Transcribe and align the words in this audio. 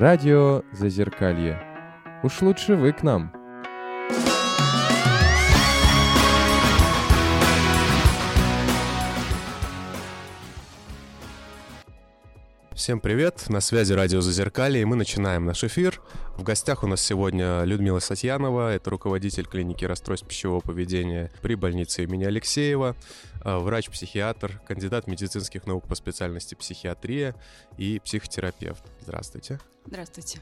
Радио 0.00 0.62
Зазеркалье. 0.72 1.60
Уж 2.22 2.40
лучше 2.40 2.74
вы 2.74 2.94
к 2.94 3.02
нам. 3.02 3.30
Всем 12.72 12.98
привет, 13.00 13.50
на 13.50 13.60
связи 13.60 13.92
радио 13.92 14.22
Зазеркалье, 14.22 14.80
и 14.80 14.84
мы 14.86 14.96
начинаем 14.96 15.44
наш 15.44 15.64
эфир. 15.64 16.00
В 16.40 16.42
гостях 16.42 16.84
у 16.84 16.86
нас 16.86 17.02
сегодня 17.02 17.64
Людмила 17.64 17.98
Сатьянова, 17.98 18.72
это 18.72 18.88
руководитель 18.88 19.44
клиники 19.44 19.84
расстройств 19.84 20.26
пищевого 20.26 20.60
поведения 20.60 21.30
при 21.42 21.54
больнице 21.54 22.04
имени 22.04 22.24
Алексеева, 22.24 22.96
э, 23.44 23.58
врач-психиатр, 23.58 24.58
кандидат 24.66 25.06
медицинских 25.06 25.66
наук 25.66 25.86
по 25.86 25.94
специальности 25.94 26.54
психиатрия 26.54 27.34
и 27.76 28.00
психотерапевт. 28.02 28.82
Здравствуйте. 29.02 29.60
Здравствуйте. 29.84 30.40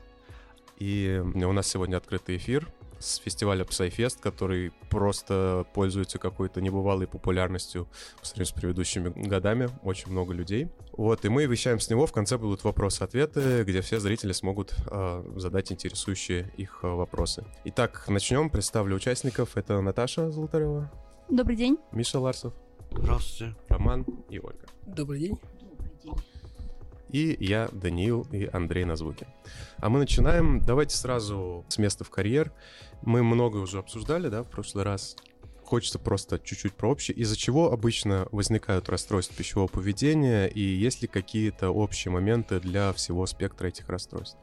И 0.78 1.20
у 1.20 1.52
нас 1.52 1.66
сегодня 1.66 1.96
открытый 1.96 2.36
эфир 2.36 2.68
с 2.98 3.16
фестиваля 3.16 3.64
Psyfest, 3.64 4.20
который 4.20 4.72
просто 4.90 5.66
пользуется 5.74 6.18
какой-то 6.18 6.60
небывалой 6.60 7.06
популярностью 7.06 7.88
по 8.18 8.26
сравнению 8.26 8.46
с 8.46 8.52
предыдущими 8.52 9.08
годами. 9.08 9.68
Очень 9.82 10.12
много 10.12 10.32
людей. 10.32 10.68
Вот, 10.92 11.24
и 11.24 11.28
мы 11.28 11.46
вещаем 11.46 11.80
с 11.80 11.88
него. 11.90 12.06
В 12.06 12.12
конце 12.12 12.38
будут 12.38 12.64
вопросы-ответы, 12.64 13.62
где 13.64 13.80
все 13.80 14.00
зрители 14.00 14.32
смогут 14.32 14.74
э, 14.90 15.32
задать 15.36 15.70
интересующие 15.70 16.52
их 16.56 16.80
э, 16.82 16.88
вопросы. 16.88 17.44
Итак, 17.64 18.04
начнем. 18.08 18.50
Представлю 18.50 18.96
участников. 18.96 19.56
Это 19.56 19.80
Наташа 19.80 20.30
Золотарева. 20.30 20.90
Добрый 21.28 21.56
день. 21.56 21.78
Миша 21.92 22.18
Ларсов. 22.18 22.54
Здравствуйте. 22.90 23.54
Роман 23.68 24.06
и 24.28 24.38
Ольга. 24.38 24.66
Добрый 24.86 25.20
день. 25.20 25.38
И 27.10 27.36
я, 27.40 27.68
Даниил 27.72 28.26
и 28.32 28.48
Андрей 28.52 28.84
на 28.84 28.96
звуке. 28.96 29.26
А 29.78 29.88
мы 29.88 29.98
начинаем. 29.98 30.60
Давайте 30.60 30.96
сразу 30.96 31.64
с 31.68 31.78
места 31.78 32.04
в 32.04 32.10
карьер. 32.10 32.52
Мы 33.02 33.22
много 33.22 33.58
уже 33.58 33.78
обсуждали, 33.78 34.28
да, 34.28 34.42
в 34.42 34.50
прошлый 34.50 34.84
раз. 34.84 35.16
Хочется 35.62 35.98
просто 35.98 36.38
чуть-чуть 36.38 36.74
про 36.74 36.90
общее. 36.90 37.16
Из-за 37.18 37.36
чего 37.36 37.72
обычно 37.72 38.26
возникают 38.32 38.88
расстройства 38.88 39.36
пищевого 39.36 39.68
поведения 39.68 40.46
и 40.46 40.60
есть 40.60 41.02
ли 41.02 41.08
какие-то 41.08 41.70
общие 41.70 42.10
моменты 42.10 42.58
для 42.58 42.92
всего 42.94 43.26
спектра 43.26 43.66
этих 43.68 43.88
расстройств? 43.88 44.38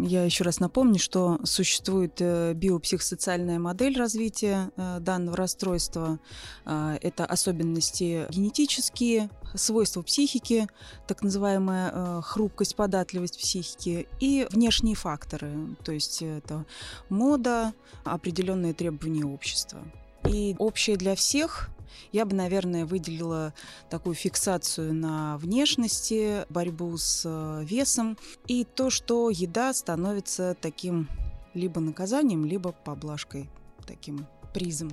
Я 0.00 0.24
еще 0.24 0.44
раз 0.44 0.60
напомню, 0.60 0.98
что 0.98 1.40
существует 1.44 2.20
э, 2.20 2.52
биопсихосоциальная 2.54 3.58
модель 3.58 3.98
развития 3.98 4.70
э, 4.76 4.98
данного 5.00 5.36
расстройства. 5.36 6.20
Э, 6.64 6.98
это 7.02 7.26
особенности 7.26 8.26
генетические, 8.30 9.28
свойства 9.54 10.02
психики, 10.02 10.68
так 11.08 11.22
называемая 11.22 12.20
хрупкость, 12.20 12.76
податливость 12.76 13.38
психики 13.38 14.06
и 14.20 14.46
внешние 14.50 14.94
факторы, 14.94 15.50
то 15.82 15.90
есть 15.90 16.22
это 16.22 16.66
мода, 17.08 17.72
определенные 18.04 18.74
требования 18.74 19.24
общества. 19.24 19.80
И 20.28 20.54
общее 20.58 20.96
для 20.96 21.14
всех 21.14 21.70
я 22.12 22.24
бы, 22.24 22.34
наверное, 22.34 22.86
выделила 22.86 23.54
такую 23.90 24.14
фиксацию 24.14 24.94
на 24.94 25.36
внешности, 25.38 26.44
борьбу 26.50 26.96
с 26.96 27.22
э, 27.24 27.64
весом 27.64 28.16
и 28.46 28.64
то, 28.64 28.90
что 28.90 29.30
еда 29.30 29.72
становится 29.72 30.56
таким 30.60 31.08
либо 31.54 31.80
наказанием, 31.80 32.44
либо 32.44 32.72
поблажкой, 32.72 33.50
таким 33.86 34.26
призом. 34.52 34.92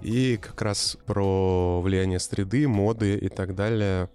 И 0.00 0.36
как 0.36 0.60
раз 0.62 0.98
про 1.06 1.80
влияние 1.80 2.18
среды, 2.18 2.68
моды 2.68 3.16
и 3.16 3.28
так 3.28 3.54
далее. 3.54 4.10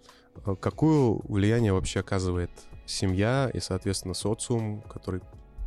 Э, 0.45 0.55
какое 0.55 1.19
влияние 1.23 1.73
вообще 1.73 2.01
оказывает 2.01 2.51
семья 2.85 3.49
и, 3.53 3.59
соответственно, 3.59 4.13
социум, 4.13 4.81
который 4.81 5.21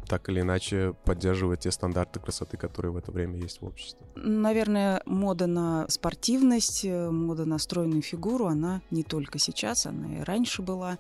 так 0.06 0.28
или 0.28 0.40
иначе 0.40 0.94
поддерживает 1.04 1.60
те 1.60 1.70
стандарты 1.70 2.20
красоты, 2.20 2.56
которые 2.56 2.92
в 2.92 2.96
это 2.96 3.12
время 3.12 3.38
есть 3.38 3.60
в 3.60 3.66
обществе? 3.66 4.04
Наверное, 4.14 5.02
мода 5.06 5.46
на 5.46 5.88
спортивность, 5.88 6.84
э, 6.84 7.10
мода 7.10 7.44
на 7.44 7.58
стройную 7.58 8.02
фигуру, 8.02 8.46
она 8.46 8.82
не 8.90 9.02
только 9.04 9.38
сейчас, 9.38 9.86
она 9.86 10.18
и 10.18 10.22
раньше 10.22 10.62
была. 10.62 10.98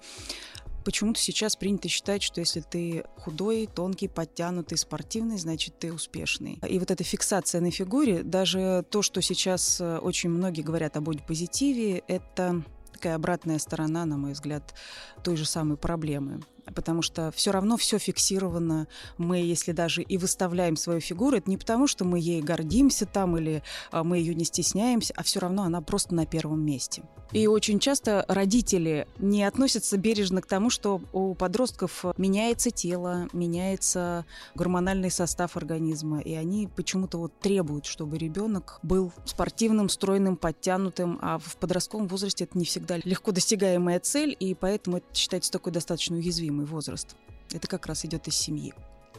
Почему-то 0.84 1.20
сейчас 1.20 1.54
принято 1.54 1.88
считать, 1.88 2.22
что 2.22 2.40
если 2.40 2.60
ты 2.60 3.04
худой, 3.16 3.68
тонкий, 3.72 4.08
подтянутый, 4.08 4.76
спортивный, 4.76 5.38
значит, 5.38 5.78
ты 5.78 5.92
успешный. 5.92 6.58
И 6.68 6.78
вот 6.78 6.90
эта 6.90 7.04
фиксация 7.04 7.60
на 7.60 7.70
фигуре, 7.70 8.22
даже 8.24 8.84
то, 8.90 9.02
что 9.02 9.20
сейчас 9.20 9.80
э, 9.80 9.98
очень 9.98 10.30
многие 10.30 10.62
говорят 10.62 10.96
об 10.96 11.04
бодипозитиве, 11.04 12.02
это 12.08 12.62
такая 12.92 13.14
обратная 13.14 13.58
сторона, 13.58 14.04
на 14.04 14.16
мой 14.16 14.32
взгляд, 14.32 14.74
той 15.22 15.36
же 15.36 15.44
самой 15.44 15.76
проблемы 15.76 16.40
потому 16.74 17.02
что 17.02 17.30
все 17.32 17.50
равно 17.50 17.76
все 17.76 17.98
фиксировано. 17.98 18.88
Мы, 19.18 19.38
если 19.38 19.72
даже 19.72 20.02
и 20.02 20.16
выставляем 20.16 20.76
свою 20.76 21.00
фигуру, 21.00 21.36
это 21.36 21.50
не 21.50 21.56
потому, 21.56 21.86
что 21.86 22.04
мы 22.04 22.18
ей 22.18 22.42
гордимся 22.42 23.06
там 23.06 23.36
или 23.36 23.62
а, 23.90 24.04
мы 24.04 24.18
ее 24.18 24.34
не 24.34 24.44
стесняемся, 24.44 25.14
а 25.16 25.22
все 25.22 25.40
равно 25.40 25.62
она 25.62 25.80
просто 25.80 26.14
на 26.14 26.26
первом 26.26 26.64
месте. 26.64 27.02
И 27.32 27.46
очень 27.46 27.78
часто 27.78 28.26
родители 28.28 29.06
не 29.18 29.42
относятся 29.44 29.96
бережно 29.96 30.42
к 30.42 30.46
тому, 30.46 30.68
что 30.68 31.00
у 31.14 31.34
подростков 31.34 32.04
меняется 32.18 32.70
тело, 32.70 33.26
меняется 33.32 34.26
гормональный 34.54 35.10
состав 35.10 35.56
организма, 35.56 36.20
и 36.20 36.34
они 36.34 36.68
почему-то 36.68 37.16
вот 37.16 37.38
требуют, 37.40 37.86
чтобы 37.86 38.18
ребенок 38.18 38.78
был 38.82 39.12
спортивным, 39.24 39.88
стройным, 39.88 40.36
подтянутым, 40.36 41.18
а 41.22 41.38
в 41.38 41.56
подростковом 41.56 42.06
возрасте 42.06 42.44
это 42.44 42.58
не 42.58 42.66
всегда 42.66 42.98
легко 43.02 43.32
достигаемая 43.32 43.98
цель, 44.00 44.36
и 44.38 44.54
поэтому 44.54 44.98
это 44.98 45.06
считается 45.14 45.50
такой 45.50 45.72
достаточно 45.72 46.16
уязвимый 46.52 46.66
возраст. 46.66 47.16
Это 47.52 47.66
как 47.68 47.86
раз 47.86 48.04
идет 48.04 48.28
из 48.28 48.36
семьи. 48.36 48.74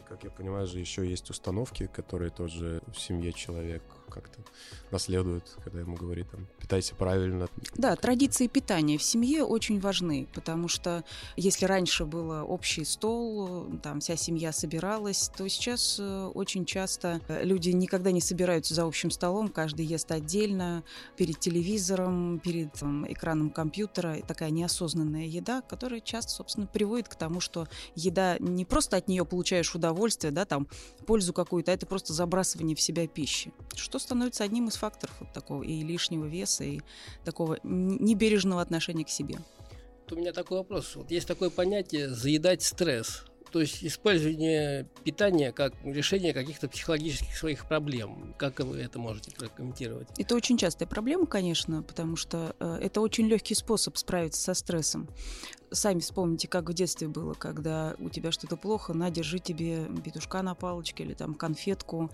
Как 0.08 0.24
я 0.24 0.30
понимаю, 0.30 0.66
же 0.66 0.78
еще 0.78 1.08
есть 1.08 1.30
установки, 1.30 1.88
которые 1.92 2.30
тоже 2.30 2.82
в 2.92 2.98
семье 2.98 3.32
человек 3.32 3.82
как-то 4.14 4.40
наследует, 4.90 5.56
когда 5.64 5.80
ему 5.80 5.96
говорит, 5.96 6.30
там, 6.30 6.46
питайся 6.60 6.94
правильно. 6.94 7.48
Да, 7.74 7.96
традиции 7.96 8.46
питания 8.46 8.96
в 8.96 9.02
семье 9.02 9.42
очень 9.42 9.80
важны, 9.80 10.28
потому 10.34 10.68
что 10.68 11.04
если 11.36 11.66
раньше 11.66 12.04
было 12.04 12.42
общий 12.42 12.84
стол, 12.84 13.66
там 13.82 14.00
вся 14.00 14.16
семья 14.16 14.52
собиралась, 14.52 15.30
то 15.36 15.48
сейчас 15.48 15.96
э, 15.98 16.30
очень 16.34 16.64
часто 16.64 17.20
э, 17.26 17.44
люди 17.44 17.70
никогда 17.70 18.12
не 18.12 18.20
собираются 18.20 18.74
за 18.74 18.84
общим 18.84 19.10
столом, 19.10 19.48
каждый 19.48 19.84
ест 19.84 20.12
отдельно, 20.12 20.84
перед 21.16 21.40
телевизором, 21.40 22.38
перед 22.38 22.72
там, 22.74 23.10
экраном 23.10 23.50
компьютера. 23.50 24.18
Такая 24.26 24.50
неосознанная 24.50 25.26
еда, 25.26 25.62
которая 25.62 26.00
часто, 26.00 26.32
собственно, 26.32 26.66
приводит 26.66 27.08
к 27.08 27.16
тому, 27.16 27.40
что 27.40 27.66
еда 27.96 28.36
не 28.38 28.64
просто 28.64 28.96
от 28.96 29.08
нее 29.08 29.24
получаешь 29.24 29.74
удовольствие, 29.74 29.93
да, 30.30 30.44
там 30.44 30.68
пользу 31.06 31.32
какую-то, 31.32 31.70
а 31.70 31.74
это 31.74 31.86
просто 31.86 32.12
забрасывание 32.12 32.76
в 32.76 32.80
себя 32.80 33.06
пищи. 33.06 33.52
Что 33.74 33.98
становится 33.98 34.44
одним 34.44 34.68
из 34.68 34.76
факторов 34.76 35.14
вот 35.20 35.32
такого 35.32 35.62
и 35.62 35.82
лишнего 35.82 36.26
веса, 36.26 36.64
и 36.64 36.80
такого 37.24 37.58
небережного 37.62 38.60
отношения 38.60 39.04
к 39.04 39.10
себе. 39.10 39.38
у 40.10 40.16
меня 40.16 40.32
такой 40.32 40.58
вопрос. 40.58 40.96
Вот 40.96 41.10
есть 41.10 41.26
такое 41.26 41.50
понятие 41.50 42.08
«заедать 42.10 42.62
стресс». 42.62 43.24
То 43.54 43.60
есть 43.60 43.84
использование 43.84 44.88
питания 45.04 45.52
как 45.52 45.74
решение 45.84 46.32
каких-то 46.32 46.68
психологических 46.68 47.36
своих 47.36 47.68
проблем. 47.68 48.34
Как 48.36 48.58
вы 48.58 48.78
это 48.78 48.98
можете 48.98 49.30
прокомментировать? 49.30 50.08
Это 50.18 50.34
очень 50.34 50.58
частая 50.58 50.88
проблема, 50.88 51.26
конечно, 51.26 51.84
потому 51.84 52.16
что 52.16 52.56
э, 52.58 52.78
это 52.82 53.00
очень 53.00 53.28
легкий 53.28 53.54
способ 53.54 53.96
справиться 53.96 54.42
со 54.42 54.54
стрессом. 54.54 55.08
Сами 55.74 55.98
вспомните, 55.98 56.46
как 56.46 56.70
в 56.70 56.72
детстве 56.72 57.08
было, 57.08 57.34
когда 57.34 57.96
у 57.98 58.08
тебя 58.08 58.30
что-то 58.30 58.56
плохо, 58.56 58.94
на, 58.94 59.10
держи 59.10 59.40
тебе 59.40 59.86
петушка 60.04 60.40
на 60.42 60.54
палочке 60.54 61.02
или 61.02 61.14
там 61.14 61.34
конфетку. 61.34 62.10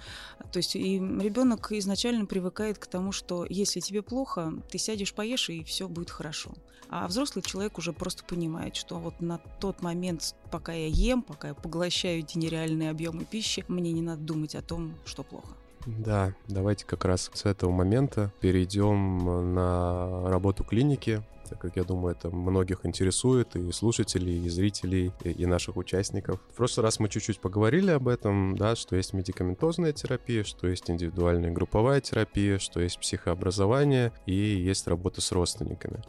То 0.50 0.56
есть 0.56 0.76
и 0.76 0.98
ребенок 0.98 1.70
изначально 1.72 2.24
привыкает 2.24 2.78
к 2.78 2.86
тому, 2.86 3.12
что 3.12 3.46
если 3.48 3.80
тебе 3.80 4.02
плохо, 4.02 4.54
ты 4.70 4.78
сядешь, 4.78 5.12
поешь, 5.12 5.50
и 5.50 5.62
все 5.62 5.88
будет 5.88 6.10
хорошо. 6.10 6.52
А 6.88 7.06
взрослый 7.06 7.42
человек 7.42 7.76
уже 7.76 7.92
просто 7.92 8.24
понимает, 8.24 8.76
что 8.76 8.98
вот 8.98 9.20
на 9.20 9.38
тот 9.60 9.82
момент, 9.82 10.34
пока 10.50 10.72
я 10.72 10.86
ем, 10.86 11.22
пока 11.22 11.48
я 11.48 11.54
поглощаю 11.54 12.20
эти 12.20 12.38
нереальные 12.38 12.90
объемы 12.90 13.24
пищи, 13.24 13.64
мне 13.68 13.92
не 13.92 14.02
надо 14.02 14.22
думать 14.22 14.54
о 14.54 14.62
том, 14.62 14.94
что 15.04 15.22
плохо. 15.22 15.54
Да, 15.86 16.34
давайте 16.48 16.84
как 16.86 17.04
раз 17.04 17.30
с 17.32 17.44
этого 17.44 17.70
момента 17.70 18.32
перейдем 18.40 19.54
на 19.54 20.28
работу 20.28 20.64
клиники, 20.64 21.22
так 21.50 21.58
как 21.58 21.76
я 21.76 21.82
думаю, 21.82 22.14
это 22.14 22.30
многих 22.30 22.86
интересует, 22.86 23.56
и 23.56 23.72
слушателей, 23.72 24.46
и 24.46 24.48
зрителей, 24.48 25.12
и, 25.24 25.30
и 25.30 25.46
наших 25.46 25.76
участников. 25.76 26.40
В 26.52 26.56
прошлый 26.56 26.84
раз 26.84 27.00
мы 27.00 27.08
чуть-чуть 27.08 27.40
поговорили 27.40 27.90
об 27.90 28.06
этом, 28.06 28.56
да, 28.56 28.76
что 28.76 28.94
есть 28.94 29.12
медикаментозная 29.12 29.92
терапия, 29.92 30.44
что 30.44 30.68
есть 30.68 30.88
индивидуальная 30.88 31.50
групповая 31.50 32.00
терапия, 32.00 32.58
что 32.58 32.80
есть 32.80 33.00
психообразование 33.00 34.12
и 34.26 34.32
есть 34.32 34.86
работа 34.86 35.20
с 35.20 35.32
родственниками. 35.32 36.02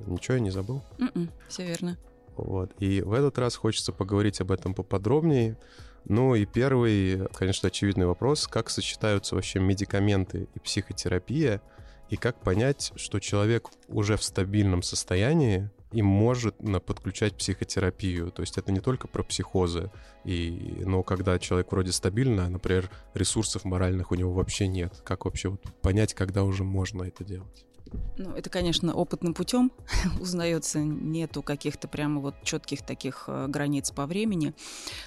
Ничего 0.00 0.34
я 0.34 0.40
не 0.40 0.50
забыл? 0.50 0.82
Mm-mm, 0.98 1.10
м-м, 1.14 1.30
все 1.48 1.66
верно. 1.66 1.96
Вот. 2.36 2.70
И 2.78 3.00
в 3.00 3.14
этот 3.14 3.38
раз 3.38 3.56
хочется 3.56 3.92
поговорить 3.92 4.40
об 4.42 4.52
этом 4.52 4.74
поподробнее. 4.74 5.56
Ну 6.04 6.34
и 6.34 6.44
первый, 6.44 7.26
конечно, 7.28 7.68
очевидный 7.68 8.04
вопрос, 8.04 8.46
как 8.46 8.68
сочетаются 8.68 9.34
вообще 9.34 9.60
медикаменты 9.60 10.48
и 10.54 10.58
психотерапия, 10.58 11.62
и 12.14 12.16
как 12.16 12.40
понять, 12.40 12.92
что 12.94 13.18
человек 13.18 13.70
уже 13.88 14.16
в 14.16 14.22
стабильном 14.22 14.82
состоянии, 14.82 15.68
и 15.90 16.00
может 16.00 16.56
подключать 16.86 17.36
психотерапию. 17.36 18.30
То 18.30 18.42
есть 18.42 18.56
это 18.56 18.70
не 18.72 18.80
только 18.80 19.08
про 19.08 19.24
психозы, 19.24 19.90
и, 20.24 20.82
но 20.84 21.02
когда 21.02 21.38
человек 21.40 21.72
вроде 21.72 21.90
стабильно, 21.90 22.48
например, 22.48 22.88
ресурсов 23.14 23.64
моральных 23.64 24.12
у 24.12 24.14
него 24.14 24.32
вообще 24.32 24.68
нет, 24.68 25.02
как 25.04 25.24
вообще 25.24 25.48
вот 25.50 25.62
понять, 25.82 26.14
когда 26.14 26.44
уже 26.44 26.62
можно 26.62 27.02
это 27.02 27.24
делать? 27.24 27.64
Ну, 28.16 28.30
это, 28.30 28.48
конечно, 28.48 28.94
опытным 28.94 29.34
путем 29.34 29.72
узнается, 30.20 30.78
нету 30.78 31.42
каких-то 31.42 31.88
прямо 31.88 32.20
вот 32.20 32.34
четких 32.44 32.82
таких 32.82 33.24
э, 33.26 33.46
границ 33.48 33.90
по 33.90 34.06
времени. 34.06 34.54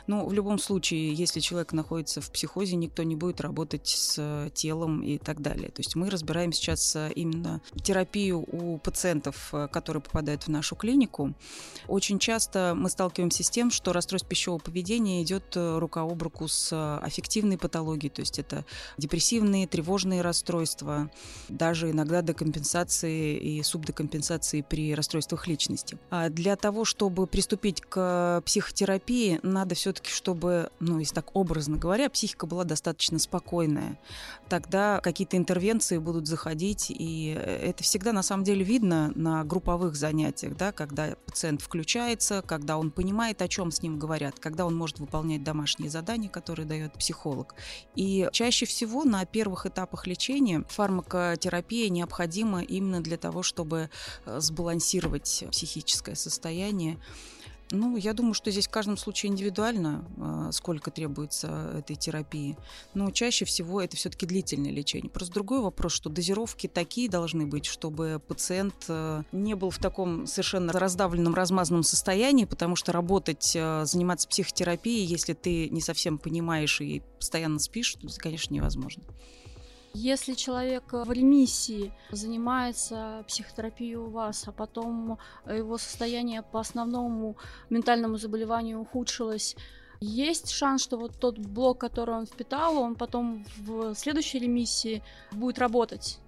Но 0.08 0.26
в 0.26 0.34
любом 0.34 0.60
случае, 0.60 1.14
если 1.14 1.40
человек 1.40 1.74
находится 1.74 2.22
в 2.22 2.32
психозе, 2.32 2.76
никто 2.76 3.04
не 3.04 3.16
будет 3.16 3.42
работать 3.42 3.88
с 3.88 4.50
телом 4.54 5.02
и 5.02 5.18
так 5.18 5.42
далее. 5.42 5.70
То 5.70 5.80
есть 5.80 5.96
мы 5.96 6.10
разбираем 6.10 6.52
сейчас 6.52 6.96
э, 6.96 7.12
именно 7.16 7.62
терапию 7.82 8.46
у 8.52 8.78
пациентов, 8.78 9.50
э, 9.54 9.68
которые 9.72 10.02
попадают 10.02 10.44
в 10.44 10.50
нашу 10.50 10.76
клинику. 10.76 11.34
Очень 11.88 12.20
часто 12.20 12.74
мы 12.76 12.90
сталкиваемся 12.90 13.44
с 13.44 13.50
тем, 13.50 13.72
что 13.72 13.94
расстройство 13.94 14.30
пищевого 14.30 14.60
поведения 14.60 15.24
идет 15.24 15.56
рука 15.56 16.02
об 16.02 16.22
руку 16.22 16.48
с 16.48 16.98
аффективной 17.00 17.58
патологией, 17.58 18.12
то 18.12 18.22
есть 18.22 18.40
это 18.40 18.66
депрессивные, 18.98 19.68
тревожные 19.68 20.22
расстройства, 20.22 21.10
даже 21.48 21.92
иногда 21.92 22.22
декомпенсация 22.22 22.77
компенсации 22.78 23.38
и 23.38 23.64
субдекомпенсации 23.64 24.62
при 24.62 24.94
расстройствах 24.94 25.48
личности. 25.48 25.98
А 26.10 26.30
для 26.30 26.56
того, 26.56 26.86
чтобы 26.86 27.26
приступить 27.28 27.82
к 27.82 28.42
психотерапии, 28.46 29.40
надо 29.44 29.76
все-таки, 29.76 30.12
чтобы, 30.12 30.70
ну, 30.80 31.00
если 31.00 31.16
так 31.16 31.36
образно 31.36 31.78
говоря, 31.78 32.10
психика 32.10 32.46
была 32.46 32.64
достаточно 32.64 33.20
спокойная. 33.20 33.98
Тогда 34.50 35.00
какие-то 35.02 35.38
интервенции 35.38 35.98
будут 35.98 36.28
заходить, 36.28 36.88
и 36.90 37.30
это 37.30 37.84
всегда 37.84 38.14
на 38.14 38.24
самом 38.24 38.44
деле 38.44 38.64
видно 38.64 39.12
на 39.16 39.44
групповых 39.44 39.96
занятиях, 39.96 40.56
да, 40.56 40.72
когда 40.72 41.16
пациент 41.26 41.62
включается, 41.62 42.42
когда 42.46 42.78
он 42.78 42.92
понимает, 42.92 43.42
о 43.42 43.48
чем 43.48 43.72
с 43.72 43.82
ним 43.82 43.98
говорят, 44.00 44.40
когда 44.40 44.66
он 44.66 44.76
может 44.76 45.00
выполнять 45.00 45.44
домашние 45.44 45.90
задания, 45.90 46.30
которые 46.30 46.66
дает 46.66 46.94
психолог. 46.94 47.56
И 47.96 48.30
чаще 48.32 48.66
всего 48.66 49.04
на 49.04 49.26
первых 49.26 49.66
этапах 49.66 50.08
лечения 50.08 50.64
фармакотерапия 50.70 51.90
необходима 51.90 52.57
именно 52.62 53.02
для 53.02 53.18
того, 53.18 53.44
чтобы 53.44 53.90
э, 54.26 54.40
сбалансировать 54.40 55.46
психическое 55.52 56.16
состояние. 56.16 56.98
Ну, 57.72 57.98
я 57.98 58.14
думаю, 58.14 58.34
что 58.34 58.50
здесь 58.50 58.68
в 58.68 58.72
каждом 58.72 58.96
случае 58.96 59.32
индивидуально, 59.32 60.06
э, 60.18 60.50
сколько 60.54 60.90
требуется 60.90 61.74
этой 61.78 61.98
терапии. 61.98 62.58
Но 62.94 63.12
чаще 63.12 63.44
всего 63.44 63.82
это 63.82 63.98
все-таки 63.98 64.26
длительное 64.26 64.72
лечение. 64.72 65.10
Просто 65.10 65.34
другой 65.34 65.60
вопрос, 65.62 65.92
что 65.92 66.10
дозировки 66.10 66.68
такие 66.68 67.10
должны 67.10 67.46
быть, 67.46 67.66
чтобы 67.66 68.22
пациент 68.26 68.86
э, 68.88 69.24
не 69.34 69.56
был 69.56 69.70
в 69.70 69.80
таком 69.80 70.28
совершенно 70.28 70.72
раздавленном, 70.72 71.36
размазанном 71.36 71.84
состоянии, 71.84 72.46
потому 72.46 72.78
что 72.78 72.94
работать, 72.94 73.58
заниматься 73.84 74.28
психотерапией, 74.28 75.06
если 75.06 75.34
ты 75.34 75.70
не 75.70 75.82
совсем 75.82 76.18
понимаешь 76.18 76.80
и 76.80 77.02
постоянно 77.20 77.60
спишь, 77.60 77.96
это, 78.02 78.18
конечно, 78.18 78.54
невозможно. 78.54 79.04
Если 80.00 80.36
человек 80.36 80.94
в 80.94 81.12
ремиссии 81.12 81.92
занимается 82.12 83.26
психотерапией 83.28 83.96
у 83.96 84.10
вас, 84.12 84.48
а 84.48 84.52
потом 84.52 85.18
его 85.50 85.80
состояние 85.80 86.44
по 86.44 86.60
основному 86.60 87.36
ментальному 87.72 88.18
заболеванию 88.18 88.80
ухудшилось, 88.80 89.56
есть 90.00 90.52
шанс, 90.52 90.84
что 90.84 90.98
вот 90.98 91.20
тот 91.20 91.40
блок, 91.40 91.80
который 91.80 92.14
он 92.14 92.28
впитал, 92.28 92.78
он 92.78 92.94
потом 92.94 93.44
в 93.58 93.96
следующей 93.96 94.38
ремиссии 94.38 95.02
будет 95.32 95.58
работать? 95.58 96.20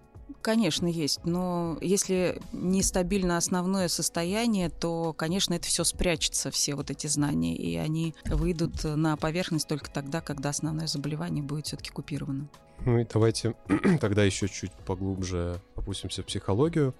Конечно, 0.41 0.87
есть. 0.87 1.23
Но 1.23 1.77
если 1.79 2.41
нестабильно 2.51 3.37
основное 3.37 3.87
состояние, 3.87 4.71
то, 4.71 5.13
конечно, 5.13 5.53
это 5.53 5.67
все 5.67 5.83
спрячется, 5.83 6.49
все 6.49 6.73
вот 6.73 6.89
эти 6.89 7.05
знания, 7.05 7.55
и 7.55 7.75
они 7.75 8.15
выйдут 8.25 8.83
на 8.83 9.15
поверхность 9.15 9.67
только 9.67 9.91
тогда, 9.91 10.21
когда 10.21 10.49
основное 10.49 10.87
заболевание 10.87 11.43
будет 11.43 11.67
все-таки 11.67 11.91
купировано. 11.91 12.49
Ну 12.85 12.99
и 12.99 13.05
давайте 13.05 13.55
тогда 14.01 14.23
еще 14.23 14.47
чуть 14.47 14.71
поглубже 14.85 15.61
опустимся 15.75 16.23
в 16.23 16.25
психологию. 16.25 16.93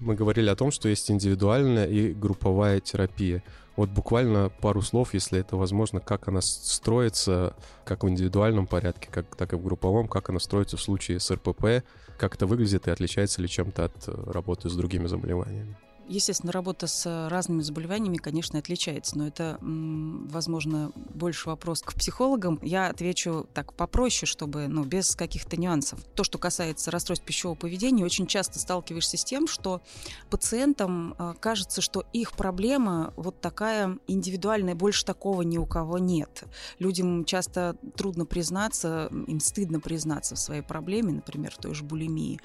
Мы 0.00 0.14
говорили 0.14 0.48
о 0.48 0.56
том, 0.56 0.70
что 0.70 0.88
есть 0.88 1.10
индивидуальная 1.10 1.86
и 1.86 2.12
групповая 2.12 2.80
терапия. 2.80 3.42
Вот 3.76 3.90
буквально 3.90 4.48
пару 4.48 4.82
слов, 4.82 5.14
если 5.14 5.40
это 5.40 5.56
возможно, 5.56 6.00
как 6.00 6.28
она 6.28 6.40
строится, 6.40 7.54
как 7.84 8.04
в 8.04 8.08
индивидуальном 8.08 8.66
порядке, 8.66 9.08
как, 9.10 9.34
так 9.36 9.52
и 9.52 9.56
в 9.56 9.62
групповом, 9.62 10.08
как 10.08 10.30
она 10.30 10.40
строится 10.40 10.76
в 10.76 10.82
случае 10.82 11.20
с 11.20 11.30
РПП, 11.30 11.84
как 12.16 12.34
это 12.34 12.46
выглядит 12.46 12.86
и 12.86 12.90
отличается 12.90 13.40
ли 13.40 13.48
чем-то 13.48 13.84
от 13.86 14.08
э, 14.08 14.30
работы 14.32 14.68
с 14.68 14.74
другими 14.74 15.06
заболеваниями. 15.06 15.76
Естественно, 16.08 16.52
работа 16.52 16.86
с 16.86 17.28
разными 17.28 17.60
заболеваниями, 17.60 18.16
конечно, 18.16 18.58
отличается, 18.58 19.18
но 19.18 19.26
это, 19.26 19.58
возможно, 19.60 20.90
больше 20.94 21.50
вопрос 21.50 21.82
к 21.82 21.92
психологам. 21.92 22.58
Я 22.62 22.88
отвечу 22.88 23.46
так 23.52 23.74
попроще, 23.74 24.26
чтобы, 24.26 24.68
ну, 24.68 24.84
без 24.84 25.14
каких-то 25.14 25.60
нюансов. 25.60 26.02
То, 26.14 26.24
что 26.24 26.38
касается 26.38 26.90
расстройств 26.90 27.26
пищевого 27.26 27.56
поведения, 27.56 28.04
очень 28.04 28.26
часто 28.26 28.58
сталкиваешься 28.58 29.18
с 29.18 29.24
тем, 29.24 29.46
что 29.46 29.82
пациентам 30.30 31.14
а, 31.18 31.34
кажется, 31.34 31.82
что 31.82 32.04
их 32.14 32.32
проблема 32.32 33.12
вот 33.16 33.40
такая 33.42 33.98
индивидуальная, 34.06 34.74
больше 34.74 35.04
такого 35.04 35.42
ни 35.42 35.58
у 35.58 35.66
кого 35.66 35.98
нет. 35.98 36.44
Людям 36.78 37.26
часто 37.26 37.76
трудно 37.96 38.24
признаться, 38.24 39.10
им 39.26 39.40
стыдно 39.40 39.78
признаться 39.78 40.36
в 40.36 40.38
своей 40.38 40.62
проблеме, 40.62 41.12
например, 41.12 41.52
в 41.52 41.58
той 41.58 41.74
же 41.74 41.84
булимии. 41.84 42.40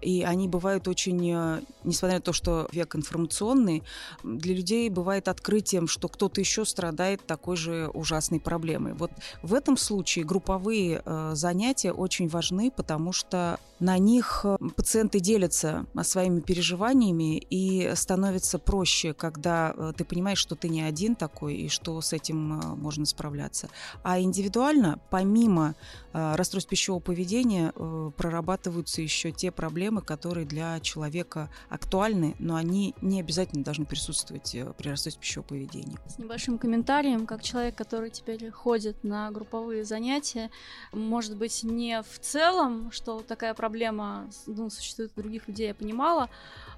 И 0.00 0.22
они 0.22 0.48
бывают 0.48 0.88
очень, 0.88 1.30
э, 1.32 1.60
несмотря 1.84 2.16
на 2.16 2.22
то, 2.22 2.32
что 2.32 2.68
век 2.72 2.96
информационный, 2.96 3.82
для 4.22 4.54
людей 4.54 4.88
бывает 4.90 5.28
открытием, 5.28 5.88
что 5.88 6.08
кто-то 6.08 6.40
еще 6.40 6.64
страдает 6.64 7.26
такой 7.26 7.56
же 7.56 7.90
ужасной 7.94 8.40
проблемой. 8.40 8.94
Вот 8.94 9.10
в 9.42 9.54
этом 9.54 9.76
случае 9.76 10.24
групповые 10.24 11.02
э, 11.04 11.32
занятия 11.34 11.92
очень 11.92 12.28
важны, 12.28 12.70
потому 12.70 13.12
что 13.12 13.58
на 13.80 13.98
них 13.98 14.40
э, 14.44 14.56
пациенты 14.76 15.20
делятся 15.20 15.86
своими 16.02 16.40
переживаниями 16.40 17.38
и 17.38 17.92
становится 17.94 18.58
проще, 18.58 19.14
когда 19.14 19.74
ты 19.96 20.04
понимаешь, 20.04 20.38
что 20.38 20.54
ты 20.54 20.68
не 20.68 20.82
один 20.82 21.14
такой 21.14 21.54
и 21.54 21.68
что 21.68 22.00
с 22.00 22.12
этим 22.12 22.38
можно 22.38 23.06
справляться. 23.06 23.68
А 24.02 24.20
индивидуально, 24.20 24.98
помимо 25.10 25.74
расстройств 26.14 26.70
пищевого 26.70 27.00
поведения, 27.00 27.72
прорабатываются 28.16 29.02
еще 29.02 29.30
те 29.30 29.50
проблемы, 29.50 29.74
проблемы, 29.74 30.02
которые 30.02 30.46
для 30.46 30.78
человека 30.80 31.50
актуальны, 31.68 32.36
но 32.38 32.54
они 32.54 32.94
не 33.02 33.20
обязательно 33.20 33.64
должны 33.64 33.84
присутствовать 33.84 34.54
э, 34.54 34.72
при 34.78 34.88
расстройстве 34.88 35.20
пищевого 35.20 35.48
поведения. 35.48 35.98
С 36.06 36.18
небольшим 36.18 36.58
комментарием, 36.58 37.26
как 37.26 37.42
человек, 37.42 37.74
который 37.74 38.10
теперь 38.10 38.50
ходит 38.50 39.02
на 39.02 39.30
групповые 39.30 39.84
занятия, 39.84 40.50
может 40.92 41.36
быть, 41.36 41.64
не 41.64 42.02
в 42.02 42.18
целом, 42.20 42.92
что 42.92 43.20
такая 43.20 43.52
проблема 43.54 44.30
ну, 44.46 44.70
существует 44.70 45.12
у 45.16 45.20
других 45.20 45.48
людей, 45.48 45.68
я 45.68 45.74
понимала, 45.74 46.30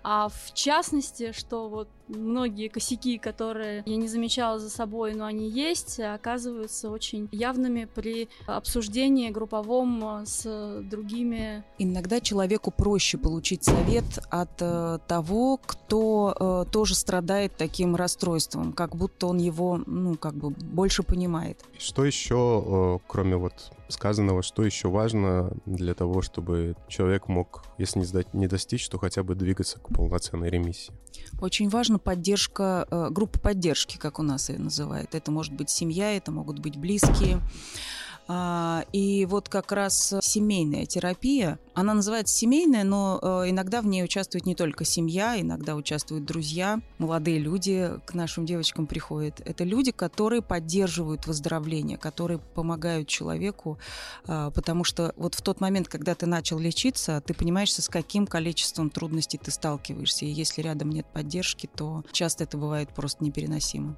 а 0.02 0.28
в 0.28 0.54
частности, 0.54 1.32
что 1.32 1.68
вот 1.68 1.88
многие 2.08 2.68
косяки, 2.68 3.18
которые 3.18 3.82
я 3.86 3.96
не 3.96 4.08
замечала 4.08 4.58
за 4.58 4.70
собой, 4.70 5.14
но 5.14 5.26
они 5.26 5.48
есть, 5.48 6.00
оказываются 6.00 6.90
очень 6.90 7.28
явными 7.32 7.88
при 7.92 8.28
обсуждении 8.46 9.30
групповом 9.30 10.24
с 10.24 10.82
другими. 10.82 11.64
Иногда 11.78 12.20
человеку 12.20 12.70
проще 12.70 13.18
получить 13.18 13.64
совет 13.64 14.04
от 14.30 14.60
э, 14.60 14.98
того, 15.06 15.58
кто 15.58 16.64
э, 16.66 16.70
тоже 16.70 16.94
страдает 16.94 17.56
таким 17.56 17.96
расстройством, 17.96 18.72
как 18.72 18.96
будто 18.96 19.26
он 19.26 19.38
его, 19.38 19.80
ну, 19.86 20.16
как 20.16 20.34
бы 20.34 20.50
больше 20.50 21.02
понимает. 21.02 21.64
Что 21.78 22.04
еще, 22.04 22.98
э, 23.00 23.06
кроме 23.06 23.36
вот 23.36 23.72
сказанного, 23.88 24.42
что 24.42 24.64
еще 24.64 24.88
важно 24.88 25.52
для 25.64 25.94
того, 25.94 26.22
чтобы 26.22 26.76
человек 26.88 27.28
мог, 27.28 27.64
если 27.78 28.00
не, 28.00 28.04
сдать, 28.04 28.34
не 28.34 28.48
достичь, 28.48 28.88
то 28.88 28.98
хотя 28.98 29.22
бы 29.22 29.34
двигаться 29.34 29.78
к 29.78 29.88
полноценной 29.88 30.50
ремиссии? 30.50 30.92
Очень 31.40 31.68
важна 31.96 31.98
поддержка, 31.98 32.86
э, 32.90 33.08
группа 33.10 33.38
поддержки, 33.38 33.96
как 33.96 34.18
у 34.18 34.22
нас 34.22 34.50
ее 34.50 34.58
называют. 34.58 35.14
Это 35.14 35.30
может 35.30 35.52
быть 35.54 35.70
семья, 35.70 36.16
это 36.16 36.30
могут 36.32 36.58
быть 36.58 36.76
близкие. 36.76 37.40
А, 38.28 38.84
и 38.92 39.24
вот 39.26 39.48
как 39.48 39.70
раз 39.72 40.14
семейная 40.20 40.84
терапия, 40.86 41.58
она 41.74 41.94
называется 41.94 42.34
семейная, 42.34 42.82
но 42.82 43.20
э, 43.22 43.50
иногда 43.50 43.82
в 43.82 43.86
ней 43.86 44.02
участвует 44.02 44.46
не 44.46 44.54
только 44.54 44.84
семья, 44.84 45.40
иногда 45.40 45.76
участвуют 45.76 46.24
друзья, 46.24 46.80
молодые 46.98 47.38
люди 47.38 47.90
к 48.04 48.14
нашим 48.14 48.44
девочкам 48.44 48.86
приходят. 48.86 49.40
Это 49.44 49.62
люди, 49.62 49.92
которые 49.92 50.42
поддерживают 50.42 51.26
выздоровление, 51.26 51.98
которые 51.98 52.38
помогают 52.38 53.06
человеку, 53.08 53.78
а, 54.26 54.50
потому 54.50 54.82
что 54.82 55.12
вот 55.16 55.34
в 55.34 55.42
тот 55.42 55.60
момент, 55.60 55.86
когда 55.86 56.14
ты 56.14 56.26
начал 56.26 56.58
лечиться, 56.58 57.22
ты 57.24 57.32
понимаешь, 57.32 57.72
с 57.72 57.88
каким 57.88 58.26
количеством 58.26 58.90
трудностей 58.90 59.38
ты 59.38 59.50
сталкиваешься. 59.52 60.24
И 60.24 60.30
если 60.30 60.62
рядом 60.62 60.90
нет 60.90 61.06
поддержки, 61.12 61.68
то 61.72 62.04
часто 62.10 62.44
это 62.44 62.56
бывает 62.56 62.88
просто 62.88 63.22
непереносимо. 63.22 63.96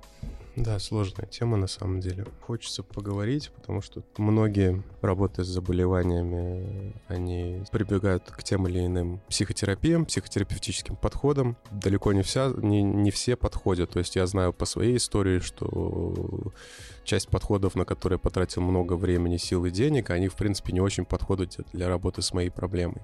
Да, 0.59 0.81
сложная 0.81 1.27
тема 1.27 1.57
на 1.57 1.69
самом 1.69 2.01
деле. 2.01 2.27
Хочется 2.41 2.83
поговорить, 2.83 3.53
потому 3.55 3.81
что 3.81 4.03
многие, 4.17 4.83
работая 5.03 5.45
с 5.45 5.49
заболеваниями, 5.49 6.95
они 7.07 7.63
прибегают 7.71 8.25
к 8.25 8.43
тем 8.43 8.67
или 8.67 8.85
иным 8.85 9.21
психотерапиям, 9.29 10.05
психотерапевтическим 10.05 10.97
подходам. 10.97 11.57
Далеко 11.71 12.13
не, 12.13 12.23
вся, 12.23 12.53
не, 12.57 12.83
не 12.83 13.13
все 13.13 13.37
подходят. 13.37 13.91
То 13.91 14.01
есть 14.01 14.17
я 14.17 14.27
знаю 14.27 14.53
по 14.53 14.65
своей 14.65 14.97
истории, 14.97 15.39
что 15.39 16.53
часть 17.05 17.29
подходов, 17.29 17.77
на 17.77 17.85
которые 17.85 18.19
потратил 18.19 18.63
много 18.63 18.95
времени, 18.95 19.37
сил 19.37 19.65
и 19.65 19.71
денег, 19.71 20.11
они, 20.11 20.27
в 20.27 20.35
принципе, 20.35 20.73
не 20.73 20.81
очень 20.81 21.05
подходят 21.05 21.57
для 21.73 21.89
работы 21.89 22.21
с 22.21 22.33
моей 22.33 22.51
проблемой. 22.51 23.03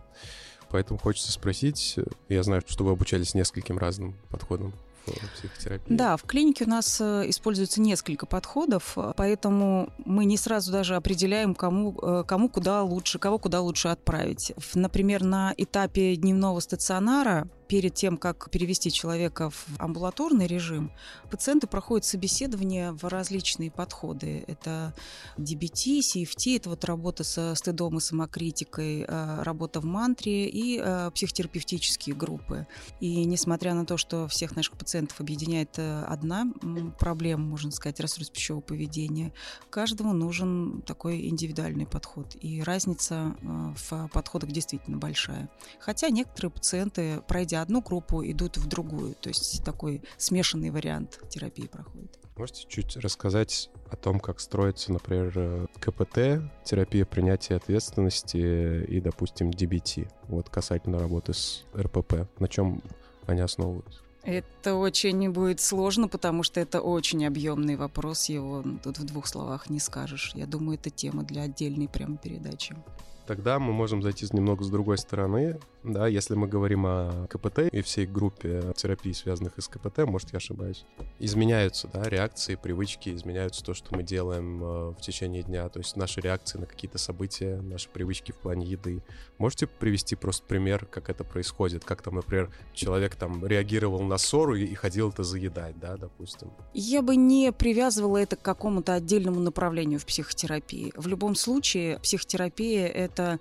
Поэтому 0.71 0.99
хочется 0.99 1.31
спросить, 1.31 2.01
я 2.29 2.43
знаю, 2.43 2.65
что 2.67 2.83
вы 2.83 2.91
обучались 2.91 3.35
нескольким 3.35 3.79
разным 3.79 4.17
подходам 4.29 4.75
психотерапии? 5.13 5.95
Да, 5.95 6.17
в 6.17 6.23
клинике 6.23 6.65
у 6.65 6.69
нас 6.69 7.01
э, 7.01 7.25
используется 7.29 7.81
несколько 7.81 8.27
подходов, 8.27 8.95
э, 8.97 9.13
поэтому 9.17 9.91
мы 10.05 10.25
не 10.25 10.37
сразу 10.37 10.73
даже 10.73 10.97
определяем, 10.97 11.55
кому, 11.55 11.99
э, 12.03 12.25
кому 12.27 12.49
куда 12.49 12.83
лучше, 12.83 13.19
кого 13.19 13.39
куда 13.39 13.61
лучше 13.61 13.89
отправить. 13.89 14.53
Например, 14.75 15.23
на 15.23 15.55
этапе 15.57 16.17
дневного 16.17 16.61
стационара 16.61 17.49
перед 17.69 17.95
тем, 17.95 18.17
как 18.17 18.51
перевести 18.51 18.91
человека 18.91 19.51
в 19.51 19.67
амбулаторный 19.79 20.47
режим, 20.47 20.93
пациенты 21.31 21.67
проходят 21.67 22.05
собеседование 22.05 22.93
в 22.93 23.05
различные 23.05 23.71
подходы. 23.71 24.45
Это 24.47 24.95
DBT, 25.39 26.01
CFT, 26.01 26.57
это 26.57 26.71
вот 26.71 26.85
работа 26.85 27.25
со 27.25 27.55
стыдом 27.55 27.99
и 27.99 28.01
самокритикой, 28.01 29.05
э, 29.07 29.43
работа 29.43 29.81
в 29.81 29.85
мантре 29.85 30.49
и 30.49 30.81
э, 30.83 31.11
психотерапевтические 31.15 32.15
группы. 32.15 32.67
И 33.01 33.25
несмотря 33.25 33.75
на 33.75 33.87
то, 33.87 33.97
что 33.97 34.29
всех 34.29 34.57
наших 34.57 34.77
пациентов 34.77 35.21
объединяет 35.21 35.79
э, 35.79 36.05
одна 36.05 36.47
проблема, 36.99 37.45
можно 37.45 37.71
сказать, 37.71 38.01
расстройство 38.01 38.35
пищевого 38.35 38.63
поведения, 38.63 39.33
каждому 39.71 40.13
нужен 40.13 40.83
такой 40.83 41.29
индивидуальный 41.29 41.87
подход. 41.87 42.37
И 42.41 42.63
разница 42.63 43.37
в 43.43 44.09
подходах 44.13 44.51
действительно 44.51 44.99
большая. 44.99 45.49
Хотя 45.81 46.11
некоторые 46.11 46.51
пациенты, 46.51 47.23
пройдя 47.27 47.54
одну 47.63 47.81
группу, 47.81 48.25
идут 48.25 48.57
в 48.57 48.67
другую. 48.67 49.15
То 49.15 49.29
есть 49.29 49.65
такой 49.65 50.03
смешанный 50.17 50.71
вариант 50.71 51.21
терапии 51.29 51.67
проходит. 51.67 52.19
Можете 52.37 52.67
чуть 52.69 52.97
рассказать 52.97 53.71
о 53.91 53.97
том, 53.97 54.19
как 54.19 54.41
строится, 54.41 54.93
например, 54.93 55.69
КПТ, 55.79 56.43
терапия 56.65 57.05
принятия 57.05 57.55
ответственности 57.55 58.85
и, 58.85 59.01
допустим, 59.01 59.51
DBT, 59.51 60.11
вот 60.29 60.49
касательно 60.49 60.99
работы 60.99 61.33
с 61.33 61.65
РПП, 61.77 62.27
на 62.41 62.49
чем 62.49 62.83
они 63.27 63.41
основываются? 63.41 64.01
Это 64.25 64.75
очень 64.75 65.31
будет 65.31 65.61
сложно, 65.61 66.09
потому 66.09 66.43
что 66.43 66.59
это 66.59 66.81
очень 66.81 67.25
объемный 67.27 67.77
вопрос, 67.77 68.31
его 68.31 68.65
тут 68.83 68.99
в 68.99 69.05
двух 69.05 69.27
словах 69.27 69.69
не 69.69 69.79
скажешь. 69.79 70.33
Я 70.35 70.47
думаю, 70.47 70.79
это 70.79 70.89
тема 70.91 71.25
для 71.25 71.43
отдельной 71.43 71.89
прямо 71.89 72.17
передачи. 72.17 72.75
Тогда 73.27 73.59
мы 73.59 73.73
можем 73.73 74.03
зайти 74.03 74.27
немного 74.33 74.65
с 74.65 74.71
другой 74.71 74.99
стороны. 74.99 75.59
Да, 75.83 76.07
если 76.07 76.35
мы 76.35 76.49
говорим 76.49 76.87
о 76.87 77.27
КПТ 77.29 77.61
и 77.71 77.83
всей 77.83 78.07
группе 78.07 78.73
терапий, 78.75 79.15
связанных 79.15 79.53
с 79.57 79.69
КПТ, 79.69 79.99
может, 80.07 80.33
я 80.33 80.39
ошибаюсь, 80.39 80.85
изменяются, 81.19 81.89
да, 81.93 82.03
реакции, 82.09 82.55
привычки, 82.55 83.15
изменяются 83.15 83.63
то, 83.63 83.75
что 83.75 83.95
мы 83.95 84.03
делаем 84.03 84.63
э, 84.63 84.91
в 84.91 85.01
течение 85.01 85.43
дня, 85.43 85.69
то 85.69 85.81
есть 85.81 85.97
наши 85.97 86.21
реакции 86.21 86.59
на 86.59 86.67
какие-то 86.67 86.99
события, 86.99 87.61
наши 87.61 87.89
привычки 87.91 88.33
в 88.33 88.37
плане 88.37 88.67
еды. 88.67 89.03
Можете 89.39 89.67
привести 89.67 90.17
просто 90.17 90.47
пример, 90.47 90.87
как 90.87 91.11
это 91.11 91.23
происходит? 91.23 91.85
Как 91.85 92.03
там, 92.03 92.15
например, 92.17 92.51
человек 92.73 93.15
там 93.15 93.47
реагировал 93.47 94.03
на 94.03 94.19
ссору 94.19 94.55
и, 94.55 94.65
и 94.65 94.75
ходил 94.75 95.11
это 95.11 95.23
заедать, 95.23 95.79
да, 95.79 95.97
допустим? 95.97 96.51
Я 96.73 97.03
бы 97.03 97.17
не 97.17 97.53
привязывала 97.53 98.19
это 98.19 98.37
к 98.37 98.43
какому-то 98.43 98.95
отдельному 98.95 99.41
направлению 99.41 100.01
в 100.01 100.07
психотерапии. 100.07 100.93
В 100.97 101.07
любом 101.07 101.35
случае, 101.35 101.99
психотерапия— 102.01 102.87
это 102.89 103.14
это 103.15 103.39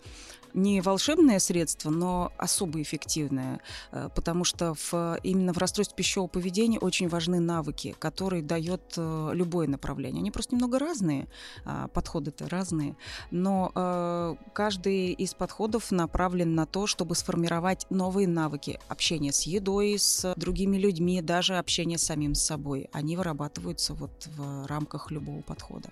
не 0.53 0.81
волшебное 0.81 1.39
средство, 1.39 1.89
но 1.89 2.31
особо 2.37 2.79
эффективное, 2.79 3.59
э, 3.91 4.09
потому 4.13 4.43
что 4.43 4.75
в, 4.75 5.17
именно 5.23 5.51
в 5.51 5.57
расстройстве 5.57 5.95
пищевого 5.95 6.27
поведения 6.27 6.77
очень 6.77 7.09
важны 7.09 7.39
навыки, 7.39 7.95
которые 7.97 8.43
дает 8.43 8.93
э, 8.97 9.31
любое 9.33 9.67
направление. 9.67 10.21
Они 10.21 10.29
просто 10.29 10.53
немного 10.55 10.77
разные, 10.77 11.27
а, 11.65 11.87
подходы-то 11.87 12.47
разные, 12.49 12.95
но 13.31 13.71
э, 13.73 14.35
каждый 14.53 15.13
из 15.13 15.33
подходов 15.33 15.91
направлен 15.91 16.53
на 16.53 16.67
то, 16.67 16.85
чтобы 16.85 17.15
сформировать 17.15 17.87
новые 17.89 18.27
навыки 18.27 18.79
общения 18.89 19.33
с 19.33 19.43
едой, 19.43 19.97
с 19.97 20.33
другими 20.35 20.77
людьми, 20.77 21.19
даже 21.21 21.57
общения 21.57 21.97
с 21.97 22.03
самим 22.03 22.35
собой. 22.35 22.89
Они 22.93 23.17
вырабатываются 23.17 23.95
вот 23.95 24.29
в 24.37 24.67
рамках 24.67 25.09
любого 25.09 25.41
подхода 25.41 25.89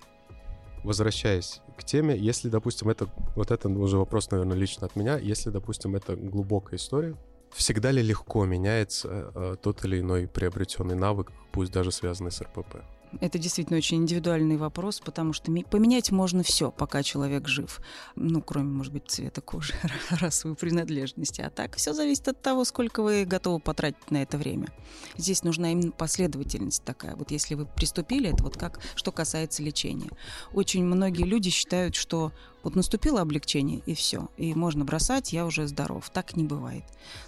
возвращаясь 0.84 1.60
к 1.76 1.84
теме, 1.84 2.16
если, 2.16 2.48
допустим, 2.48 2.88
это, 2.88 3.08
вот 3.36 3.50
это 3.50 3.68
уже 3.68 3.96
вопрос, 3.96 4.30
наверное, 4.30 4.56
лично 4.56 4.86
от 4.86 4.96
меня, 4.96 5.18
если, 5.18 5.50
допустим, 5.50 5.96
это 5.96 6.16
глубокая 6.16 6.78
история, 6.78 7.16
всегда 7.52 7.90
ли 7.90 8.02
легко 8.02 8.44
меняется 8.44 9.30
э, 9.34 9.56
тот 9.62 9.84
или 9.84 10.00
иной 10.00 10.28
приобретенный 10.28 10.94
навык, 10.94 11.32
пусть 11.52 11.72
даже 11.72 11.92
связанный 11.92 12.30
с 12.30 12.40
РПП? 12.40 12.76
Это 13.20 13.38
действительно 13.38 13.78
очень 13.78 13.98
индивидуальный 13.98 14.56
вопрос, 14.56 15.00
потому 15.00 15.32
что 15.32 15.52
поменять 15.70 16.10
можно 16.10 16.42
все, 16.42 16.70
пока 16.70 17.02
человек 17.02 17.46
жив. 17.48 17.80
Ну, 18.16 18.42
кроме, 18.42 18.70
может 18.70 18.92
быть, 18.92 19.04
цвета 19.08 19.40
кожи, 19.40 19.74
расовой 20.10 20.56
принадлежности. 20.56 21.40
А 21.40 21.50
так 21.50 21.76
все 21.76 21.92
зависит 21.92 22.28
от 22.28 22.40
того, 22.40 22.64
сколько 22.64 23.02
вы 23.02 23.24
готовы 23.24 23.60
потратить 23.60 24.10
на 24.10 24.22
это 24.22 24.38
время. 24.38 24.68
Здесь 25.16 25.42
нужна 25.42 25.72
именно 25.72 25.92
последовательность 25.92 26.84
такая. 26.84 27.14
Вот 27.16 27.30
если 27.30 27.54
вы 27.54 27.66
приступили, 27.66 28.30
это 28.32 28.42
вот 28.42 28.56
как, 28.56 28.80
что 28.94 29.12
касается 29.12 29.62
лечения. 29.62 30.10
Очень 30.52 30.84
многие 30.84 31.24
люди 31.24 31.50
считают, 31.50 31.94
что 31.94 32.32
вот 32.62 32.76
наступило 32.76 33.20
облегчение, 33.20 33.82
и 33.86 33.94
все. 33.94 34.28
И 34.36 34.54
можно 34.54 34.84
бросать, 34.84 35.32
я 35.32 35.46
уже 35.46 35.66
здоров. 35.66 36.08
Так 36.10 36.36
не 36.36 36.44
бывает. 36.44 36.84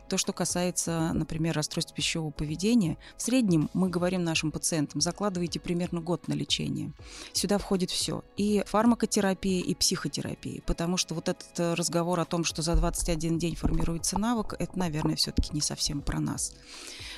То, 0.09 0.17
что 0.17 0.33
касается, 0.33 1.13
например, 1.13 1.55
расстройств 1.55 1.95
пищевого 1.95 2.31
поведения, 2.31 2.99
в 3.17 3.23
среднем 3.23 3.71
мы 3.75 3.89
говорим 3.89 4.23
нашим 4.25 4.53
пациентам, 4.53 5.01
закладывайте 5.01 5.59
примерно 5.61 6.01
год 6.01 6.29
на 6.29 6.35
лечение. 6.35 6.93
Сюда 7.33 7.59
входит 7.59 7.91
все. 7.91 8.23
И 8.37 8.63
фармакотерапия, 8.67 9.63
и 9.63 9.75
психотерапия. 9.75 10.63
Потому 10.67 10.97
что 10.97 11.15
вот 11.15 11.29
этот 11.29 11.59
э, 11.59 11.75
разговор 11.75 12.21
о 12.21 12.25
том, 12.25 12.45
что 12.45 12.63
за 12.63 12.75
21 12.75 13.39
день 13.39 13.57
формируется 13.57 14.19
навык, 14.19 14.55
это, 14.59 14.79
наверное, 14.79 15.17
все-таки 15.17 15.51
не 15.53 15.61
совсем 15.61 16.01
про 16.01 16.21
нас. 16.21 16.55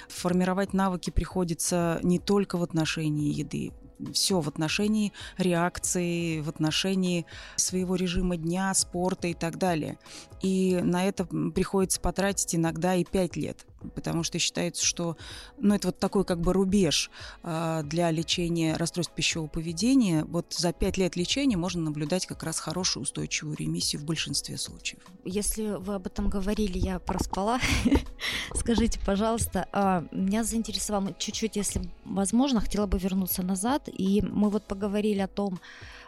Формировать 0.09 0.73
навыки 0.73 1.11
приходится 1.11 2.01
не 2.03 2.19
только 2.19 2.57
в 2.57 2.63
отношении 2.63 3.33
еды 3.33 3.73
все 4.13 4.41
в 4.41 4.49
отношении 4.49 5.13
реакции, 5.39 6.41
в 6.41 6.49
отношении 6.49 7.27
своего 7.57 7.97
режима 7.97 8.37
дня, 8.37 8.73
спорта 8.75 9.29
и 9.29 9.35
так 9.35 9.59
далее. 9.59 9.99
И 10.43 10.81
на 10.83 11.07
это 11.07 11.25
приходится 11.25 12.01
потратить 12.01 12.55
иногда 12.55 12.95
и 12.95 13.05
пять 13.05 13.37
лет 13.37 13.67
потому 13.95 14.23
что 14.23 14.39
считается, 14.39 14.85
что 14.85 15.17
ну, 15.59 15.75
это 15.75 15.89
вот 15.89 15.99
такой 15.99 16.25
как 16.25 16.41
бы 16.41 16.53
рубеж 16.53 17.11
э, 17.43 17.83
для 17.85 18.11
лечения 18.11 18.77
расстройств 18.77 19.15
пищевого 19.15 19.49
поведения. 19.49 20.25
Вот 20.25 20.53
за 20.53 20.73
пять 20.73 20.97
лет 20.97 21.17
лечения 21.17 21.57
можно 21.57 21.83
наблюдать 21.83 22.27
как 22.27 22.43
раз 22.43 22.59
хорошую 22.59 23.03
устойчивую 23.05 23.57
ремиссию 23.57 24.03
в 24.03 24.05
большинстве 24.05 24.59
случаев. 24.59 25.01
Если 25.25 25.77
вы 25.79 25.95
об 25.95 26.07
этом 26.07 26.29
говорили, 26.29 26.79
я 26.79 26.99
проспала. 26.99 27.61
Скажите, 28.55 28.99
пожалуйста, 29.05 29.69
а, 29.73 30.05
меня 30.11 30.45
заинтересовало 30.45 31.15
чуть-чуть, 31.19 31.57
если 31.57 31.83
возможно, 32.05 32.61
хотела 32.61 32.87
бы 32.87 32.99
вернуться 32.99 33.43
назад. 33.43 33.89
И 33.89 34.23
мы 34.23 34.51
вот 34.51 34.65
поговорили 34.65 35.21
о 35.21 35.29
том, 35.29 35.61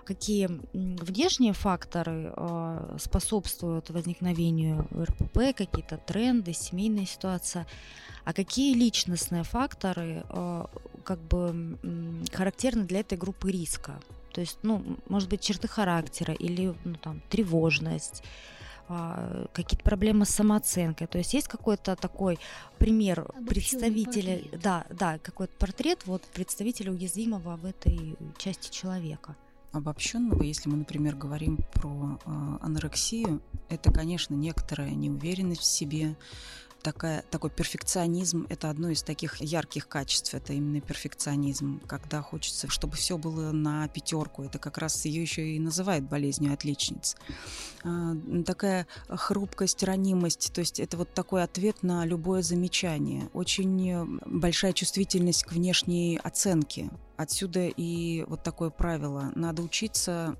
какие 0.08 0.48
внешние 0.72 1.52
факторы 1.52 2.32
э, 2.34 2.96
способствуют 2.98 3.90
возникновению 3.90 4.88
РПП, 4.94 5.54
какие-то 5.54 5.98
тренды, 5.98 6.54
семейная 6.54 7.04
ситуация, 7.04 7.66
а 8.24 8.32
какие 8.32 8.74
личностные 8.74 9.44
факторы 9.44 10.24
э, 10.26 10.64
как 11.04 11.18
бы 11.18 11.76
характерны 12.32 12.84
для 12.84 13.00
этой 13.00 13.18
группы 13.18 13.52
риска? 13.52 14.00
То 14.32 14.40
есть, 14.40 14.58
ну, 14.62 14.82
может 15.08 15.28
быть, 15.28 15.42
черты 15.42 15.68
характера 15.68 16.32
или 16.32 16.74
ну, 16.84 16.94
там, 16.94 17.20
тревожность, 17.28 18.22
а, 18.88 19.46
какие-то 19.52 19.84
проблемы 19.84 20.24
с 20.24 20.30
самооценкой. 20.30 21.06
То 21.06 21.18
есть 21.18 21.34
есть 21.34 21.48
какой-то 21.48 21.96
такой 21.96 22.38
пример 22.78 23.26
представителя, 23.46 24.40
да, 24.62 24.86
да, 24.88 25.18
какой-то 25.18 25.52
портрет 25.58 26.06
вот 26.06 26.22
представителя 26.32 26.92
уязвимого 26.92 27.56
в 27.56 27.66
этой 27.66 28.16
части 28.38 28.70
человека 28.70 29.36
обобщенного, 29.72 30.42
если 30.42 30.68
мы, 30.68 30.76
например, 30.78 31.16
говорим 31.16 31.58
про 31.74 32.18
э, 32.24 32.58
анорексию, 32.60 33.42
это, 33.68 33.92
конечно, 33.92 34.34
некоторая 34.34 34.90
неуверенность 34.90 35.60
в 35.60 35.64
себе, 35.64 36.16
такая, 36.82 37.22
такой 37.30 37.50
перфекционизм– 37.50 38.46
это 38.48 38.70
одно 38.70 38.90
из 38.90 39.02
таких 39.02 39.40
ярких 39.40 39.88
качеств. 39.88 40.34
Это 40.34 40.52
именно 40.52 40.80
перфекционизм, 40.80 41.80
когда 41.86 42.22
хочется, 42.22 42.68
чтобы 42.68 42.96
все 42.96 43.18
было 43.18 43.52
на 43.52 43.88
пятерку. 43.88 44.42
Это 44.44 44.58
как 44.58 44.78
раз 44.78 45.04
ее 45.04 45.22
еще 45.22 45.48
и 45.48 45.58
называют 45.58 46.04
болезнью 46.04 46.52
отличниц. 46.52 47.16
А, 47.84 48.14
такая 48.46 48.86
хрупкость, 49.08 49.82
ранимость, 49.82 50.52
то 50.52 50.60
есть 50.60 50.80
это 50.80 50.96
вот 50.96 51.12
такой 51.12 51.42
ответ 51.42 51.82
на 51.82 52.04
любое 52.04 52.42
замечание. 52.42 53.28
Очень 53.32 54.18
большая 54.26 54.72
чувствительность 54.72 55.44
к 55.44 55.52
внешней 55.52 56.18
оценке. 56.22 56.90
Отсюда 57.16 57.66
и 57.66 58.24
вот 58.28 58.42
такое 58.42 58.70
правило. 58.70 59.32
Надо 59.34 59.62
учиться 59.62 60.36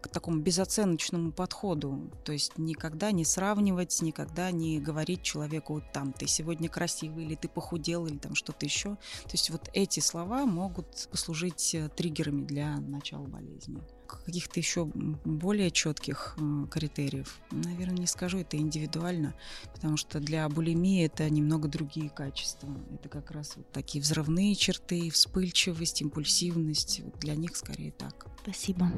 к 0.00 0.08
такому 0.08 0.40
безоценочному 0.40 1.32
подходу. 1.32 2.10
То 2.24 2.32
есть 2.32 2.58
никогда 2.58 3.12
не 3.12 3.24
сравнивать, 3.24 4.00
никогда 4.02 4.50
не 4.50 4.80
говорить 4.80 5.22
человеку 5.22 5.82
там 5.92 6.12
ты 6.12 6.26
сегодня 6.26 6.68
красивый 6.68 7.24
или 7.24 7.34
ты 7.34 7.48
похудел 7.48 8.06
или 8.06 8.18
там 8.18 8.34
что-то 8.34 8.66
еще. 8.66 8.90
То 9.24 9.32
есть 9.32 9.50
вот 9.50 9.68
эти 9.72 10.00
слова 10.00 10.46
могут 10.46 11.08
послужить 11.10 11.74
э, 11.74 11.88
триггерами 11.88 12.44
для 12.44 12.76
начала 12.78 13.26
болезни 13.26 13.82
каких-то 14.08 14.58
еще 14.58 14.86
более 14.86 15.70
четких 15.70 16.36
э, 16.38 16.66
критериев, 16.70 17.40
наверное, 17.50 17.98
не 17.98 18.06
скажу, 18.06 18.38
это 18.38 18.56
индивидуально, 18.56 19.34
потому 19.74 19.96
что 19.96 20.20
для 20.20 20.48
булимии 20.48 21.04
это 21.04 21.28
немного 21.28 21.68
другие 21.68 22.10
качества. 22.10 22.68
Это 22.92 23.08
как 23.08 23.30
раз 23.30 23.56
вот 23.56 23.70
такие 23.70 24.02
взрывные 24.02 24.54
черты, 24.54 25.10
вспыльчивость, 25.10 26.02
импульсивность. 26.02 27.00
Вот 27.04 27.18
для 27.18 27.34
них 27.34 27.56
скорее 27.56 27.92
так. 27.92 28.26
Спасибо. 28.42 28.90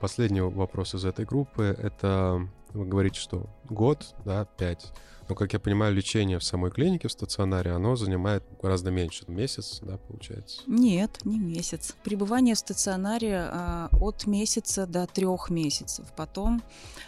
Последний 0.00 0.40
вопрос 0.40 0.94
из 0.94 1.04
этой 1.04 1.24
группы— 1.24 1.76
это 1.82 2.48
вы 2.76 2.84
говорите, 2.84 3.18
что 3.18 3.46
год, 3.68 4.14
да, 4.24 4.44
пять. 4.44 4.92
Но, 5.28 5.34
как 5.34 5.52
я 5.54 5.58
понимаю, 5.58 5.94
лечение 5.94 6.38
в 6.38 6.44
самой 6.44 6.70
клинике, 6.70 7.08
в 7.08 7.12
стационаре, 7.12 7.72
оно 7.72 7.96
занимает 7.96 8.44
гораздо 8.62 8.90
меньше. 8.90 9.24
Месяц, 9.26 9.80
да, 9.82 9.96
получается? 9.96 10.62
Нет, 10.66 11.18
не 11.24 11.38
месяц. 11.38 11.96
Пребывание 12.04 12.54
в 12.54 12.58
стационаре 12.58 13.48
а, 13.50 13.88
от 14.00 14.26
месяца 14.26 14.86
до 14.86 15.06
трех 15.06 15.50
месяцев. 15.50 16.06
Потом 16.16 16.62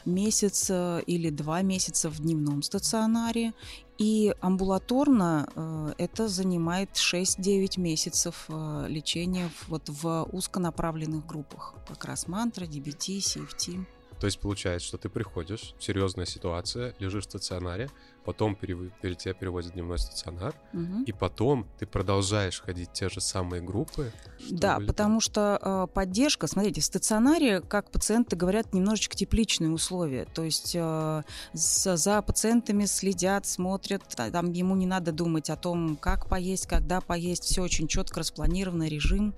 месяц 0.04 0.66
э, 0.70 1.02
или 1.06 1.30
два 1.30 1.62
месяца 1.62 2.10
в 2.10 2.18
дневном 2.18 2.62
стационаре. 2.62 3.52
И 3.98 4.32
амбулаторно 4.40 5.48
э, 5.54 5.94
это 5.98 6.28
занимает 6.28 6.90
6-9 6.92 7.80
месяцев 7.80 8.44
э, 8.48 8.86
лечения 8.88 9.50
вот 9.66 9.88
в 9.88 10.28
узконаправленных 10.30 11.26
группах. 11.26 11.74
Как 11.88 12.04
раз 12.04 12.28
мантра, 12.28 12.64
DBT, 12.64 13.18
CFT. 13.18 13.84
То 14.20 14.26
есть 14.26 14.38
получается, 14.40 14.86
что 14.86 14.98
ты 14.98 15.08
приходишь, 15.08 15.74
серьезная 15.80 16.26
ситуация, 16.26 16.94
лежишь 17.00 17.24
в 17.24 17.30
стационаре, 17.30 17.90
потом 18.28 18.54
перев... 18.56 18.92
перед 19.00 19.16
тебя 19.16 19.32
переводят 19.32 19.70
в 19.70 19.72
дневной 19.72 19.98
стационар, 19.98 20.54
угу. 20.74 21.02
и 21.06 21.12
потом 21.12 21.66
ты 21.78 21.86
продолжаешь 21.86 22.60
ходить 22.60 22.92
те 22.92 23.08
же 23.08 23.22
самые 23.22 23.62
группы. 23.62 24.12
Да, 24.50 24.80
потому 24.86 25.22
что 25.22 25.58
э, 25.62 25.86
поддержка, 25.94 26.46
смотрите, 26.46 26.82
в 26.82 26.84
стационаре, 26.84 27.62
как 27.62 27.90
пациенты 27.90 28.36
говорят, 28.36 28.74
немножечко 28.74 29.16
тепличные 29.16 29.70
условия. 29.70 30.26
То 30.26 30.42
есть 30.44 30.76
э, 30.78 31.22
за, 31.54 31.96
за 31.96 32.20
пациентами 32.20 32.84
следят, 32.84 33.46
смотрят, 33.46 34.02
там 34.14 34.52
ему 34.52 34.76
не 34.76 34.84
надо 34.84 35.10
думать 35.10 35.48
о 35.48 35.56
том, 35.56 35.96
как 35.96 36.28
поесть, 36.28 36.66
когда 36.66 37.00
поесть, 37.00 37.44
все 37.44 37.62
очень 37.62 37.88
четко 37.88 38.20
распланировано, 38.20 38.88
режим. 38.88 39.34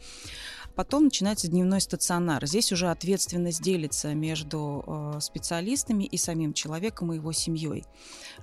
Потом 0.80 1.04
начинается 1.04 1.46
дневной 1.46 1.82
стационар. 1.82 2.46
Здесь 2.46 2.72
уже 2.72 2.88
ответственность 2.88 3.60
делится 3.60 4.14
между 4.14 4.82
э, 4.86 5.20
специалистами 5.20 6.04
и 6.04 6.16
самим 6.16 6.54
человеком 6.54 7.12
и 7.12 7.16
его 7.16 7.32
семьей. 7.32 7.84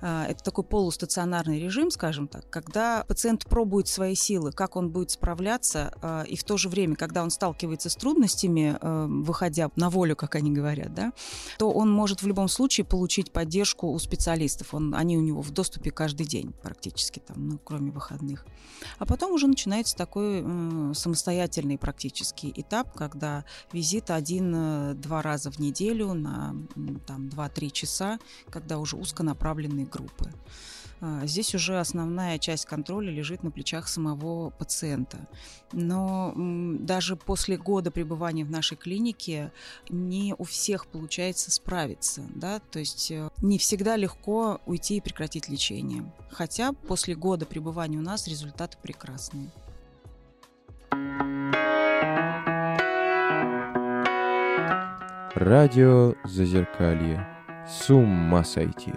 Э, 0.00 0.26
это 0.28 0.44
такой 0.44 0.62
полустационарный 0.62 1.58
режим, 1.58 1.90
скажем 1.90 2.28
так, 2.28 2.48
когда 2.48 3.02
пациент 3.08 3.44
пробует 3.46 3.88
свои 3.88 4.14
силы, 4.14 4.52
как 4.52 4.76
он 4.76 4.90
будет 4.90 5.10
справляться, 5.10 5.92
э, 6.00 6.26
и 6.28 6.36
в 6.36 6.44
то 6.44 6.56
же 6.56 6.68
время, 6.68 6.94
когда 6.94 7.24
он 7.24 7.30
сталкивается 7.30 7.90
с 7.90 7.96
трудностями, 7.96 8.78
выходя 8.80 9.72
на 9.74 9.90
волю, 9.90 10.14
как 10.14 10.36
они 10.36 10.52
говорят, 10.52 10.94
да, 10.94 11.12
то 11.58 11.72
он 11.72 11.90
может 11.90 12.22
в 12.22 12.26
любом 12.28 12.46
случае 12.46 12.84
получить 12.84 13.32
поддержку 13.32 13.88
у 13.88 13.98
специалистов. 13.98 14.74
Он, 14.74 14.94
они 14.94 15.18
у 15.18 15.22
него 15.22 15.42
в 15.42 15.50
доступе 15.50 15.90
каждый 15.90 16.24
день 16.24 16.52
практически, 16.62 17.18
там, 17.18 17.48
ну, 17.48 17.58
кроме 17.58 17.90
выходных. 17.90 18.46
А 18.98 19.06
потом 19.06 19.32
уже 19.32 19.48
начинается 19.48 19.96
такой 19.96 20.44
э, 20.44 20.92
самостоятельный 20.94 21.78
практический 22.28 22.52
этап, 22.60 22.92
когда 22.94 23.44
визит 23.72 24.10
один-два 24.10 25.22
раза 25.22 25.50
в 25.50 25.58
неделю 25.58 26.14
на 26.14 26.54
там, 27.06 27.28
2-3 27.28 27.70
часа, 27.70 28.18
когда 28.50 28.78
уже 28.78 28.96
узконаправленные 28.96 29.86
группы. 29.86 30.30
А, 31.00 31.26
здесь 31.26 31.54
уже 31.54 31.78
основная 31.78 32.38
часть 32.38 32.66
контроля 32.66 33.10
лежит 33.10 33.44
на 33.44 33.50
плечах 33.50 33.88
самого 33.88 34.50
пациента. 34.50 35.18
Но 35.72 36.32
даже 36.36 37.14
после 37.16 37.56
года 37.56 37.90
пребывания 37.90 38.44
в 38.44 38.50
нашей 38.50 38.76
клинике 38.76 39.52
не 39.88 40.34
у 40.36 40.44
всех 40.44 40.86
получается 40.86 41.50
справиться. 41.50 42.22
Да? 42.34 42.58
То 42.58 42.80
есть 42.80 43.10
э, 43.10 43.30
не 43.42 43.58
всегда 43.58 43.96
легко 43.96 44.60
уйти 44.66 44.96
и 44.96 45.00
прекратить 45.00 45.48
лечение. 45.48 46.10
Хотя 46.30 46.72
после 46.72 47.14
года 47.14 47.46
пребывания 47.46 47.98
у 47.98 48.02
нас 48.02 48.26
результаты 48.26 48.76
прекрасные. 48.82 49.50
Радио 55.40 56.14
Зазеркалье. 56.24 57.24
С 57.64 57.88
ума 57.90 58.42
сойти. 58.42 58.92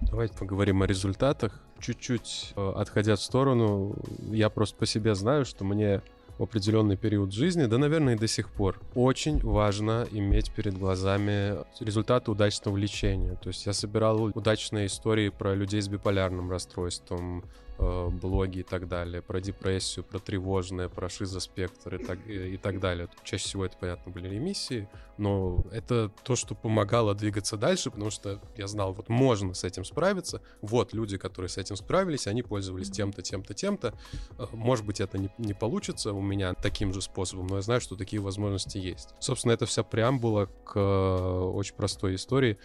Давайте 0.00 0.34
поговорим 0.36 0.82
о 0.82 0.88
результатах. 0.88 1.62
Чуть-чуть 1.78 2.52
э, 2.56 2.72
отходя 2.74 3.14
в 3.14 3.20
сторону, 3.20 3.94
я 4.32 4.50
просто 4.50 4.76
по 4.76 4.84
себе 4.84 5.14
знаю, 5.14 5.44
что 5.44 5.64
мне 5.64 6.02
в 6.38 6.42
определенный 6.42 6.96
период 6.96 7.32
жизни, 7.32 7.66
да, 7.66 7.78
наверное, 7.78 8.14
и 8.14 8.18
до 8.18 8.28
сих 8.28 8.48
пор, 8.48 8.80
очень 8.94 9.40
важно 9.40 10.06
иметь 10.10 10.52
перед 10.52 10.78
глазами 10.78 11.56
результаты 11.80 12.30
удачного 12.30 12.76
лечения. 12.76 13.36
То 13.42 13.48
есть 13.48 13.66
я 13.66 13.72
собирал 13.72 14.24
удачные 14.34 14.86
истории 14.86 15.28
про 15.28 15.54
людей 15.54 15.80
с 15.80 15.88
биполярным 15.88 16.50
расстройством, 16.50 17.44
Э, 17.84 18.08
блоги 18.10 18.58
и 18.58 18.62
так 18.62 18.86
далее, 18.86 19.22
про 19.22 19.40
депрессию, 19.40 20.04
про 20.04 20.20
тревожное, 20.20 20.88
про 20.88 21.08
шизоспектр 21.08 21.96
и 21.96 22.04
так, 22.04 22.18
и, 22.28 22.54
и 22.54 22.56
так 22.56 22.78
далее. 22.78 23.08
Чаще 23.24 23.44
всего 23.44 23.64
это, 23.64 23.76
понятно, 23.76 24.12
были 24.12 24.28
ремиссии, 24.28 24.88
но 25.18 25.64
это 25.72 26.12
то, 26.22 26.36
что 26.36 26.54
помогало 26.54 27.14
двигаться 27.16 27.56
дальше, 27.56 27.90
потому 27.90 28.10
что 28.10 28.40
я 28.56 28.68
знал, 28.68 28.92
вот 28.92 29.08
можно 29.08 29.54
с 29.54 29.64
этим 29.64 29.84
справиться, 29.84 30.42
вот 30.60 30.92
люди, 30.92 31.16
которые 31.16 31.48
с 31.48 31.58
этим 31.58 31.74
справились, 31.74 32.28
они 32.28 32.42
пользовались 32.42 32.90
тем-то, 32.90 33.22
тем-то, 33.22 33.52
тем-то. 33.52 33.94
Э, 34.38 34.46
может 34.52 34.86
быть, 34.86 35.00
это 35.00 35.18
не, 35.18 35.30
не 35.38 35.54
получится 35.54 36.12
у 36.12 36.20
меня 36.20 36.54
таким 36.54 36.92
же 36.92 37.00
способом, 37.00 37.48
но 37.48 37.56
я 37.56 37.62
знаю, 37.62 37.80
что 37.80 37.96
такие 37.96 38.22
возможности 38.22 38.78
есть. 38.78 39.08
Собственно, 39.18 39.52
это 39.52 39.66
вся 39.66 39.82
преамбула 39.82 40.46
к 40.64 40.76
э, 40.76 41.50
очень 41.52 41.74
простой 41.74 42.14
истории. 42.14 42.58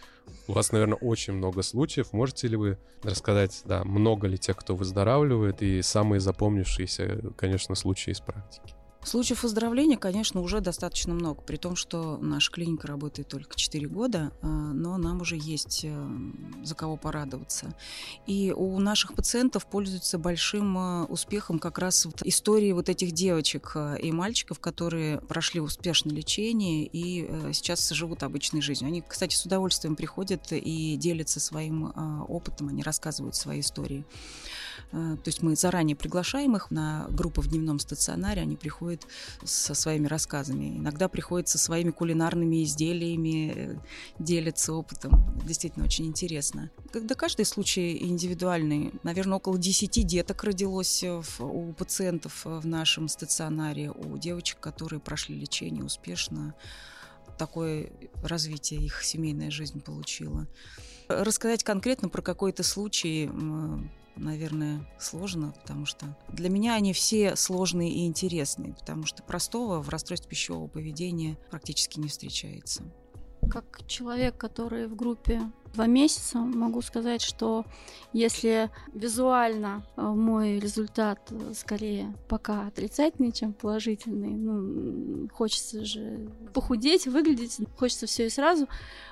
У 0.48 0.54
вас, 0.54 0.72
наверное, 0.72 0.98
очень 0.98 1.34
много 1.34 1.62
случаев. 1.62 2.14
Можете 2.14 2.48
ли 2.48 2.56
вы 2.56 2.78
рассказать, 3.04 3.62
да, 3.66 3.84
много 3.84 4.28
ли 4.28 4.38
тех, 4.38 4.56
кто 4.56 4.76
выздоравливает, 4.76 5.62
и 5.62 5.82
самые 5.82 6.20
запомнившиеся, 6.20 7.34
конечно, 7.36 7.76
случаи 7.76 8.12
из 8.12 8.22
практики? 8.22 8.77
Случаев 9.08 9.44
выздоровления, 9.44 9.96
конечно, 9.96 10.42
уже 10.42 10.60
достаточно 10.60 11.14
много, 11.14 11.42
при 11.42 11.56
том, 11.56 11.78
что 11.78 12.18
наша 12.18 12.52
клиника 12.52 12.88
работает 12.88 13.30
только 13.30 13.56
4 13.56 13.88
года, 13.88 14.34
а, 14.42 14.48
но 14.48 14.98
нам 14.98 15.22
уже 15.22 15.38
есть 15.38 15.86
э, 15.86 16.08
за 16.62 16.76
кого 16.76 16.98
порадоваться. 16.98 17.74
И 18.26 18.54
у 18.54 18.78
наших 18.80 19.14
пациентов 19.14 19.66
пользуются 19.66 20.18
большим 20.18 20.78
э, 20.78 21.04
успехом 21.06 21.58
как 21.58 21.78
раз 21.78 22.06
вот 22.06 22.22
истории 22.24 22.74
вот 22.74 22.90
этих 22.90 23.14
девочек 23.14 23.72
э, 23.76 23.98
и 24.02 24.12
мальчиков, 24.12 24.60
которые 24.60 25.22
прошли 25.22 25.62
успешное 25.62 26.14
лечение 26.14 26.86
и 26.86 27.54
сейчас 27.54 27.88
живут 27.92 28.24
обычной 28.24 28.60
жизнью. 28.62 28.90
Они, 28.90 29.02
кстати, 29.02 29.36
с 29.36 29.46
удовольствием 29.46 29.96
приходят 29.96 30.52
и 30.52 30.98
делятся 30.98 31.40
своим 31.40 31.94
опытом, 32.28 32.68
они 32.68 32.84
рассказывают 32.84 33.38
свои 33.38 33.62
истории. 33.62 34.04
То 34.92 35.20
есть 35.26 35.42
мы 35.44 35.56
заранее 35.56 35.96
приглашаем 35.96 36.56
их 36.56 36.72
на 36.72 37.08
группу 37.10 37.42
в 37.42 37.48
дневном 37.48 37.80
стационаре, 37.80 38.42
они 38.42 38.56
приходят 38.56 39.06
со 39.44 39.74
своими 39.74 40.08
рассказами. 40.08 40.78
Иногда 40.78 41.10
приходит 41.10 41.50
со 41.50 41.58
своими 41.58 41.92
кулинарными 41.92 42.64
изделиями, 42.64 43.54
э, 43.54 43.76
делится 44.18 44.74
опытом. 44.74 45.26
Действительно 45.46 45.86
очень 45.86 46.06
интересно. 46.06 46.72
Когда 46.92 47.16
каждый 47.16 47.46
случай 47.46 47.98
индивидуальный. 47.98 48.94
Наверное, 49.04 49.38
около 49.38 49.58
10 49.58 50.06
деток 50.06 50.44
родилось 50.46 51.04
э, 51.04 51.22
у 51.40 51.74
пациентов 51.74 52.46
э, 52.46 52.60
в 52.60 52.66
нашем 52.66 53.10
стационаре, 53.10 53.92
у 53.92 54.18
девочек, 54.18 54.60
которые 54.62 55.02
прошли 55.02 55.36
лечение 55.36 55.84
успешно. 55.84 56.56
Такое 57.38 57.92
развитие 58.24 58.82
их 58.82 59.04
семейная 59.04 59.52
жизнь 59.52 59.82
получила. 59.82 60.48
Рассказать 61.10 61.64
конкретно 61.64 62.10
про 62.10 62.22
какой-то 62.22 62.64
случай 62.64 63.30
наверное, 64.18 64.88
сложно, 65.00 65.54
потому 65.62 65.86
что 65.86 66.18
для 66.30 66.50
меня 66.50 66.76
они 66.76 66.94
все 66.94 67.36
сложные 67.36 67.92
и 67.92 68.06
интересные, 68.06 68.74
потому 68.74 69.06
что 69.06 69.24
простого 69.24 69.82
в 69.82 69.90
расстройстве 69.90 70.30
пищевого 70.30 70.68
поведения 70.68 71.38
практически 71.50 72.00
не 72.00 72.08
встречается. 72.08 72.84
Как 73.50 73.86
человек, 73.88 74.38
который 74.38 74.88
в 74.88 74.96
группе 74.96 75.42
два 75.74 75.88
месяца, 75.88 76.40
могу 76.40 76.82
сказать, 76.82 77.22
что 77.22 77.66
если 78.14 78.70
визуально 78.94 79.84
э, 79.96 80.02
мой 80.02 80.60
результат 80.60 81.20
э, 81.30 81.54
скорее 81.54 82.14
пока 82.28 82.68
отрицательный, 82.68 83.32
чем 83.32 83.54
положительный, 83.54 84.32
ну, 84.32 85.30
хочется 85.34 85.86
же 85.86 86.30
похудеть, 86.54 87.08
выглядеть, 87.08 87.60
хочется 87.78 88.08
все 88.08 88.28
и 88.28 88.30
сразу, 88.30 88.68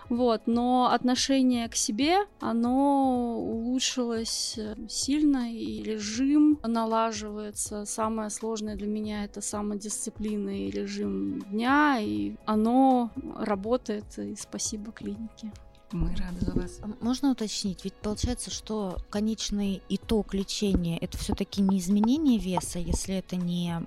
вот, 0.09 0.43
но 0.45 0.91
отношение 0.91 1.67
к 1.67 1.75
себе, 1.75 2.17
оно 2.39 3.39
улучшилось 3.39 4.55
э, 4.57 4.75
сильно, 4.87 5.51
и 5.51 5.81
режим 5.81 6.59
налаживается. 6.63 7.85
Самое 7.85 8.29
сложное 8.29 8.75
для 8.75 8.87
меня 8.87 9.25
это 9.25 9.41
самодисциплина 9.41 10.49
и 10.49 10.69
режим 10.69 11.39
дня, 11.51 11.97
и 11.99 12.35
оно 12.45 13.09
работает, 13.37 14.05
и 14.17 14.35
спасибо 14.35 14.91
клинике. 14.91 15.51
Мы 15.95 16.09
рады 16.09 16.45
за 16.45 16.51
вас. 16.51 16.79
А 16.81 16.89
можно 16.99 17.31
уточнить? 17.31 17.85
Ведь 17.85 17.93
получается, 17.93 18.51
что 18.51 18.97
конечный 19.09 19.81
итог 19.87 20.33
лечения 20.33 20.97
это 20.97 21.17
все-таки 21.17 21.61
не 21.61 21.79
изменение 21.79 22.37
веса, 22.37 22.79
если 22.79 23.15
это 23.15 23.37
не 23.37 23.81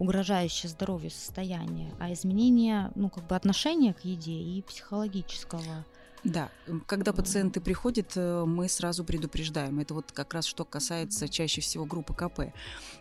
угрожающее 0.00 0.68
здоровью 0.68 1.12
состояние, 1.12 1.94
а 2.00 2.12
изменение, 2.12 2.90
ну, 2.96 3.08
как 3.08 3.24
бы 3.28 3.36
отношения 3.36 3.94
к 3.94 4.04
еде 4.04 4.32
и 4.32 4.62
психологического. 4.62 5.84
Да, 6.24 6.50
когда 6.86 7.12
пациенты 7.12 7.60
приходят, 7.60 8.12
э, 8.14 8.44
мы 8.46 8.68
сразу 8.68 9.02
предупреждаем. 9.02 9.80
Это 9.80 9.92
вот 9.92 10.12
как 10.12 10.34
раз 10.34 10.44
что 10.44 10.64
касается 10.64 11.28
чаще 11.28 11.60
всего 11.60 11.84
группы 11.84 12.14
КП. 12.14 12.54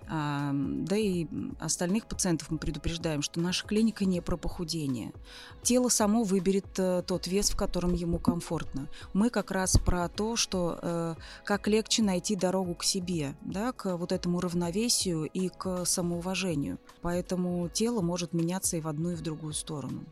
А, 0.10 0.52
да 0.54 0.98
и 0.98 1.28
остальных 1.60 2.08
пациентов 2.08 2.50
мы 2.50 2.58
предупреждаем, 2.58 3.22
что 3.22 3.40
наша 3.40 3.68
клиника 3.68 4.06
не 4.06 4.22
про 4.22 4.38
похудение. 4.38 5.14
Тело 5.62 5.90
само 5.90 6.24
выберет 6.24 6.80
э, 6.80 7.04
тот 7.06 7.28
вес, 7.28 7.52
в 7.52 7.56
котором 7.56 7.94
ему 7.94 8.18
комфортно. 8.18 8.88
Мы 9.14 9.30
как 9.30 9.52
раз 9.52 9.78
про 9.78 10.10
то, 10.10 10.36
что 10.36 10.80
э, 10.82 11.16
как 11.46 11.68
легче 11.68 12.02
найти 12.02 12.36
дорогу 12.36 12.74
к 12.74 12.84
себе, 12.84 13.36
да, 13.42 13.72
к 13.72 13.98
вот 13.98 14.12
этому 14.12 14.40
равновесию 14.40 15.26
и 15.26 15.50
к 15.50 15.86
самоуважению. 15.86 16.80
Поэтому 17.02 17.70
тело 17.70 18.02
может 18.02 18.34
меняться 18.34 18.78
и 18.78 18.82
в 18.82 18.88
одну, 18.88 19.12
и 19.12 19.16
в 19.16 19.22
другую 19.22 19.54
сторону. 19.54 20.06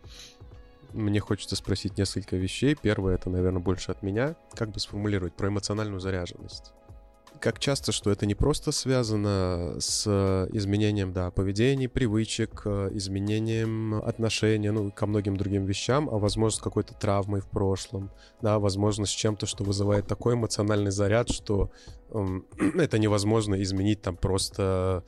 Мне 0.94 1.20
хочется 1.20 1.56
спросить 1.56 1.98
несколько 1.98 2.36
вещей. 2.36 2.76
Первое, 2.76 3.16
это, 3.16 3.30
наверное, 3.30 3.62
больше 3.62 3.92
от 3.92 4.02
меня. 4.02 4.36
Как 4.54 4.72
бы 4.72 4.80
сформулировать 4.80 5.34
про 5.34 5.50
эмоциональную 5.50 6.00
заряженность? 6.00 6.74
Как 7.40 7.60
часто, 7.60 7.92
что 7.92 8.12
это 8.12 8.26
не 8.26 8.36
просто 8.36 8.72
связано 8.72 9.76
с 9.80 10.06
изменением, 10.52 11.14
да, 11.14 11.32
поведения, 11.32 11.88
привычек, 11.88 12.66
изменением 12.66 13.96
отношения, 13.96 14.72
ну, 14.72 14.92
ко 14.92 15.06
многим 15.06 15.38
другим 15.38 15.66
вещам, 15.66 16.10
а, 16.10 16.18
возможно, 16.18 16.58
с 16.58 16.62
какой-то 16.62 16.96
травмой 16.96 17.40
в 17.40 17.48
прошлом, 17.48 18.12
да, 18.42 18.60
возможно, 18.60 19.06
с 19.06 19.10
чем-то, 19.10 19.46
что 19.46 19.64
вызывает 19.64 20.06
такой 20.06 20.34
эмоциональный 20.34 20.92
заряд, 20.92 21.30
что 21.30 21.72
эм, 22.12 22.46
это 22.76 23.00
невозможно 23.00 23.62
изменить 23.62 24.02
там 24.02 24.18
просто, 24.18 25.06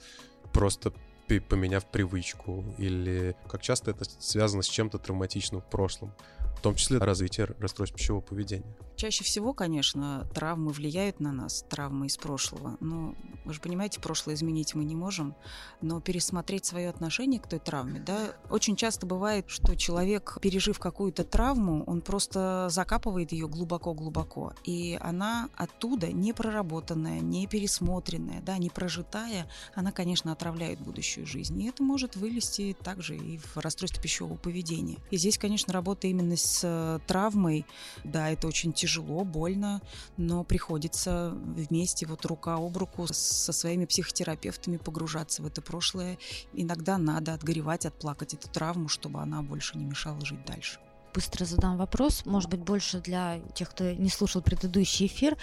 просто 0.54 0.94
поменяв 1.40 1.86
привычку, 1.86 2.64
или 2.78 3.36
как 3.48 3.62
часто 3.62 3.92
это 3.92 4.06
связано 4.20 4.64
с 4.64 4.68
чем-то 4.68 4.98
травматичным 4.98 5.62
в 5.62 5.66
прошлом, 5.66 6.14
в 6.58 6.62
том 6.62 6.76
числе 6.76 6.98
развитие 6.98 7.48
расстройств 7.60 7.96
пищевого 7.96 8.22
поведения. 8.22 8.76
Чаще 9.02 9.24
всего, 9.24 9.52
конечно, 9.52 10.28
травмы 10.36 10.72
влияют 10.72 11.20
на 11.20 11.32
нас, 11.32 11.66
травмы 11.68 12.06
из 12.06 12.18
прошлого. 12.18 12.78
Но 12.82 13.16
вы 13.46 13.54
же 13.54 13.60
понимаете, 13.60 14.00
прошлое 14.00 14.36
изменить 14.36 14.76
мы 14.76 14.84
не 14.84 14.94
можем, 14.94 15.34
но 15.82 16.00
пересмотреть 16.00 16.66
свое 16.66 16.88
отношение 16.88 17.40
к 17.40 17.48
той 17.48 17.58
травме, 17.58 18.00
да, 18.00 18.36
очень 18.52 18.76
часто 18.76 19.08
бывает, 19.08 19.46
что 19.48 19.76
человек, 19.76 20.38
пережив 20.40 20.78
какую-то 20.78 21.24
травму, 21.24 21.84
он 21.86 22.02
просто 22.02 22.68
закапывает 22.70 23.32
ее 23.32 23.48
глубоко-глубоко, 23.48 24.54
и 24.64 25.00
она 25.02 25.50
оттуда 25.56 26.12
не 26.12 26.32
проработанная, 26.32 27.22
не 27.22 27.48
пересмотренная, 27.48 28.44
да, 28.44 28.60
не 28.60 28.70
прожитая, 28.70 29.50
она, 29.74 29.92
конечно, 29.92 30.32
отравляет 30.32 30.80
будущую 30.80 31.26
жизнь. 31.26 31.60
И 31.60 31.68
это 31.68 31.82
может 31.82 32.16
вылезти 32.16 32.78
также 32.84 33.18
и 33.18 33.40
в 33.40 33.58
расстройстве 33.58 34.00
пищевого 34.00 34.38
поведения. 34.38 35.00
И 35.10 35.18
здесь, 35.18 35.40
конечно, 35.40 35.74
работа 35.74 36.06
именно 36.06 36.38
с 36.38 36.62
э, 36.64 37.00
травмой, 37.08 37.66
да, 38.04 38.30
это 38.30 38.48
очень 38.48 38.72
тяжело 38.72 38.91
тяжело, 38.92 39.24
больно, 39.24 39.82
но 40.18 40.44
приходится 40.44 41.32
вместе 41.34 42.06
вот 42.06 42.26
рука 42.26 42.56
об 42.56 42.76
руку 42.78 43.08
со 43.08 43.54
своими 43.54 43.86
психотерапевтами 43.86 44.78
погружаться 44.78 45.42
в 45.42 45.48
это 45.48 45.62
прошлое. 45.62 46.18
Иногда 46.54 46.98
надо 46.98 47.34
отгоревать, 47.34 47.86
отплакать 47.86 48.34
эту 48.34 48.50
травму, 48.50 48.90
чтобы 48.90 49.22
она 49.22 49.42
больше 49.42 49.78
не 49.78 49.86
мешала 49.86 50.24
жить 50.26 50.46
дальше 50.46 50.80
быстро 51.14 51.46
задам 51.46 51.78
вопрос, 51.78 52.26
может 52.26 52.50
быть, 52.50 52.62
больше 52.62 53.00
для 53.00 53.40
тех, 53.54 53.70
кто 53.70 53.92
не 53.92 54.10
слушал 54.10 54.42
предыдущий 54.42 55.08
эфир. 55.08 55.38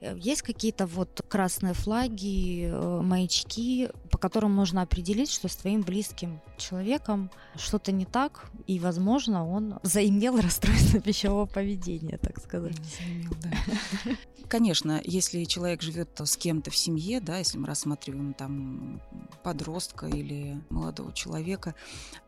Э, 0.00 0.16
есть 0.18 0.42
какие-то 0.42 0.86
вот 0.86 1.24
красные 1.28 1.74
флаги, 1.74 2.66
э, 2.66 3.00
маячки, 3.02 3.90
по 4.10 4.18
которым 4.18 4.52
можно 4.52 4.82
определить, 4.82 5.30
что 5.30 5.48
с 5.48 5.56
твоим 5.56 5.82
близким 5.82 6.40
человеком 6.56 7.30
что-то 7.56 7.92
не 7.92 8.04
так, 8.04 8.46
и, 8.66 8.78
возможно, 8.78 9.48
он 9.48 9.78
заимел 9.82 10.36
расстройство 10.40 11.00
пищевого 11.00 11.46
поведения, 11.46 12.18
так 12.18 12.40
сказать. 12.40 12.76
Заимел, 12.98 13.34
да. 13.42 14.12
Конечно, 14.48 15.00
если 15.04 15.44
человек 15.44 15.80
живет 15.82 16.20
с 16.22 16.36
кем-то 16.36 16.70
в 16.70 16.76
семье, 16.76 17.20
да, 17.20 17.38
если 17.38 17.56
мы 17.58 17.66
рассматриваем 17.66 18.34
там 18.34 19.00
подростка 19.42 20.06
или 20.06 20.60
молодого 20.68 21.12
человека, 21.12 21.74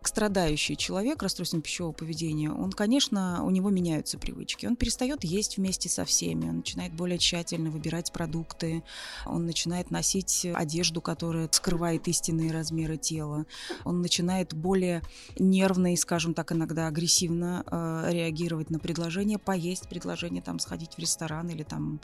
страдающий 0.03 0.77
человек 0.77 1.23
расстройством 1.23 1.61
пищевого 1.61 1.93
поведения, 1.93 2.51
он, 2.51 2.73
конечно, 2.73 2.86
у 2.87 3.51
него 3.51 3.71
меняются 3.71 4.19
привычки. 4.19 4.67
Он 4.67 4.77
перестает 4.77 5.25
есть 5.25 5.57
вместе 5.57 5.89
со 5.89 6.05
всеми, 6.05 6.49
он 6.49 6.59
начинает 6.59 6.93
более 6.93 7.19
тщательно 7.19 7.71
выбирать 7.71 8.13
продукты, 8.13 8.83
он 9.25 9.47
начинает 9.47 9.91
носить 9.91 10.47
одежду, 10.55 11.01
которая 11.01 11.49
скрывает 11.53 12.09
истинные 12.09 12.53
размеры 12.53 12.97
тела, 12.97 13.47
он 13.85 14.03
начинает 14.03 14.55
более 14.55 15.03
нервно 15.39 15.93
и, 15.93 15.97
скажем 15.97 16.35
так, 16.35 16.53
иногда 16.53 16.87
агрессивно 16.87 17.65
э, 17.67 18.13
реагировать 18.13 18.71
на 18.71 18.79
предложение 18.79 19.39
поесть, 19.39 19.89
предложение 19.89 20.43
там 20.43 20.59
сходить 20.59 20.95
в 20.95 20.99
ресторан 20.99 21.49
или 21.49 21.63
там 21.63 22.01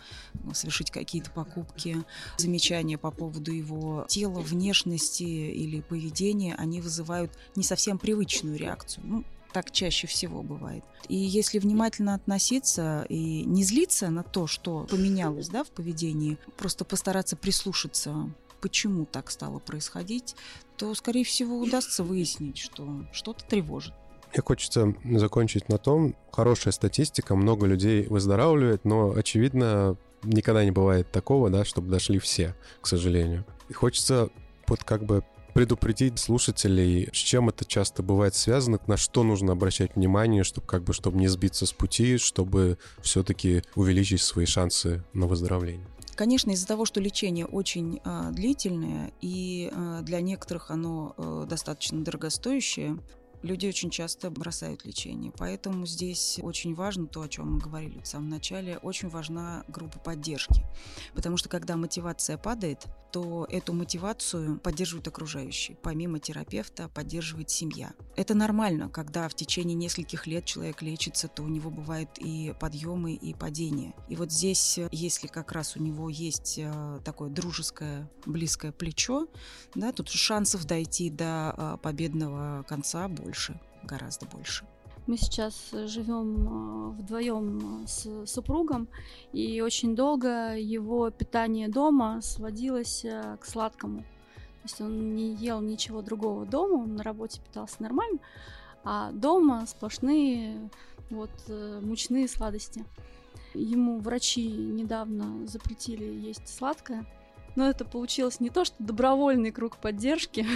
совершить 0.53 0.91
какие-то 0.91 1.31
покупки. 1.31 2.05
Замечания 2.39 2.99
по 2.99 3.11
поводу 3.11 3.53
его 3.53 4.05
тела, 4.09 4.41
внешности 4.41 5.23
или 5.23 5.81
поведения, 5.81 6.55
они 6.57 6.81
вызывают 6.81 7.33
не 7.57 7.63
совсем 7.63 7.99
привычную 7.99 8.57
реакцию. 8.57 9.05
Ну, 9.07 9.25
так 9.53 9.71
чаще 9.71 10.07
всего 10.07 10.43
бывает. 10.43 10.85
И 11.09 11.17
если 11.17 11.59
внимательно 11.59 12.15
относиться 12.15 13.05
и 13.09 13.45
не 13.45 13.65
злиться 13.65 14.11
на 14.11 14.23
то, 14.23 14.47
что 14.47 14.87
поменялось 14.91 15.49
да, 15.49 15.65
в 15.65 15.71
поведении, 15.71 16.39
просто 16.57 16.85
постараться 16.85 17.37
прислушаться, 17.37 18.31
почему 18.61 19.05
так 19.05 19.31
стало 19.31 19.59
происходить, 19.59 20.37
то, 20.77 20.95
скорее 20.95 21.25
всего, 21.25 21.59
удастся 21.59 22.03
выяснить, 22.03 22.59
что 22.59 23.05
что-то 23.13 23.45
тревожит. 23.45 23.93
Мне 24.33 24.43
хочется 24.43 24.95
закончить 25.05 25.69
на 25.69 25.77
том, 25.77 26.17
хорошая 26.31 26.73
статистика, 26.73 27.37
много 27.37 27.67
людей 27.67 28.07
выздоравливает, 28.07 28.85
но, 28.85 29.13
очевидно, 29.13 29.99
никогда 30.23 30.65
не 30.65 30.71
бывает 30.71 31.11
такого, 31.13 31.51
да, 31.51 31.65
чтобы 31.65 31.91
дошли 31.91 32.19
все, 32.19 32.55
к 32.81 32.87
сожалению. 32.87 33.45
И 33.69 33.75
хочется 33.75 34.31
вот 34.69 34.85
как 34.85 35.05
бы 35.05 35.23
предупредить 35.55 36.19
слушателей, 36.19 37.09
с 37.13 37.17
чем 37.17 37.49
это 37.49 37.65
часто 37.65 38.03
бывает 38.03 38.35
связано, 38.35 38.79
на 38.87 38.97
что 38.97 39.23
нужно 39.23 39.53
обращать 39.53 39.97
внимание, 39.97 40.45
чтобы 40.45 40.67
как 40.67 40.85
бы 40.85 40.93
чтобы 40.93 41.19
не 41.19 41.29
сбиться 41.29 41.67
с 41.67 41.73
пути, 41.73 42.19
чтобы 42.19 42.79
все-таки 43.01 43.63
увеличить 43.75 44.23
свои 44.23 44.47
шансы 44.47 45.05
на 45.13 45.27
выздоровление. 45.27 45.87
Конечно, 46.15 46.51
из-за 46.51 46.67
того, 46.67 46.85
что 46.85 47.01
лечение 47.01 47.47
очень 47.47 48.01
э, 48.05 48.29
длительное 48.33 49.13
и 49.21 49.71
э, 49.73 50.01
для 50.03 50.21
некоторых 50.21 50.71
оно 50.71 51.15
э, 51.17 51.47
достаточно 51.49 52.05
дорогостоящее, 52.05 52.99
люди 53.43 53.67
очень 53.67 53.91
часто 53.91 54.31
бросают 54.31 54.85
лечение. 54.85 55.33
Поэтому 55.37 55.87
здесь 55.87 56.39
очень 56.43 56.75
важно 56.75 57.07
то, 57.07 57.23
о 57.23 57.29
чем 57.29 57.55
мы 57.55 57.59
говорили 57.61 58.01
в 58.01 58.07
самом 58.07 58.29
начале, 58.29 58.79
очень 58.79 59.09
важна 59.09 59.65
группа 59.69 59.99
поддержки. 59.99 60.65
Потому 61.15 61.37
что 61.37 61.49
когда 61.49 61.77
мотивация 61.77 62.39
падает, 62.39 62.87
то 63.13 63.47
эту 63.51 63.75
мотивацию 63.75 64.59
поддерживают 64.59 65.07
окружающие. 65.07 65.77
Помимо 65.83 66.19
терапевта 66.19 66.89
поддерживает 66.89 67.51
семья. 67.51 67.93
Это 68.17 68.35
нормально, 68.35 68.89
когда 68.89 69.29
в 69.29 69.35
течение 69.35 69.75
нескольких 69.75 70.27
лет 70.27 70.47
человек 70.47 70.81
лечится, 70.81 71.29
то 71.29 71.43
у 71.43 71.49
него 71.49 71.71
бывают 71.71 72.11
и 72.19 72.55
подъемы, 72.59 73.13
и 73.13 73.35
падения. 73.35 73.95
И 74.09 74.17
вот 74.17 74.33
здесь, 74.33 74.79
если 74.91 75.27
как 75.27 75.53
раз 75.53 75.77
у 75.77 75.83
него 75.83 76.09
есть 76.09 76.59
э, 76.59 77.01
такое 77.05 77.29
дружеское, 77.29 78.11
близкое 78.25 78.73
плечо, 78.73 79.29
да, 79.75 79.93
тут 79.93 80.09
шансов 80.09 80.65
дойти 80.65 81.11
до 81.11 81.55
э, 81.57 81.77
победного 81.83 82.65
конца 82.67 83.09
больше, 83.33 83.59
гораздо 83.85 84.27
больше. 84.27 84.67
Мы 85.07 85.17
сейчас 85.17 85.71
живем 85.73 86.91
вдвоем 86.91 87.87
с 87.87 88.27
супругом, 88.27 88.89
и 89.33 89.63
очень 89.63 89.97
долго 89.97 90.55
его 90.55 91.09
питание 91.11 91.69
дома 91.69 92.21
сводилось 92.21 93.07
к 93.41 93.45
сладкому. 93.47 94.01
То 94.01 94.65
есть 94.65 94.81
он 94.83 95.17
не 95.17 95.35
ел 95.35 95.63
ничего 95.63 96.03
другого 96.03 96.45
дома, 96.45 96.83
он 96.83 96.95
на 96.95 97.03
работе 97.03 97.41
питался 97.41 97.77
нормально, 97.83 98.19
а 98.85 99.13
дома 99.13 99.65
сплошные 99.67 100.71
вот 101.09 101.31
мучные 101.81 102.29
сладости. 102.29 102.85
Ему 103.55 103.99
врачи 103.99 104.47
недавно 104.47 105.47
запретили 105.47 106.05
есть 106.05 106.49
сладкое, 106.49 107.07
но 107.57 107.67
это 107.67 107.87
получилось 107.87 108.41
не 108.41 108.51
то, 108.51 108.67
что 108.67 108.77
добровольный 108.79 109.53
круг 109.53 109.79
поддержки, 109.79 110.47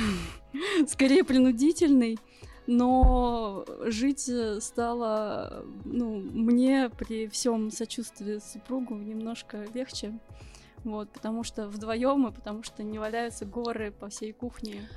скорее 0.86 1.24
принудительный, 1.24 2.18
но 2.66 3.64
жить 3.84 4.30
стало, 4.60 5.64
ну, 5.84 6.16
мне 6.16 6.90
при 6.90 7.28
всем 7.28 7.70
сочувствии 7.70 8.38
супругу 8.38 8.94
немножко 8.94 9.66
легче, 9.74 10.18
вот, 10.84 11.10
потому 11.10 11.44
что 11.44 11.68
вдвоем 11.68 12.26
и 12.28 12.32
потому 12.32 12.62
что 12.62 12.82
не 12.82 12.98
валяются 12.98 13.44
горы 13.44 13.92
по 13.92 14.08
всей 14.08 14.32
кухне. 14.32 14.88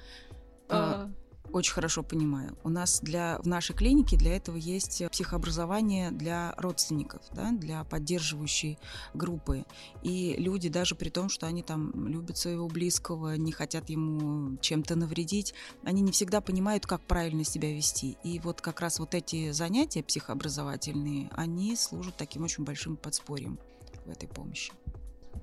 А, 0.70 1.10
очень 1.52 1.74
хорошо 1.74 2.04
понимаю. 2.04 2.58
У 2.64 2.70
нас 2.70 3.00
для, 3.02 3.40
в 3.40 3.48
нашей 3.48 3.76
клинике 3.76 4.18
для 4.18 4.36
этого 4.36 4.58
есть 4.58 5.04
психообразование 5.12 6.12
для 6.12 6.54
родственников, 6.58 7.22
да, 7.32 7.52
для 7.52 7.84
поддерживающей 7.84 8.78
группы. 9.14 9.66
И 10.04 10.36
люди, 10.38 10.70
даже 10.70 10.96
при 10.96 11.10
том, 11.10 11.30
что 11.30 11.48
они 11.48 11.64
там 11.64 12.08
любят 12.08 12.38
своего 12.38 12.68
близкого, 12.68 13.36
не 13.36 13.52
хотят 13.52 13.90
ему 13.90 14.58
чем-то 14.58 14.96
навредить, 14.96 15.54
они 15.84 16.02
не 16.02 16.12
всегда 16.12 16.42
понимают, 16.42 16.86
как 16.86 17.02
правильно 17.02 17.44
себя 17.44 17.74
вести. 17.74 18.18
И 18.24 18.40
вот 18.40 18.62
как 18.62 18.80
раз 18.82 19.00
вот 19.00 19.16
эти 19.16 19.52
занятия 19.52 20.04
психообразовательные, 20.04 21.30
они 21.34 21.76
служат 21.76 22.18
таким 22.18 22.44
очень 22.44 22.64
большим 22.64 22.96
подспорьем 22.96 23.60
в 24.06 24.10
этой 24.10 24.28
помощи. 24.28 24.72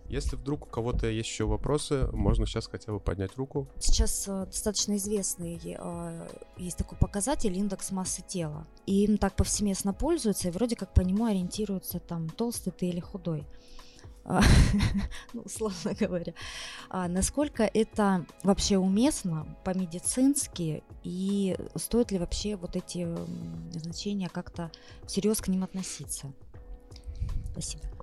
Если 0.09 0.37
вдруг 0.37 0.67
у 0.67 0.71
кого-то 0.71 1.09
есть 1.09 1.29
еще 1.29 1.47
вопросы, 1.47 2.09
можно 2.13 2.47
сейчас 2.47 2.69
хотя 2.69 2.93
бы 2.93 3.01
поднять 3.01 3.37
руку. 3.37 3.69
Сейчас 3.79 4.29
э, 4.29 4.47
достаточно 4.47 4.97
известный 4.97 5.61
э, 5.65 6.29
есть 6.59 6.77
такой 6.77 6.97
показатель 6.97 7.57
индекс 7.57 7.91
массы 7.91 8.23
тела. 8.23 8.67
И 8.87 9.05
им 9.05 9.19
так 9.19 9.35
повсеместно 9.35 9.93
пользуются, 9.93 10.49
и 10.49 10.51
вроде 10.53 10.77
как 10.77 10.95
по 10.95 11.01
нему 11.01 11.25
ориентируются 11.25 11.99
там 11.99 12.29
толстый 12.29 12.71
ты 12.71 12.87
или 12.87 13.01
худой. 13.01 13.47
А, 14.29 14.43
ну, 15.33 15.43
условно 15.43 15.95
говоря. 15.99 16.35
А 16.89 17.09
насколько 17.09 17.65
это 17.65 18.27
вообще 18.43 18.77
уместно 18.77 19.57
по-медицински 19.65 20.83
и 21.05 21.57
стоит 21.77 22.11
ли 22.11 22.19
вообще 22.19 22.57
вот 22.57 22.77
эти 22.77 23.09
значения 23.73 24.29
как-то 24.29 24.71
всерьез 25.07 25.41
к 25.41 25.49
ним 25.49 25.65
относиться? 25.65 26.33
Спасибо. 27.53 27.96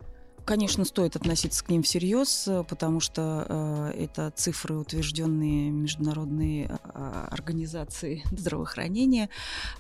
Конечно, 0.46 0.84
стоит 0.84 1.16
относиться 1.16 1.64
к 1.64 1.70
ним 1.70 1.84
всерьез, 1.84 2.50
потому 2.68 3.00
что 3.00 3.46
э, 3.48 4.04
это 4.04 4.30
цифры, 4.36 4.76
утвержденные 4.76 5.72
международной 5.72 6.64
э, 6.64 7.28
организацией 7.32 8.24
здравоохранения. 8.32 9.30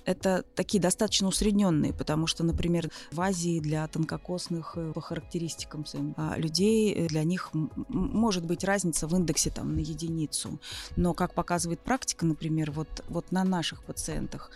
Это 0.05 0.45
такие 0.55 0.79
достаточно 0.79 1.27
усредненные, 1.27 1.91
потому 1.91 2.27
что, 2.27 2.45
например, 2.45 2.89
в 3.11 3.19
Азии 3.19 3.59
для 3.59 3.85
тонкокосных 3.89 4.73
э, 4.77 4.93
по 4.93 5.01
характеристикам 5.01 5.85
своим, 5.85 6.15
э, 6.15 6.35
людей, 6.37 6.93
э, 6.93 7.07
для 7.07 7.25
них 7.25 7.49
может 7.89 8.45
быть 8.45 8.63
разница 8.63 9.05
в 9.07 9.15
индексе 9.17 9.49
там, 9.49 9.75
на 9.75 9.79
единицу. 9.79 10.61
Но, 10.95 11.13
как 11.13 11.33
показывает 11.33 11.81
практика, 11.81 12.25
например, 12.25 12.71
вот, 12.71 13.03
вот 13.09 13.33
на 13.33 13.43
наших 13.43 13.83
пациентах, 13.83 14.49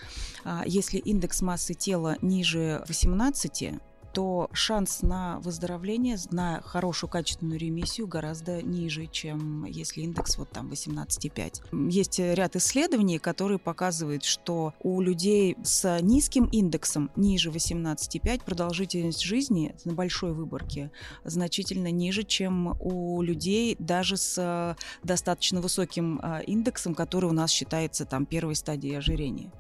э, 0.46 0.62
если 0.66 1.00
индекс 1.00 1.42
массы 1.42 1.74
тела 1.74 2.16
ниже 2.22 2.82
18, 2.88 3.82
то 4.14 4.50
шанс 4.54 5.02
на 5.02 5.40
выздоровление, 5.40 6.18
на 6.32 6.62
хорошую 6.62 7.10
качественную 7.10 7.60
ремиссию 7.60 8.08
гораздо 8.08 8.62
ниже, 8.62 9.08
чем 9.08 9.66
если 9.66 10.02
индекс 10.02 10.38
вот 10.38 10.50
там 10.50 10.72
18,5. 10.72 11.90
Есть 11.90 12.20
ряд 12.20 12.56
исследований, 12.56 13.20
которые 13.20 13.60
показывают, 13.60 14.24
что 14.24 14.74
у 14.82 15.02
людей 15.02 15.56
с 15.64 16.00
низким 16.02 16.46
индексом 16.46 17.12
ниже 17.16 17.50
18,5 17.50 18.44
продолжительность 18.44 19.22
жизни 19.22 19.76
на 19.86 19.94
большой 19.94 20.34
выборке 20.34 20.92
значительно 21.24 21.92
ниже, 21.92 22.24
чем 22.24 22.76
у 22.80 23.22
людей 23.22 23.76
даже 23.80 24.18
с 24.18 24.76
достаточно 25.04 25.62
высоким 25.62 26.20
а, 26.22 26.40
индексом, 26.40 26.96
который 26.96 27.30
у 27.30 27.34
нас 27.34 27.52
считается 27.52 28.06
там 28.06 28.26
первой 28.26 28.56
стадией 28.56 28.98
ожирения. 28.98 29.52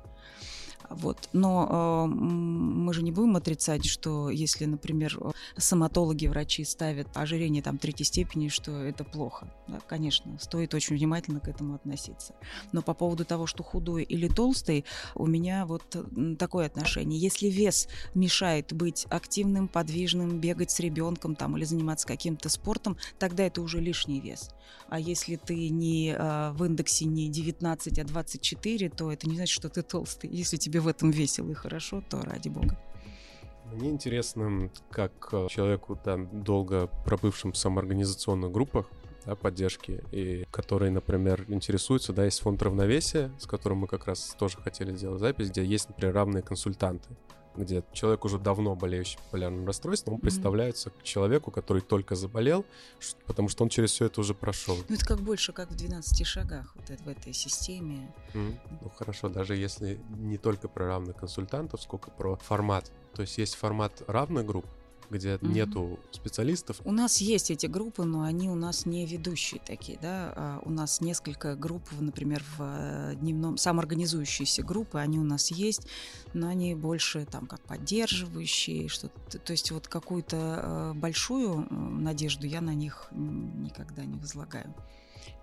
Вот. 0.89 1.29
Но 1.33 2.07
э, 2.07 2.13
мы 2.13 2.93
же 2.93 3.03
не 3.03 3.11
будем 3.11 3.35
отрицать, 3.35 3.85
что 3.85 4.29
если, 4.29 4.65
например, 4.65 5.17
соматологи, 5.57 6.27
врачи 6.27 6.63
ставят 6.63 7.07
ожирение 7.15 7.61
там 7.61 7.77
третьей 7.77 8.05
степени, 8.05 8.47
что 8.47 8.71
это 8.83 9.03
плохо. 9.03 9.51
Да, 9.67 9.79
конечно, 9.87 10.37
стоит 10.39 10.73
очень 10.73 10.95
внимательно 10.95 11.39
к 11.39 11.47
этому 11.47 11.75
относиться. 11.75 12.33
Но 12.71 12.81
по 12.81 12.93
поводу 12.93 13.25
того, 13.25 13.47
что 13.47 13.63
худой 13.63 14.03
или 14.03 14.27
толстый, 14.27 14.85
у 15.15 15.25
меня 15.25 15.65
вот 15.65 15.95
такое 16.37 16.67
отношение. 16.67 17.19
Если 17.19 17.47
вес 17.47 17.87
мешает 18.15 18.73
быть 18.73 19.05
активным, 19.09 19.67
подвижным, 19.67 20.39
бегать 20.39 20.71
с 20.71 20.79
ребенком 20.79 21.35
там 21.35 21.57
или 21.57 21.65
заниматься 21.65 22.07
каким-то 22.07 22.49
спортом, 22.49 22.97
тогда 23.19 23.43
это 23.43 23.61
уже 23.61 23.79
лишний 23.79 24.19
вес. 24.19 24.51
А 24.89 24.99
если 24.99 25.35
ты 25.35 25.69
не 25.69 26.15
э, 26.17 26.51
в 26.51 26.63
индексе 26.63 27.05
не 27.05 27.29
19, 27.29 27.99
а 27.99 28.03
24, 28.03 28.89
то 28.89 29.11
это 29.11 29.27
не 29.29 29.35
значит, 29.35 29.53
что 29.53 29.69
ты 29.69 29.81
толстый. 29.81 30.29
Если 30.29 30.57
тебе 30.57 30.76
тебе 30.77 30.81
в 30.81 30.87
этом 30.87 31.11
весело 31.11 31.49
и 31.49 31.53
хорошо, 31.53 32.03
то 32.07 32.21
ради 32.21 32.49
бога. 32.49 32.77
Мне 33.73 33.89
интересно, 33.89 34.69
как 34.91 35.29
э, 35.33 35.47
человеку, 35.49 35.99
там, 36.01 36.43
долго 36.43 36.87
пробывшим 37.05 37.51
в 37.51 37.57
самоорганизационных 37.57 38.51
группах, 38.51 38.89
да, 39.25 39.35
поддержки, 39.35 40.03
и 40.11 40.45
которые, 40.51 40.91
например, 40.91 41.45
интересуются, 41.49 42.13
да, 42.13 42.25
есть 42.25 42.39
фонд 42.39 42.61
равновесия, 42.61 43.29
с 43.39 43.45
которым 43.45 43.79
мы 43.79 43.87
как 43.87 44.05
раз 44.05 44.35
тоже 44.39 44.57
хотели 44.57 44.95
сделать 44.95 45.19
запись, 45.19 45.49
где 45.49 45.65
есть, 45.65 45.89
например, 45.89 46.13
равные 46.15 46.43
консультанты 46.43 47.09
где 47.57 47.83
человек 47.93 48.25
уже 48.25 48.37
давно 48.37 48.75
болеющий 48.75 49.17
популярным 49.17 49.65
расстройством, 49.65 50.15
он 50.15 50.19
mm-hmm. 50.19 50.23
представляется 50.23 50.89
к 50.89 51.03
человеку, 51.03 51.51
который 51.51 51.81
только 51.81 52.15
заболел, 52.15 52.65
потому 53.25 53.49
что 53.49 53.63
он 53.63 53.69
через 53.69 53.91
все 53.91 54.05
это 54.05 54.21
уже 54.21 54.33
прошел. 54.33 54.77
Ну, 54.87 54.95
это 54.95 55.05
как 55.05 55.19
больше, 55.19 55.53
как 55.53 55.71
в 55.71 55.75
12 55.75 56.25
шагах 56.25 56.73
вот 56.75 56.89
это, 56.89 57.03
в 57.03 57.07
этой 57.07 57.33
системе. 57.33 58.13
Mm-hmm. 58.33 58.57
Ну, 58.81 58.89
хорошо, 58.89 59.29
даже 59.29 59.55
если 59.55 59.99
не 60.09 60.37
только 60.37 60.67
про 60.67 60.87
равных 60.87 61.17
консультантов, 61.17 61.81
сколько 61.81 62.11
про 62.11 62.35
формат. 62.37 62.91
То 63.13 63.21
есть 63.21 63.37
есть 63.37 63.55
формат 63.55 64.03
равных 64.07 64.45
групп, 64.45 64.65
где 65.09 65.35
mm-hmm. 65.35 65.47
нету 65.47 65.99
специалистов. 66.11 66.81
У 66.83 66.91
нас 66.91 67.17
есть 67.17 67.51
эти 67.51 67.65
группы, 67.65 68.03
но 68.03 68.23
они 68.23 68.49
у 68.49 68.55
нас 68.55 68.85
не 68.85 69.05
ведущие 69.05 69.61
такие, 69.65 69.97
да. 70.01 70.33
А 70.35 70.61
у 70.63 70.69
нас 70.69 71.01
несколько 71.01 71.55
групп, 71.55 71.83
например, 71.99 72.43
в 72.57 72.61
э, 72.61 73.15
дневном 73.15 73.57
самоорганизующиеся 73.57 74.63
группы, 74.63 74.99
они 74.99 75.19
у 75.19 75.23
нас 75.23 75.51
есть, 75.51 75.87
но 76.33 76.47
они 76.47 76.75
больше 76.75 77.25
там 77.25 77.47
как 77.47 77.61
поддерживающие, 77.61 78.87
что-то. 78.87 79.39
То 79.39 79.51
есть 79.51 79.71
вот 79.71 79.87
какую-то 79.87 80.37
э, 80.37 80.93
большую 80.95 81.67
надежду 81.71 82.47
я 82.47 82.61
на 82.61 82.73
них 82.73 83.07
никогда 83.11 84.03
не 84.05 84.17
возлагаю. 84.17 84.73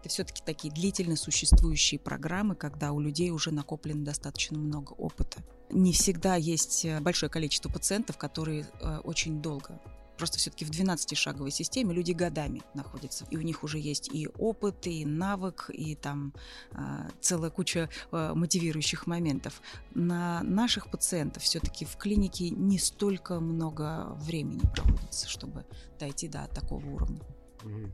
Это 0.00 0.10
все-таки 0.10 0.42
такие 0.44 0.72
длительно 0.72 1.16
существующие 1.16 1.98
программы, 1.98 2.54
когда 2.54 2.92
у 2.92 3.00
людей 3.00 3.30
уже 3.30 3.50
накоплено 3.50 4.04
достаточно 4.04 4.58
много 4.58 4.92
опыта. 4.92 5.42
Не 5.70 5.92
всегда 5.92 6.36
есть 6.36 6.84
э, 6.84 7.00
большое 7.00 7.30
количество 7.30 7.68
пациентов, 7.68 8.16
которые 8.18 8.66
э, 8.80 8.98
очень 9.04 9.40
долго 9.42 9.80
Просто 10.16 10.38
все-таки 10.38 10.64
в 10.64 10.70
12-шаговой 10.70 11.50
системе 11.50 11.92
люди 11.92 12.12
годами 12.12 12.62
находятся. 12.74 13.26
И 13.30 13.36
у 13.36 13.40
них 13.40 13.64
уже 13.64 13.78
есть 13.78 14.08
и 14.12 14.28
опыт, 14.38 14.86
и 14.86 15.04
навык, 15.04 15.70
и 15.72 15.96
там 15.96 16.32
э, 16.72 17.08
целая 17.20 17.50
куча 17.50 17.88
э, 18.12 18.32
мотивирующих 18.34 19.06
моментов. 19.06 19.60
На 19.94 20.42
наших 20.42 20.90
пациентов 20.90 21.42
все-таки 21.42 21.84
в 21.84 21.96
клинике 21.96 22.50
не 22.50 22.78
столько 22.78 23.40
много 23.40 24.12
времени 24.16 24.62
проводится, 24.72 25.28
чтобы 25.28 25.64
дойти 25.98 26.28
до 26.28 26.46
такого 26.46 26.86
уровня. 26.86 27.20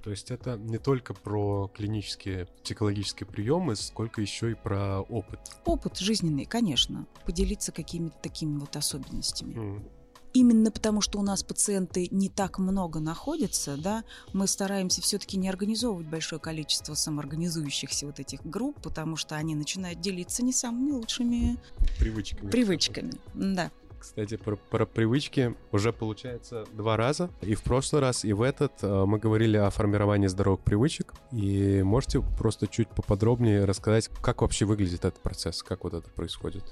То 0.03 0.11
есть 0.11 0.31
это 0.31 0.57
не 0.57 0.79
только 0.79 1.15
про 1.15 1.71
клинические 1.75 2.47
психологические 2.63 3.27
приемы, 3.27 3.77
сколько 3.77 4.21
еще 4.21 4.53
и 4.53 4.55
про 4.55 5.01
опыт. 5.01 5.41
Опыт 5.65 5.99
жизненный, 5.99 6.45
конечно. 6.45 7.07
Поделиться 7.25 7.73
какими-то 7.73 8.17
такими 8.21 8.59
вот 8.59 8.77
особенностями. 8.77 9.55
Mm. 9.55 9.91
Именно 10.33 10.71
потому, 10.71 11.01
что 11.01 11.19
у 11.19 11.23
нас 11.23 11.43
пациенты 11.43 12.07
не 12.13 12.29
так 12.29 12.59
много 12.59 13.01
находятся, 13.01 13.77
да, 13.77 14.05
мы 14.33 14.47
стараемся 14.47 15.03
все-таки 15.03 15.37
не 15.37 15.49
организовывать 15.49 16.07
большое 16.07 16.41
количество 16.41 16.95
самоорганизующихся 16.95 18.07
вот 18.07 18.21
этих 18.21 18.45
групп, 18.45 18.81
потому 18.81 19.17
что 19.17 19.35
они 19.35 19.57
начинают 19.57 20.01
делиться 20.01 20.45
не 20.45 20.53
самыми 20.53 20.93
лучшими 20.93 21.59
привычками. 21.99 22.51
Привычками, 22.51 23.13
да. 23.35 23.73
Кстати, 24.01 24.37
про, 24.37 24.57
про 24.57 24.87
привычки 24.87 25.55
уже 25.73 25.93
получается 25.93 26.65
два 26.73 26.97
раза. 26.97 27.31
И 27.43 27.55
в 27.55 27.63
прошлый 27.63 28.01
раз, 28.01 28.25
и 28.25 28.33
в 28.33 28.41
этот 28.41 28.73
э, 28.83 29.05
мы 29.05 29.19
говорили 29.19 29.59
о 29.59 29.69
формировании 29.69 30.27
здоровых 30.27 30.61
привычек. 30.61 31.13
И 31.33 31.83
можете 31.83 32.23
просто 32.39 32.67
чуть 32.67 32.89
поподробнее 32.89 33.67
рассказать, 33.67 34.09
как 34.23 34.41
вообще 34.41 34.65
выглядит 34.65 35.05
этот 35.05 35.21
процесс, 35.21 35.63
как 35.63 35.85
вот 35.85 35.93
это 35.93 36.09
происходит? 36.11 36.65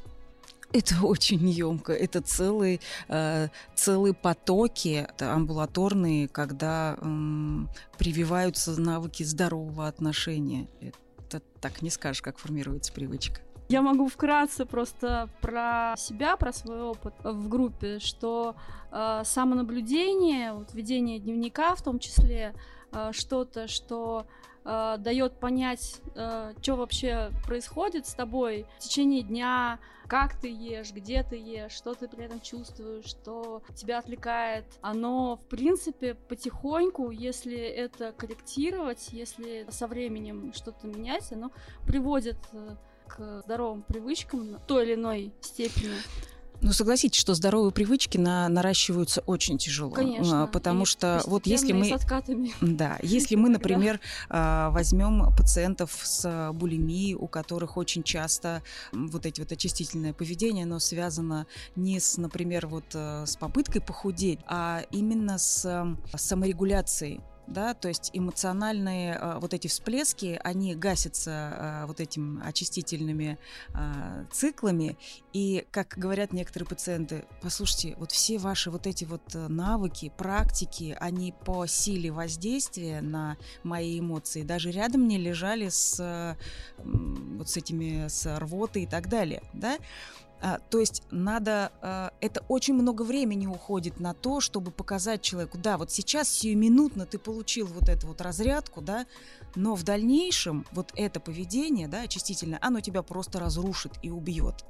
Это 0.72 1.02
очень 1.02 1.46
емко. 1.48 1.92
Это 1.92 2.22
целые, 2.22 2.80
э, 3.08 3.48
целые 3.74 4.14
потоки 4.14 5.06
амбулаторные, 5.20 6.28
когда 6.28 6.96
м, 7.02 7.68
прививаются 7.98 8.80
навыки 8.80 9.22
здорового 9.22 9.86
отношения. 9.86 10.66
Это 10.80 11.42
так 11.60 11.82
не 11.82 11.90
скажешь, 11.90 12.22
как 12.22 12.38
формируется 12.38 12.90
привычка. 12.92 13.42
Я 13.68 13.82
могу 13.82 14.08
вкратце 14.08 14.64
просто 14.64 15.28
про 15.42 15.94
себя, 15.98 16.38
про 16.38 16.54
свой 16.54 16.80
опыт 16.80 17.12
в 17.22 17.48
группе, 17.48 17.98
что 17.98 18.56
э, 18.90 19.22
самонаблюдение, 19.24 20.54
вот 20.54 20.72
ведение 20.72 21.18
дневника 21.18 21.74
в 21.74 21.82
том 21.82 21.98
числе, 21.98 22.54
э, 22.92 23.10
что-то, 23.12 23.68
что 23.68 24.24
э, 24.64 24.96
дает 24.98 25.34
понять, 25.34 26.00
э, 26.14 26.54
что 26.62 26.76
вообще 26.76 27.30
происходит 27.44 28.06
с 28.06 28.14
тобой 28.14 28.64
в 28.78 28.84
течение 28.84 29.22
дня, 29.22 29.78
как 30.06 30.40
ты 30.40 30.48
ешь, 30.48 30.90
где 30.92 31.22
ты 31.22 31.36
ешь, 31.36 31.72
что 31.72 31.92
ты 31.92 32.08
при 32.08 32.24
этом 32.24 32.40
чувствуешь, 32.40 33.04
что 33.04 33.62
тебя 33.74 33.98
отвлекает. 33.98 34.64
Оно, 34.80 35.36
в 35.36 35.44
принципе, 35.44 36.14
потихоньку, 36.14 37.10
если 37.10 37.58
это 37.58 38.12
корректировать, 38.12 39.08
если 39.12 39.66
со 39.68 39.86
временем 39.86 40.54
что-то 40.54 40.86
менять, 40.86 41.30
оно 41.32 41.50
приводит 41.86 42.38
э, 42.52 42.76
к 43.08 43.42
здоровым 43.44 43.82
привычкам 43.82 44.56
в 44.56 44.66
той 44.66 44.84
или 44.86 44.94
иной 44.94 45.32
степени. 45.40 45.94
Ну, 46.60 46.72
согласитесь, 46.72 47.20
что 47.20 47.34
здоровые 47.34 47.72
привычки 47.72 48.18
на, 48.18 48.48
наращиваются 48.48 49.20
очень 49.26 49.58
тяжело. 49.58 49.90
Конечно. 49.90 50.44
А, 50.44 50.46
Потому 50.48 50.82
и 50.82 50.86
что 50.86 51.22
вот 51.26 51.46
если 51.46 51.72
мы... 51.72 51.96
Да, 52.60 52.98
если 53.02 53.36
мы, 53.36 53.48
например, 53.48 54.00
а, 54.28 54.70
возьмем 54.70 55.32
пациентов 55.36 55.96
с 56.02 56.50
булимией, 56.52 57.14
у 57.14 57.28
которых 57.28 57.76
очень 57.76 58.02
часто 58.02 58.62
вот 58.92 59.24
эти 59.24 59.40
вот 59.40 59.52
очистительное 59.52 60.12
поведение, 60.12 60.64
оно 60.64 60.80
связано 60.80 61.46
не 61.76 62.00
с, 62.00 62.16
например, 62.16 62.66
вот 62.66 62.84
э, 62.94 63.24
с 63.26 63.36
попыткой 63.36 63.80
похудеть, 63.80 64.40
а 64.46 64.82
именно 64.90 65.38
с 65.38 65.64
э, 65.64 66.16
саморегуляцией 66.16 67.20
да, 67.48 67.74
то 67.74 67.88
есть 67.88 68.10
эмоциональные 68.12 69.14
э, 69.14 69.38
вот 69.40 69.54
эти 69.54 69.68
всплески, 69.68 70.40
они 70.44 70.74
гасятся 70.74 71.30
э, 71.30 71.86
вот 71.86 72.00
этим 72.00 72.42
очистительными 72.44 73.38
э, 73.74 74.24
циклами, 74.30 74.96
и, 75.32 75.66
как 75.70 75.94
говорят 75.96 76.32
некоторые 76.32 76.68
пациенты, 76.68 77.24
послушайте, 77.42 77.96
вот 77.98 78.12
все 78.12 78.38
ваши 78.38 78.70
вот 78.70 78.86
эти 78.86 79.04
вот 79.04 79.34
э, 79.34 79.48
навыки, 79.48 80.12
практики, 80.16 80.96
они 81.00 81.32
по 81.44 81.66
силе 81.66 82.10
воздействия 82.10 83.00
на 83.00 83.36
мои 83.62 83.98
эмоции 83.98 84.42
даже 84.42 84.70
рядом 84.70 85.08
не 85.08 85.18
лежали 85.18 85.68
с 85.68 85.98
э, 86.00 86.34
вот 86.78 87.48
с 87.48 87.56
этими 87.56 88.08
с 88.08 88.38
рвотой 88.38 88.82
и 88.82 88.86
так 88.86 89.08
далее, 89.08 89.42
да. 89.52 89.78
А, 90.40 90.58
то 90.70 90.78
есть 90.78 91.02
надо, 91.10 91.72
а, 91.82 92.12
это 92.20 92.44
очень 92.48 92.74
много 92.74 93.02
времени 93.02 93.46
уходит 93.46 93.98
на 93.98 94.14
то, 94.14 94.40
чтобы 94.40 94.70
показать 94.70 95.22
человеку, 95.22 95.58
да, 95.58 95.78
вот 95.78 95.90
сейчас 95.90 96.28
сиюминутно 96.28 97.06
ты 97.06 97.18
получил 97.18 97.66
вот 97.66 97.88
эту 97.88 98.06
вот 98.06 98.20
разрядку, 98.20 98.80
да, 98.80 99.06
но 99.56 99.74
в 99.74 99.82
дальнейшем 99.82 100.64
вот 100.72 100.92
это 100.94 101.18
поведение, 101.18 101.88
да, 101.88 102.02
очистительное, 102.02 102.58
оно 102.62 102.80
тебя 102.80 103.02
просто 103.02 103.40
разрушит 103.40 103.92
и 104.02 104.10
убьет. 104.10 104.64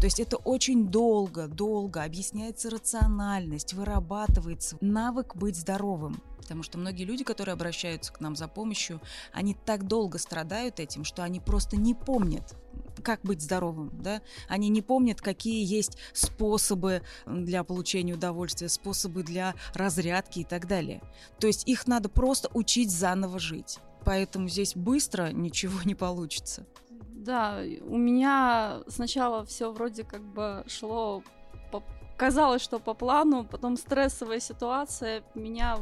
То 0.00 0.06
есть 0.06 0.20
это 0.20 0.36
очень 0.36 0.88
долго, 0.88 1.48
долго 1.48 2.02
объясняется 2.02 2.70
рациональность, 2.70 3.74
вырабатывается 3.74 4.76
навык 4.80 5.36
быть 5.36 5.56
здоровым. 5.56 6.22
Потому 6.38 6.62
что 6.62 6.78
многие 6.78 7.04
люди, 7.04 7.24
которые 7.24 7.52
обращаются 7.52 8.12
к 8.12 8.20
нам 8.20 8.34
за 8.34 8.48
помощью, 8.48 9.00
они 9.32 9.54
так 9.54 9.86
долго 9.86 10.18
страдают 10.18 10.80
этим, 10.80 11.04
что 11.04 11.22
они 11.22 11.40
просто 11.40 11.76
не 11.76 11.94
помнят, 11.94 12.56
как 13.02 13.20
быть 13.22 13.42
здоровым, 13.42 13.90
да? 14.02 14.22
Они 14.48 14.68
не 14.68 14.82
помнят, 14.82 15.20
какие 15.20 15.64
есть 15.64 15.98
способы 16.12 17.02
для 17.26 17.64
получения 17.64 18.14
удовольствия, 18.14 18.68
способы 18.68 19.22
для 19.22 19.54
разрядки 19.74 20.40
и 20.40 20.44
так 20.44 20.66
далее. 20.66 21.02
То 21.38 21.46
есть 21.46 21.68
их 21.68 21.86
надо 21.86 22.08
просто 22.08 22.48
учить 22.54 22.90
заново 22.90 23.38
жить. 23.38 23.78
Поэтому 24.04 24.48
здесь 24.48 24.74
быстро 24.74 25.32
ничего 25.32 25.80
не 25.84 25.94
получится. 25.94 26.66
Да, 27.10 27.60
у 27.86 27.96
меня 27.98 28.80
сначала 28.86 29.44
все 29.44 29.70
вроде 29.72 30.04
как 30.04 30.22
бы 30.22 30.64
шло 30.66 31.22
по- 31.70 31.82
казалось, 32.16 32.62
что 32.62 32.78
по 32.78 32.94
плану, 32.94 33.44
потом 33.44 33.76
стрессовая 33.76 34.40
ситуация 34.40 35.22
меня 35.34 35.76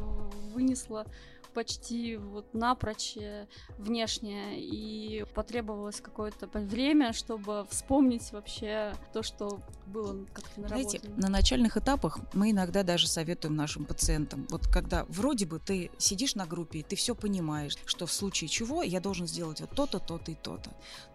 вынесла 0.55 1.07
почти 1.57 2.19
вот 2.19 2.53
напрочь 2.53 3.17
э, 3.17 3.47
внешне, 3.79 4.61
и 4.61 5.25
потребовалось 5.35 6.03
какое-то 6.03 6.47
время, 6.53 7.15
чтобы 7.15 7.67
вспомнить 7.71 8.31
вообще 8.31 8.95
то, 9.15 9.23
что 9.23 9.63
было 9.87 10.27
как-то 10.35 10.69
Знаете, 10.69 10.99
наработано. 10.99 11.23
на 11.23 11.29
начальных 11.31 11.77
этапах 11.79 12.19
мы 12.35 12.51
иногда 12.51 12.83
даже 12.83 13.09
советуем 13.09 13.57
нашим 13.57 13.87
пациентам, 13.87 14.47
вот 14.51 14.67
когда 14.69 15.07
вроде 15.09 15.47
бы 15.47 15.59
ты 15.59 15.91
сидишь 15.97 16.35
на 16.35 16.45
группе, 16.45 16.81
и 16.81 16.83
ты 16.83 16.95
все 16.95 17.15
понимаешь, 17.15 17.75
что 17.87 18.05
в 18.05 18.13
случае 18.13 18.49
чего 18.49 18.83
я 18.83 19.01
должен 19.01 19.27
сделать 19.27 19.63
вот 19.63 19.71
то-то, 19.71 19.99
то-то 19.99 20.33
и 20.33 20.35
то-то. 20.35 20.71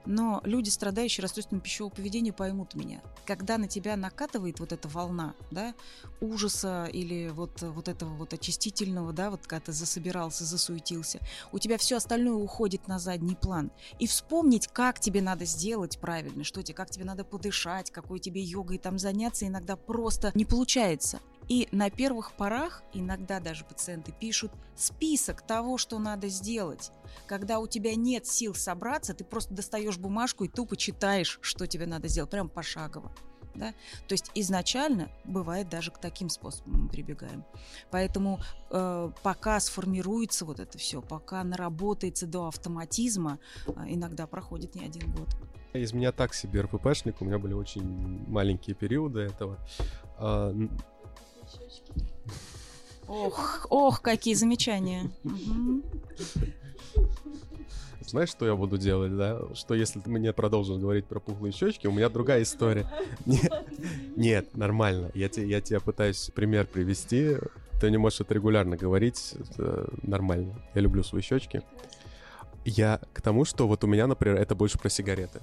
Но 0.06 0.42
люди, 0.44 0.70
страдающие 0.70 1.22
расстройством 1.22 1.60
пищевого 1.60 1.94
поведения, 1.94 2.34
поймут 2.34 2.74
меня. 2.74 3.04
Когда 3.26 3.60
на 3.60 3.68
тебя 3.68 3.96
накатывает 3.96 4.60
вот 4.60 4.72
эта 4.72 4.88
волна, 4.88 5.36
да, 5.52 5.76
ужаса 6.20 6.90
или 6.92 7.30
вот, 7.30 7.62
вот 7.62 7.88
этого 7.88 8.10
вот 8.16 8.34
очистительного, 8.34 9.14
да, 9.14 9.30
вот 9.30 9.46
когда 9.46 9.66
ты 9.66 9.74
засобирался, 10.32 10.46
засуетился, 10.62 11.20
у 11.52 11.60
тебя 11.60 11.78
все 11.78 11.98
остальное 11.98 12.36
уходит 12.36 12.88
на 12.88 13.00
задний 13.00 13.36
план. 13.36 13.72
И 14.00 14.08
вспомнить, 14.08 14.68
как 14.68 15.00
тебе 15.00 15.22
надо 15.22 15.46
сделать 15.46 16.00
правильно, 16.00 16.44
что 16.44 16.64
тебе, 16.64 16.76
как 16.76 16.90
тебе 16.90 17.06
надо 17.06 17.24
подышать, 17.24 17.92
какой 17.92 18.20
тебе 18.20 18.42
йогой 18.42 18.78
там 18.78 18.98
заняться, 18.98 19.48
иногда 19.48 19.76
просто 19.76 20.32
не 20.34 20.46
получается. 20.46 21.20
И 21.48 21.68
на 21.72 21.90
первых 21.90 22.34
порах 22.34 22.84
иногда 22.94 23.40
даже 23.40 23.66
пациенты 23.66 24.14
пишут 24.18 24.52
список 24.76 25.42
того, 25.42 25.78
что 25.78 26.00
надо 26.00 26.30
сделать. 26.30 26.92
Когда 27.28 27.60
у 27.60 27.68
тебя 27.68 27.96
нет 27.96 28.26
сил 28.26 28.56
собраться, 28.56 29.14
ты 29.14 29.24
просто 29.24 29.54
достаешь 29.54 29.98
бумажку 29.98 30.46
и 30.46 30.48
тупо 30.48 30.78
читаешь, 30.78 31.40
что 31.42 31.68
тебе 31.68 31.88
надо 31.88 32.08
сделать, 32.08 32.32
прям 32.32 32.48
пошагово. 32.48 33.12
Да? 33.56 33.74
То 34.08 34.14
есть 34.14 34.32
изначально 34.36 35.10
бывает 35.26 35.70
даже 35.70 35.92
к 35.92 35.98
таким 35.98 36.30
способам 36.30 36.84
мы 36.84 36.90
прибегаем. 36.90 37.44
Поэтому 37.90 38.40
э, 38.70 39.12
пока 39.24 39.60
сформируется 39.60 40.46
вот 40.46 40.60
это 40.60 40.78
все, 40.78 41.02
пока 41.02 41.44
наработается 41.44 42.28
до 42.28 42.48
автоматизма, 42.48 43.40
э, 43.68 43.72
иногда 43.88 44.28
проходит 44.28 44.76
не 44.76 44.86
один 44.86 45.12
год. 45.12 45.28
Из 45.74 45.94
меня 45.94 46.12
так 46.12 46.34
себе 46.34 46.62
РППшник, 46.62 47.22
у 47.22 47.26
меня 47.26 47.40
были 47.40 47.54
очень 47.54 48.26
маленькие 48.28 48.76
периоды 48.76 49.22
этого. 49.22 49.58
А, 50.18 50.54
Ох, 53.08 53.68
ох, 53.70 54.02
какие 54.02 54.36
замечания. 54.36 55.12
Знаешь, 58.06 58.30
что 58.30 58.46
я 58.46 58.56
буду 58.56 58.78
делать, 58.78 59.16
да? 59.16 59.42
Что 59.54 59.76
если 59.76 60.00
ты 60.00 60.10
мне 60.10 60.34
продолжишь 60.34 60.78
говорить 60.78 61.06
про 61.06 61.20
пухлые 61.20 61.52
щечки, 61.52 61.88
у 61.88 61.92
меня 61.92 62.10
другая 62.10 62.44
история. 62.44 62.90
Нет, 63.26 63.52
нет, 64.16 64.58
нормально. 64.58 65.12
Я 65.14 65.30
я 65.36 65.62
тебе 65.62 65.80
пытаюсь 65.80 66.32
пример 66.34 66.66
привести. 66.66 67.38
Ты 67.80 67.90
не 67.90 67.98
можешь 67.98 68.22
это 68.22 68.34
регулярно 68.34 68.78
говорить. 68.78 69.34
Это 69.40 69.90
нормально. 70.04 70.56
Я 70.74 70.82
люблю 70.82 71.04
свои 71.04 71.22
щечки. 71.22 71.62
Я 72.66 73.00
к 73.14 73.22
тому, 73.22 73.46
что 73.46 73.68
вот 73.68 73.84
у 73.84 73.88
меня, 73.88 74.08
например, 74.08 74.38
это 74.38 74.56
больше 74.56 74.78
про 74.78 74.90
сигареты. 74.90 75.42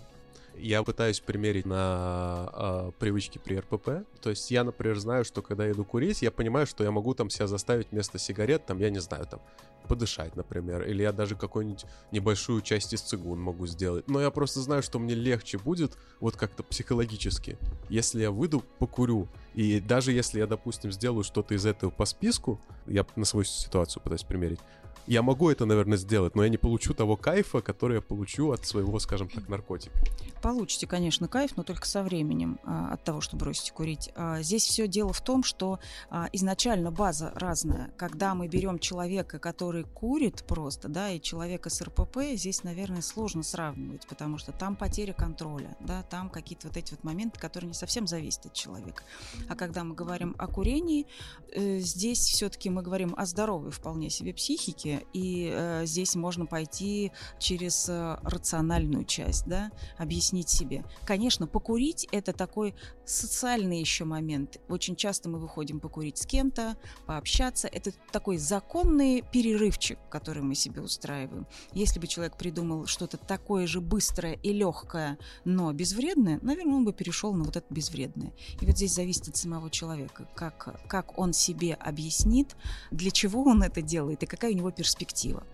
Я 0.56 0.82
пытаюсь 0.82 1.20
примерить 1.20 1.66
на 1.66 1.76
а, 1.78 2.90
привычки 2.98 3.38
при 3.38 3.58
РПП. 3.58 4.04
То 4.20 4.30
есть 4.30 4.50
я, 4.50 4.64
например, 4.64 4.98
знаю, 4.98 5.24
что 5.24 5.40
когда 5.40 5.70
иду 5.70 5.84
курить, 5.84 6.22
я 6.22 6.30
понимаю, 6.30 6.66
что 6.66 6.84
я 6.84 6.90
могу 6.90 7.14
там 7.14 7.30
себя 7.30 7.46
заставить 7.46 7.88
вместо 7.92 8.18
сигарет, 8.18 8.66
там, 8.66 8.78
я 8.78 8.90
не 8.90 8.98
знаю, 8.98 9.26
там, 9.26 9.40
подышать, 9.88 10.36
например. 10.36 10.82
Или 10.82 11.02
я 11.02 11.12
даже 11.12 11.34
какую-нибудь 11.34 11.84
небольшую 12.12 12.60
часть 12.60 12.92
из 12.92 13.00
цигун 13.00 13.40
могу 13.40 13.66
сделать. 13.66 14.08
Но 14.08 14.20
я 14.20 14.30
просто 14.30 14.60
знаю, 14.60 14.82
что 14.82 14.98
мне 14.98 15.14
легче 15.14 15.58
будет 15.58 15.96
вот 16.20 16.36
как-то 16.36 16.62
психологически, 16.62 17.58
если 17.88 18.20
я 18.20 18.30
выйду, 18.30 18.62
покурю. 18.78 19.28
И 19.54 19.80
даже 19.80 20.12
если 20.12 20.38
я, 20.38 20.46
допустим, 20.46 20.92
сделаю 20.92 21.24
что-то 21.24 21.54
из 21.54 21.66
этого 21.66 21.90
по 21.90 22.04
списку, 22.04 22.60
я 22.86 23.04
на 23.16 23.24
свою 23.24 23.44
ситуацию 23.44 24.02
пытаюсь 24.02 24.22
примерить, 24.22 24.60
я 25.08 25.22
могу 25.22 25.48
это, 25.50 25.64
наверное, 25.64 25.96
сделать, 25.96 26.34
но 26.34 26.44
я 26.44 26.50
не 26.50 26.58
получу 26.58 26.92
того 26.92 27.16
кайфа, 27.16 27.60
который 27.62 27.96
я 27.96 28.02
получу 28.02 28.52
от 28.52 28.66
своего, 28.66 28.98
скажем 28.98 29.28
так, 29.28 29.48
наркотика. 29.48 29.98
Получите, 30.42 30.86
конечно, 30.86 31.28
кайф, 31.28 31.56
но 31.56 31.62
только 31.62 31.86
со 31.86 32.02
временем 32.02 32.58
а, 32.64 32.92
от 32.92 33.04
того, 33.04 33.20
что 33.20 33.36
бросите 33.36 33.72
курить. 33.72 34.10
А, 34.14 34.42
здесь 34.42 34.64
все 34.64 34.86
дело 34.86 35.12
в 35.12 35.20
том, 35.20 35.42
что 35.42 35.80
а, 36.10 36.28
изначально 36.32 36.90
база 36.90 37.32
разная. 37.34 37.90
Когда 37.96 38.34
мы 38.34 38.48
берем 38.48 38.78
человека, 38.78 39.38
который 39.38 39.84
курит 39.84 40.44
просто, 40.46 40.88
да, 40.88 41.10
и 41.10 41.20
человека 41.20 41.70
с 41.70 41.80
РПП, 41.80 42.18
здесь, 42.34 42.62
наверное, 42.62 43.02
сложно 43.02 43.42
сравнивать, 43.42 44.06
потому 44.06 44.36
что 44.38 44.52
там 44.52 44.76
потеря 44.76 45.14
контроля, 45.14 45.76
да, 45.80 46.02
там 46.02 46.28
какие-то 46.28 46.68
вот 46.68 46.76
эти 46.76 46.92
вот 46.92 47.02
моменты, 47.02 47.40
которые 47.40 47.68
не 47.68 47.74
совсем 47.74 48.06
зависят 48.06 48.46
от 48.46 48.52
человека. 48.52 49.02
А 49.48 49.56
когда 49.56 49.84
мы 49.84 49.94
говорим 49.94 50.34
о 50.38 50.46
курении, 50.46 51.06
э, 51.52 51.78
здесь 51.78 52.20
все-таки 52.20 52.68
мы 52.68 52.82
говорим 52.82 53.14
о 53.16 53.24
здоровой 53.24 53.70
вполне 53.70 54.10
себе 54.10 54.34
психике, 54.34 54.97
и 55.12 55.50
э, 55.52 55.86
здесь 55.86 56.14
можно 56.14 56.46
пойти 56.46 57.12
через 57.38 57.88
э, 57.88 58.18
рациональную 58.22 59.04
часть, 59.04 59.46
да, 59.46 59.70
объяснить 59.96 60.48
себе. 60.48 60.84
Конечно, 61.04 61.46
покурить 61.46 62.06
это 62.12 62.32
такой 62.32 62.74
социальный 63.04 63.80
еще 63.80 64.04
момент. 64.04 64.60
Очень 64.68 64.96
часто 64.96 65.28
мы 65.28 65.38
выходим 65.38 65.80
покурить 65.80 66.18
с 66.18 66.26
кем-то, 66.26 66.76
пообщаться. 67.06 67.68
Это 67.68 67.92
такой 68.12 68.38
законный 68.38 69.22
перерывчик, 69.32 69.98
который 70.10 70.42
мы 70.42 70.54
себе 70.54 70.82
устраиваем. 70.82 71.46
Если 71.72 71.98
бы 71.98 72.06
человек 72.06 72.36
придумал 72.36 72.86
что-то 72.86 73.16
такое 73.16 73.66
же 73.66 73.80
быстрое 73.80 74.34
и 74.34 74.52
легкое, 74.52 75.18
но 75.44 75.72
безвредное, 75.72 76.38
наверное, 76.42 76.76
он 76.76 76.84
бы 76.84 76.92
перешел 76.92 77.32
на 77.32 77.44
вот 77.44 77.56
это 77.56 77.66
безвредное. 77.70 78.32
И 78.60 78.66
вот 78.66 78.76
здесь 78.76 78.94
зависит 78.94 79.28
от 79.28 79.36
самого 79.36 79.70
человека, 79.70 80.28
как, 80.34 80.80
как 80.88 81.18
он 81.18 81.32
себе 81.32 81.74
объяснит, 81.74 82.56
для 82.90 83.10
чего 83.10 83.42
он 83.42 83.62
это 83.62 83.82
делает 83.82 84.22
и 84.22 84.26
какая 84.26 84.52
у 84.52 84.54
него 84.54 84.70
перспектива. 84.70 84.87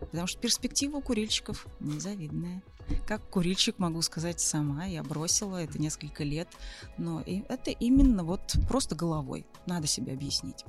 Потому 0.01 0.27
что 0.27 0.41
перспектива 0.41 0.97
у 0.97 1.01
курильщиков 1.01 1.67
незавидная. 1.81 2.63
Как 3.07 3.23
курильщик 3.31 3.79
могу 3.79 4.03
сказать 4.03 4.41
сама, 4.41 4.85
я 4.85 5.03
бросила 5.03 5.57
это 5.63 5.81
несколько 5.81 6.23
лет, 6.23 6.49
но 6.99 7.23
это 7.23 7.71
именно 7.71 8.25
вот 8.25 8.57
просто 8.69 8.95
головой. 8.95 9.47
Надо 9.67 9.87
себе 9.87 10.13
объяснить. 10.13 10.65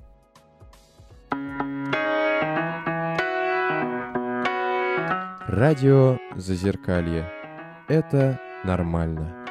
Радио 5.48 6.18
Зазеркалье. 6.36 7.30
Это 7.88 8.40
нормально. 8.64 9.45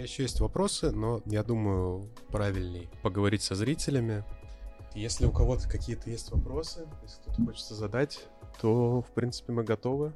Меня 0.00 0.08
еще 0.08 0.22
есть 0.22 0.40
вопросы, 0.40 0.92
но 0.92 1.20
я 1.26 1.42
думаю, 1.42 2.08
правильней 2.28 2.88
поговорить 3.02 3.42
со 3.42 3.54
зрителями. 3.54 4.24
Если 4.94 5.26
у 5.26 5.30
кого-то 5.30 5.68
какие-то 5.68 6.08
есть 6.08 6.30
вопросы, 6.32 6.86
если 7.02 7.20
кто-то 7.20 7.44
хочется 7.44 7.74
задать, 7.74 8.20
то, 8.62 9.02
в 9.02 9.12
принципе, 9.12 9.52
мы 9.52 9.62
готовы. 9.62 10.14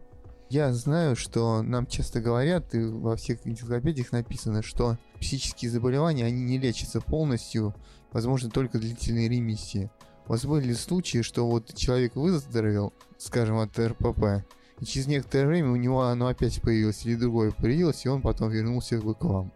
Я 0.49 0.73
знаю, 0.73 1.17
что 1.17 1.61
нам 1.61 1.87
часто 1.87 2.23
говорят, 2.23 2.75
и 2.75 2.83
во 2.83 3.17
всех 3.17 3.47
энциклопедиях 3.47 4.13
написано, 4.13 4.63
что 4.63 4.97
психические 5.21 5.71
заболевания, 5.71 6.25
они 6.25 6.43
не 6.43 6.57
лечатся 6.59 7.03
полностью, 7.03 7.75
возможно, 8.11 8.49
только 8.49 8.79
длительной 8.79 9.29
ремиссии. 9.29 9.91
У 10.27 10.31
вас 10.33 10.47
были 10.47 10.73
случаи, 10.73 11.21
что 11.21 11.47
вот 11.47 11.75
человек 11.75 12.17
выздоровел, 12.17 12.95
скажем, 13.19 13.59
от 13.59 13.79
РПП, 13.79 14.47
и 14.81 14.85
через 14.87 15.09
некоторое 15.09 15.47
время 15.47 15.73
у 15.73 15.77
него 15.77 16.05
оно 16.05 16.29
опять 16.29 16.63
появилось 16.63 17.05
или 17.05 17.17
другое 17.17 17.51
появилось, 17.51 18.07
и 18.07 18.09
он 18.09 18.23
потом 18.23 18.49
вернулся 18.49 18.99
к 18.99 19.25
вам. 19.25 19.53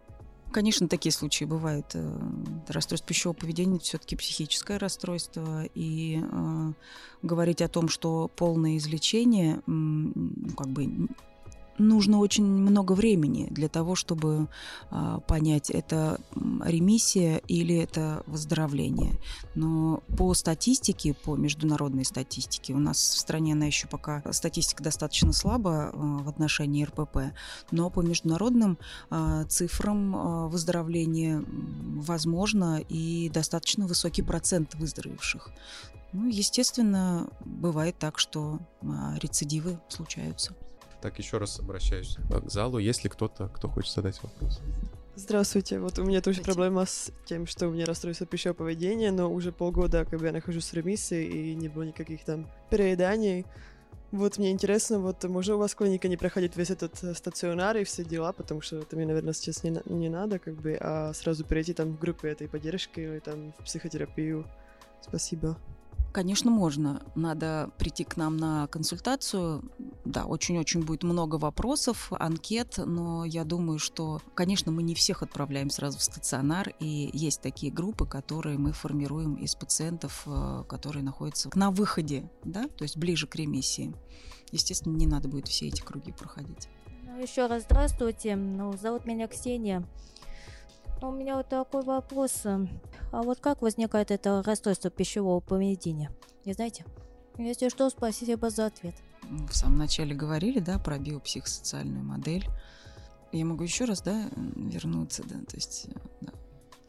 Конечно, 0.51 0.87
такие 0.87 1.11
случаи 1.11 1.45
бывают. 1.45 1.91
Э, 1.93 2.19
расстройство 2.67 3.07
пищевого 3.07 3.35
поведения– 3.35 3.79
все-таки 3.81 4.15
психическое 4.15 4.77
расстройство, 4.77 5.63
и 5.75 6.19
э, 6.21 6.73
говорить 7.21 7.61
о 7.61 7.67
том, 7.67 7.87
что 7.87 8.29
полное 8.35 8.77
излечение, 8.77 9.61
ну, 9.67 10.49
как 10.57 10.67
бы 10.67 11.07
нужно 11.79 12.19
очень 12.19 12.45
много 12.45 12.93
времени 12.93 13.47
для 13.49 13.69
того, 13.69 13.95
чтобы 13.95 14.47
а, 14.91 15.19
понять, 15.21 15.69
это 15.69 16.19
ремиссия 16.63 17.37
или 17.47 17.75
это 17.75 18.23
выздоровление. 18.27 19.13
Но 19.55 20.03
по 20.17 20.33
статистике, 20.33 21.13
по 21.13 21.35
международной 21.35 22.05
статистике, 22.05 22.73
у 22.73 22.79
нас 22.79 22.97
в 22.97 23.17
стране 23.17 23.53
она 23.53 23.65
еще 23.65 23.87
пока 23.87 24.21
статистика 24.31 24.83
достаточно 24.83 25.33
слаба 25.33 25.91
а, 25.91 25.93
в 25.93 26.29
отношении 26.29 26.83
РПП, 26.83 27.33
но 27.71 27.89
по 27.89 28.01
международным 28.01 28.77
а, 29.09 29.45
цифрам 29.45 30.49
выздоровления 30.49 31.43
возможно 31.47 32.79
и 32.89 33.29
достаточно 33.29 33.87
высокий 33.87 34.21
процент 34.21 34.75
выздоровевших. 34.75 35.51
Ну, 36.11 36.27
естественно, 36.27 37.29
бывает 37.45 37.97
так, 37.99 38.17
что 38.17 38.59
рецидивы 39.21 39.79
случаются. 39.89 40.55
Так, 41.01 41.17
еще 41.17 41.37
раз 41.37 41.59
обращаюсь 41.59 42.17
к 42.29 42.49
залу. 42.49 42.77
Есть 42.77 43.03
ли 43.03 43.09
кто-то, 43.09 43.47
кто 43.49 43.69
хочет 43.69 43.93
задать 43.93 44.21
вопрос? 44.21 44.59
Здравствуйте. 45.15 45.79
Вот 45.79 45.99
у 45.99 46.03
меня 46.03 46.21
тоже 46.21 46.41
проблема 46.41 46.85
с 46.85 47.11
тем, 47.25 47.45
что 47.45 47.67
у 47.67 47.71
меня 47.71 47.85
расстройство 47.85 48.25
пищевого 48.25 48.57
поведения, 48.57 49.11
но 49.11 49.31
уже 49.31 49.51
полгода 49.51 50.05
как 50.05 50.19
бы 50.19 50.25
я 50.25 50.31
нахожусь 50.31 50.71
в 50.71 50.73
ремиссии 50.73 51.25
и 51.25 51.55
не 51.55 51.67
было 51.67 51.83
никаких 51.83 52.23
там 52.23 52.49
перееданий. 52.69 53.45
Вот 54.11 54.37
мне 54.37 54.51
интересно, 54.51 54.99
вот 54.99 55.23
можно 55.25 55.55
у 55.55 55.59
вас 55.59 55.75
клиника 55.75 56.07
не 56.07 56.17
проходит 56.17 56.55
весь 56.55 56.71
этот 56.71 57.03
э, 57.03 57.13
стационар 57.13 57.77
и 57.77 57.83
все 57.83 58.03
дела, 58.03 58.33
потому 58.33 58.61
что 58.61 58.77
это 58.77 58.95
мне, 58.95 59.05
наверное, 59.05 59.33
сейчас 59.33 59.63
не, 59.63 59.79
не 59.85 60.09
надо, 60.09 60.39
как 60.39 60.55
бы, 60.55 60.77
а 60.79 61.13
сразу 61.13 61.45
перейти 61.45 61.73
там 61.73 61.91
в 61.91 61.99
группы 61.99 62.27
этой 62.27 62.47
поддержки 62.47 63.01
или 63.01 63.19
там 63.19 63.53
в 63.59 63.65
психотерапию. 63.65 64.47
Спасибо. 65.01 65.57
Конечно, 66.11 66.49
можно. 66.49 67.03
Надо 67.15 67.69
прийти 67.77 68.03
к 68.03 68.17
нам 68.17 68.37
на 68.37 68.67
консультацию. 68.67 69.63
Да, 70.05 70.25
очень-очень 70.25 70.83
будет 70.83 71.03
много 71.03 71.35
вопросов, 71.35 72.11
анкет, 72.11 72.77
но 72.77 73.25
я 73.25 73.43
думаю, 73.43 73.77
что, 73.77 74.21
конечно, 74.33 74.71
мы 74.71 74.81
не 74.81 74.95
всех 74.95 75.21
отправляем 75.21 75.69
сразу 75.69 75.99
в 75.99 76.03
стационар, 76.03 76.73
и 76.79 77.09
есть 77.13 77.41
такие 77.41 77.71
группы, 77.71 78.07
которые 78.07 78.57
мы 78.57 78.71
формируем 78.71 79.35
из 79.35 79.55
пациентов, 79.55 80.23
э, 80.25 80.63
которые 80.67 81.03
находятся 81.03 81.51
на 81.53 81.69
выходе, 81.69 82.31
да, 82.43 82.67
то 82.69 82.83
есть 82.83 82.97
ближе 82.97 83.27
к 83.27 83.35
ремиссии. 83.35 83.93
Естественно, 84.51 84.95
не 84.95 85.05
надо 85.05 85.27
будет 85.27 85.47
все 85.47 85.67
эти 85.67 85.81
круги 85.81 86.11
проходить. 86.11 86.69
Ну, 87.03 87.21
еще 87.21 87.45
раз 87.45 87.63
здравствуйте. 87.63 88.35
Ну, 88.35 88.73
зовут 88.77 89.05
меня 89.05 89.27
Ксения. 89.27 89.85
У 91.01 91.11
меня 91.11 91.37
вот 91.37 91.47
такой 91.47 91.83
вопрос. 91.83 92.45
А 92.45 92.67
вот 93.23 93.39
как 93.39 93.61
возникает 93.61 94.11
это 94.11 94.43
расстройство 94.43 94.89
пищевого 94.89 95.39
поведения? 95.39 96.11
Не 96.45 96.53
знаете? 96.53 96.85
Если 97.37 97.69
что, 97.69 97.89
спасибо 97.89 98.49
за 98.49 98.65
ответ. 98.65 98.95
В 99.23 99.53
самом 99.53 99.77
начале 99.77 100.13
говорили, 100.13 100.59
да, 100.59 100.77
про 100.77 100.97
биопсихосоциальную 100.97 102.03
модель. 102.03 102.45
Я 103.31 103.45
могу 103.45 103.63
еще 103.63 103.85
раз, 103.85 104.01
да, 104.01 104.29
вернуться, 104.55 105.23
да, 105.23 105.35
то 105.45 105.55
есть, 105.55 105.87
да, 106.19 106.31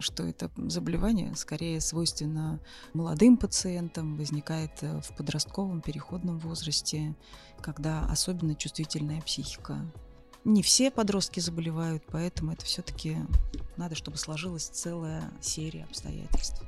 что 0.01 0.25
это 0.25 0.51
заболевание 0.57 1.35
скорее 1.37 1.81
свойственно 1.81 2.61
молодым 2.95 3.37
пациентам, 3.37 4.17
возникает 4.17 4.83
э, 4.83 5.01
в 5.03 5.15
подростковом 5.17 5.83
переходном 5.83 6.39
возрасте, 6.39 7.15
когда 7.61 8.07
особенно 8.07 8.55
чувствительная 8.55 9.21
психика 9.21 9.77
не 10.45 10.63
все 10.63 10.91
подростки 10.91 11.41
заболевают, 11.41 12.03
поэтому 12.07 12.53
это 12.53 12.65
все-таки 12.65 13.17
надо, 13.77 13.95
чтобы 13.95 14.17
сложилась 14.17 14.65
целая 14.65 15.31
серия 15.41 15.85
обстоятельств. 15.85 16.63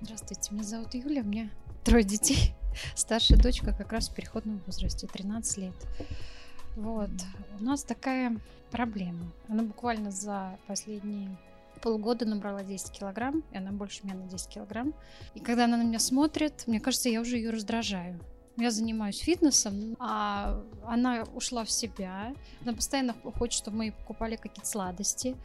Здравствуйте, 0.00 0.52
меня 0.52 0.64
зовут 0.64 0.94
Юля, 0.94 1.22
у 1.22 1.26
меня 1.26 1.50
трое 1.84 2.04
детей. 2.04 2.54
Старшая 2.94 3.38
дочка 3.38 3.72
как 3.72 3.92
раз 3.92 4.08
в 4.08 4.14
переходном 4.14 4.60
возрасте, 4.66 5.06
13 5.06 5.58
лет. 5.58 5.74
Вот. 6.76 7.10
У 7.60 7.64
нас 7.64 7.84
такая 7.84 8.40
проблема. 8.70 9.30
Она 9.48 9.62
буквально 9.62 10.10
за 10.10 10.58
последние 10.66 11.36
полгода 11.82 12.24
набрала 12.24 12.62
10 12.62 12.90
килограмм, 12.90 13.42
и 13.52 13.58
она 13.58 13.72
больше 13.72 14.00
меня 14.04 14.14
на 14.14 14.28
10 14.28 14.48
килограмм. 14.48 14.94
И 15.34 15.40
когда 15.40 15.64
она 15.64 15.76
на 15.76 15.82
меня 15.82 15.98
смотрит, 15.98 16.64
мне 16.66 16.80
кажется, 16.80 17.08
я 17.08 17.20
уже 17.20 17.36
ее 17.36 17.50
раздражаю. 17.50 18.18
Я 18.56 18.70
занимаюсь 18.70 19.18
фитнесом, 19.18 19.96
а 19.98 20.62
она 20.84 21.24
ушла 21.34 21.64
в 21.64 21.70
себя. 21.70 22.34
Она 22.62 22.74
постоянно 22.74 23.14
хочет, 23.38 23.58
чтобы 23.58 23.78
мы 23.78 23.92
покупали 23.92 24.36
какие-то 24.36 24.68
сладости. 24.68 25.36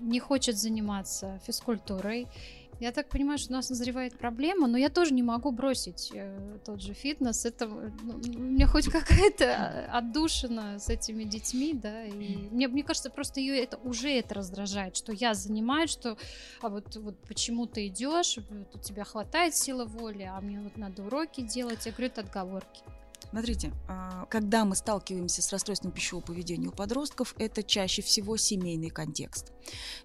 Не 0.00 0.20
хочет 0.20 0.56
заниматься 0.56 1.40
физкультурой. 1.46 2.28
Я 2.80 2.92
так 2.92 3.08
понимаю, 3.08 3.38
что 3.38 3.52
у 3.52 3.56
нас 3.56 3.70
назревает 3.70 4.18
проблема, 4.18 4.66
но 4.66 4.76
я 4.76 4.90
тоже 4.90 5.14
не 5.14 5.22
могу 5.22 5.52
бросить 5.52 6.10
э, 6.14 6.58
тот 6.64 6.80
же 6.80 6.92
фитнес. 6.92 7.44
Это 7.44 7.66
ну, 7.66 8.20
у 8.36 8.38
меня 8.38 8.66
хоть 8.66 8.88
какая-то 8.90 9.86
отдушина 9.92 10.78
с 10.78 10.88
этими 10.88 11.24
детьми, 11.24 11.72
да. 11.74 12.04
И 12.04 12.48
мне, 12.50 12.68
мне 12.68 12.82
кажется, 12.82 13.10
просто 13.10 13.40
ее 13.40 13.62
это 13.62 13.78
уже 13.84 14.10
это 14.10 14.34
раздражает, 14.34 14.96
что 14.96 15.12
я 15.12 15.34
занимаюсь, 15.34 15.90
что 15.90 16.16
а 16.60 16.68
вот, 16.68 16.96
вот 16.96 17.16
почему 17.28 17.66
ты 17.66 17.86
идешь, 17.86 18.38
вот 18.50 18.74
у 18.74 18.78
тебя 18.78 19.04
хватает 19.04 19.54
силы 19.54 19.84
воли, 19.84 20.22
а 20.24 20.40
мне 20.40 20.60
вот 20.60 20.76
надо 20.76 21.02
уроки 21.02 21.40
делать. 21.42 21.86
Я 21.86 21.92
говорю, 21.92 22.06
это 22.08 22.20
отговорки. 22.22 22.82
Смотрите, 23.30 23.72
а, 23.88 24.26
когда 24.26 24.64
мы 24.64 24.76
сталкиваемся 24.76 25.42
с 25.42 25.52
расстройством 25.52 25.90
пищевого 25.90 26.24
поведения 26.24 26.68
у 26.68 26.72
подростков, 26.72 27.34
это 27.38 27.62
чаще 27.62 28.00
всего 28.00 28.36
семейный 28.36 28.90
контекст. 28.90 29.52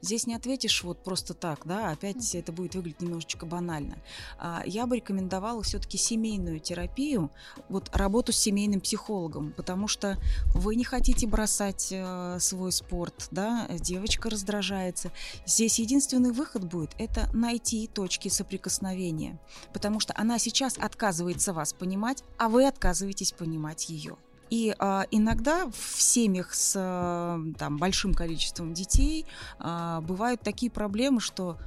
Здесь 0.01 0.25
не 0.25 0.35
ответишь 0.35 0.83
вот 0.83 1.03
просто 1.03 1.33
так, 1.33 1.61
да, 1.65 1.91
опять 1.91 2.33
это 2.33 2.51
будет 2.51 2.75
выглядеть 2.75 3.01
немножечко 3.01 3.45
банально. 3.45 3.97
А, 4.39 4.63
я 4.65 4.87
бы 4.87 4.95
рекомендовала 4.95 5.61
все-таки 5.61 5.97
семейную 5.97 6.59
терапию, 6.59 7.29
вот 7.67 7.95
работу 7.95 8.31
с 8.31 8.37
семейным 8.37 8.81
психологом, 8.81 9.51
потому 9.51 9.87
что 9.87 10.17
вы 10.55 10.75
не 10.75 10.83
хотите 10.83 11.27
бросать 11.27 11.89
э, 11.91 12.37
свой 12.39 12.71
спорт, 12.71 13.27
да, 13.31 13.67
девочка 13.69 14.29
раздражается. 14.29 15.11
Здесь 15.45 15.79
единственный 15.79 16.31
выход 16.31 16.63
будет– 16.63 16.95
это 16.97 17.29
найти 17.33 17.87
точки 17.87 18.29
соприкосновения, 18.29 19.39
потому 19.73 19.99
что 19.99 20.13
она 20.17 20.39
сейчас 20.39 20.77
отказывается 20.77 21.53
вас 21.53 21.73
понимать, 21.73 22.23
а 22.37 22.49
вы 22.49 22.65
отказываетесь 22.65 23.08
понимать 23.33 23.89
ее. 23.89 24.17
И 24.49 24.73
а, 24.79 25.05
иногда 25.11 25.67
в 25.67 26.01
семьях 26.01 26.53
с 26.53 26.73
а, 26.75 27.39
там, 27.57 27.77
большим 27.77 28.13
количеством 28.13 28.73
детей 28.73 29.25
а, 29.59 30.01
бывают 30.01 30.41
такие 30.41 30.71
проблемы, 30.71 31.19
что 31.21 31.57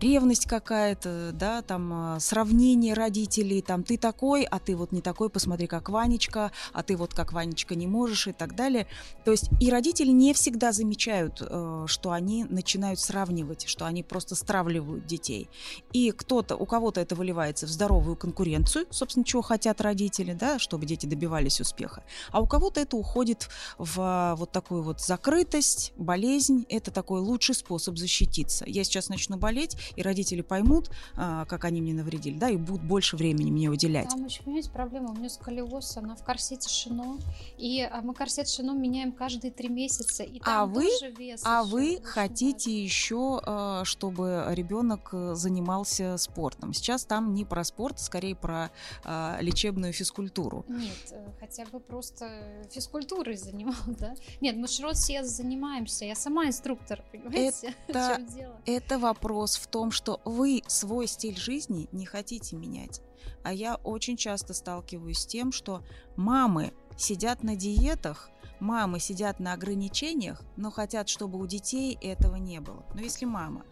ревность 0.00 0.46
какая-то, 0.46 1.30
да, 1.32 1.62
там 1.62 1.92
а, 1.92 2.20
сравнение 2.20 2.94
родителей, 2.94 3.62
там 3.62 3.82
ты 3.82 3.96
такой, 3.96 4.44
а 4.44 4.58
ты 4.58 4.76
вот 4.76 4.92
не 4.92 5.00
такой, 5.00 5.30
посмотри, 5.30 5.66
как 5.66 5.88
Ванечка, 5.88 6.52
а 6.72 6.82
ты 6.82 6.96
вот 6.96 7.14
как 7.14 7.32
Ванечка 7.32 7.74
не 7.74 7.86
можешь 7.86 8.26
и 8.26 8.32
так 8.32 8.54
далее. 8.54 8.86
То 9.24 9.30
есть 9.30 9.50
и 9.60 9.70
родители 9.70 10.10
не 10.10 10.34
всегда 10.34 10.72
замечают, 10.72 11.40
э, 11.40 11.84
что 11.86 12.10
они 12.12 12.44
начинают 12.44 13.00
сравнивать, 13.00 13.66
что 13.66 13.86
они 13.86 14.02
просто 14.02 14.34
стравливают 14.34 15.06
детей. 15.06 15.48
И 15.92 16.10
кто-то, 16.10 16.56
у 16.56 16.66
кого-то 16.66 17.00
это 17.00 17.14
выливается 17.14 17.66
в 17.66 17.70
здоровую 17.70 18.16
конкуренцию, 18.16 18.86
собственно, 18.90 19.24
чего 19.24 19.42
хотят 19.42 19.80
родители, 19.80 20.32
да, 20.32 20.58
чтобы 20.58 20.86
дети 20.86 21.06
добивались 21.06 21.60
успеха, 21.60 22.04
а 22.30 22.40
у 22.40 22.46
кого-то 22.46 22.80
это 22.80 22.96
уходит 22.96 23.48
в 23.78 24.00
а, 24.00 24.36
вот 24.36 24.52
такую 24.52 24.82
вот 24.82 25.00
закрытость, 25.00 25.92
болезнь, 25.96 26.66
это 26.68 26.90
такой 26.90 27.20
лучший 27.20 27.54
способ 27.54 27.96
защититься. 27.96 28.64
Я 28.66 28.84
сейчас 28.84 29.08
начну 29.08 29.36
болеть, 29.36 29.76
и 29.94 30.02
родители 30.02 30.42
поймут, 30.42 30.90
а, 31.16 31.44
как 31.46 31.64
они 31.64 31.80
мне 31.80 31.94
навредили, 31.94 32.38
да, 32.38 32.50
и 32.50 32.56
будут 32.56 32.82
больше 32.82 33.16
времени 33.16 33.50
мне 33.50 33.68
уделять. 33.68 34.10
Там 34.10 34.24
еще, 34.24 34.42
понимаете, 34.42 34.70
проблема. 34.70 35.10
У 35.10 35.16
нее 35.16 35.30
сколиоз, 35.30 35.96
она 35.96 36.16
в 36.16 36.24
корсете 36.24 36.68
шино, 36.68 37.18
и 37.58 37.82
а, 37.82 38.00
мы 38.02 38.14
корсет 38.14 38.48
шино 38.48 38.72
меняем 38.72 39.12
каждые 39.12 39.50
три 39.50 39.68
месяца, 39.68 40.22
и 40.22 40.40
там 40.40 40.62
а 40.62 40.66
вы, 40.66 40.88
вес 41.16 41.42
а 41.44 41.62
еще 41.62 41.70
вы 41.70 42.00
хотите 42.02 42.82
еще, 42.82 43.40
а, 43.44 43.84
чтобы 43.84 44.44
ребенок 44.48 45.10
э, 45.12 45.34
занимался 45.34 46.16
спортом. 46.18 46.72
Сейчас 46.72 47.04
там 47.04 47.34
не 47.34 47.44
про 47.44 47.64
спорт, 47.64 48.00
скорее 48.00 48.34
про 48.34 48.70
а, 49.04 49.38
лечебную 49.40 49.92
физкультуру. 49.92 50.64
Нет, 50.68 51.12
э, 51.12 51.28
хотя 51.40 51.64
бы 51.66 51.80
просто 51.80 52.28
физкультурой 52.70 53.36
занимал, 53.36 53.74
да? 53.86 54.14
Нет, 54.40 54.56
мы 54.56 54.66
все 54.66 55.22
занимаемся, 55.22 56.04
я 56.04 56.14
сама 56.14 56.46
инструктор, 56.46 57.04
понимаете? 57.12 57.74
Это, 57.86 58.20
это 58.64 58.98
вопрос 58.98 59.56
в 59.56 59.66
том, 59.66 59.75
что 59.90 60.20
вы 60.24 60.62
свой 60.66 61.06
стиль 61.06 61.36
жизни 61.36 61.88
не 61.92 62.06
хотите 62.06 62.56
менять. 62.56 63.02
А 63.42 63.52
я 63.52 63.76
очень 63.76 64.16
часто 64.16 64.54
сталкиваюсь 64.54 65.18
с 65.18 65.26
тем, 65.26 65.52
что 65.52 65.82
мамы 66.16 66.72
сидят 66.96 67.42
на 67.42 67.56
диетах, 67.56 68.30
мамы 68.60 69.00
сидят 69.00 69.38
на 69.40 69.52
ограничениях, 69.52 70.42
но 70.56 70.70
хотят, 70.70 71.08
чтобы 71.08 71.38
у 71.38 71.46
детей 71.46 71.98
этого 72.00 72.36
не 72.36 72.60
было. 72.60 72.84
Но 72.94 73.00
если 73.00 73.24
мама 73.24 73.64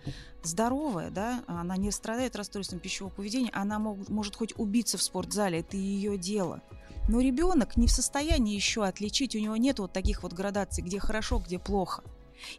здоровая, 0.43 1.11
да, 1.11 1.43
она 1.47 1.77
не 1.77 1.91
страдает 1.91 2.37
расстройством 2.37 2.81
пищевого 2.81 3.13
поведения, 3.13 3.51
она 3.53 3.79
мог- 3.79 4.09
может 4.09 4.37
хоть 4.37 4.55
убиться 4.59 4.99
в 4.99 5.03
спортзале, 5.03 5.61
это 5.61 5.77
ее 5.77 6.19
дело. 6.19 6.63
Но 7.09 7.21
ребенок 7.21 7.77
не 7.77 7.87
в 7.87 7.91
состоянии 7.91 8.55
еще 8.55 8.85
отличить, 8.85 9.37
у 9.37 9.39
него 9.39 9.57
нет 9.57 9.79
вот 9.79 9.93
таких 9.93 10.23
вот 10.23 10.33
градаций, 10.33 10.83
где 10.83 10.99
хорошо, 10.99 11.39
где 11.39 11.59
плохо. 11.59 12.03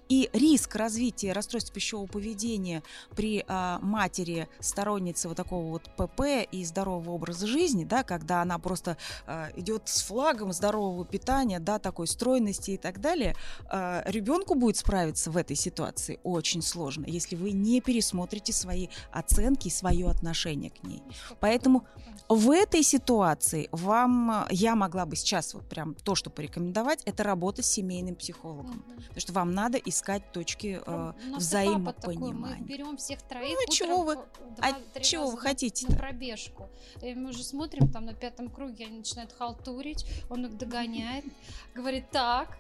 И 0.10 0.30
риск 0.34 0.76
развития 0.76 1.34
расстройства 1.34 1.74
пищевого 1.74 2.08
поведения 2.08 2.84
при 3.16 3.44
а, 3.48 3.80
матери 3.82 4.48
сторонницы 4.60 5.28
вот 5.28 5.38
такого 5.38 5.66
вот 5.72 5.90
ПП 5.96 6.48
и 6.52 6.64
здорового 6.64 7.12
образа 7.12 7.48
жизни, 7.48 7.86
да, 7.86 8.04
когда 8.04 8.42
она 8.42 8.60
просто 8.60 8.98
а, 9.26 9.50
идет 9.56 9.84
с 9.86 10.02
флагом 10.04 10.54
здорового 10.54 11.06
питания, 11.06 11.60
да, 11.60 11.80
такой 11.80 12.08
стройности 12.08 12.72
и 12.72 12.78
так 12.78 13.02
далее, 13.02 13.36
а, 13.68 14.04
ребенку 14.06 14.56
будет 14.56 14.78
справиться 14.78 15.32
в 15.32 15.38
этой 15.38 15.56
ситуации 15.56 16.20
очень 16.24 16.62
сложно, 16.62 17.06
если 17.08 17.36
вы 17.36 17.52
не 17.52 17.82
пересмотрите 17.82 18.54
свои 18.54 18.88
оценки 19.12 19.68
и 19.68 19.72
свое 19.72 20.08
отношение 20.08 20.72
к 20.72 20.84
ней. 20.84 21.04
Поэтому 21.40 21.86
в 22.30 22.50
этой 22.50 22.84
ситуации 22.84 23.70
вам 23.72 24.46
я 24.50 24.76
могла 24.76 25.06
бы 25.06 25.16
сейчас 25.16 25.54
вот 25.54 25.68
прям 25.68 25.94
то, 25.94 26.16
что 26.16 26.30
порекомендовать, 26.30 27.02
это 27.06 27.24
работа 27.24 27.62
с 27.62 27.68
семейным 27.68 28.16
психологом, 28.16 28.84
потому 28.98 29.20
что 29.20 29.34
вам 29.34 29.54
надо 29.54 29.65
искать 29.74 30.32
точки 30.32 30.80
э, 30.80 30.84
папа 30.86 31.14
такой, 31.14 31.32
мы 31.32 31.38
взаимопонимания. 31.38 32.64
берем 32.64 32.98
всех 32.98 33.22
троих. 33.24 33.58
Ну, 33.58 33.66
а 33.68 33.72
чего 33.72 34.04
вы- 34.04 34.16
по- 34.16 34.26
а 34.62 35.00
чего 35.02 35.32
вы 35.32 35.42
раза 35.42 35.88
на- 35.90 35.98
пробежку. 35.98 36.70
И 37.02 37.14
мы 37.16 37.30
уже 37.32 37.44
смотрим, 37.44 37.90
там 37.92 38.06
на 38.06 38.14
пятом 38.14 38.50
круге 38.50 38.86
они 38.86 39.00
начинают 39.00 39.32
халтурить, 39.34 40.06
он 40.30 40.46
их 40.46 40.58
догоняет, 40.58 41.26
говорит, 41.76 42.10
так, 42.12 42.58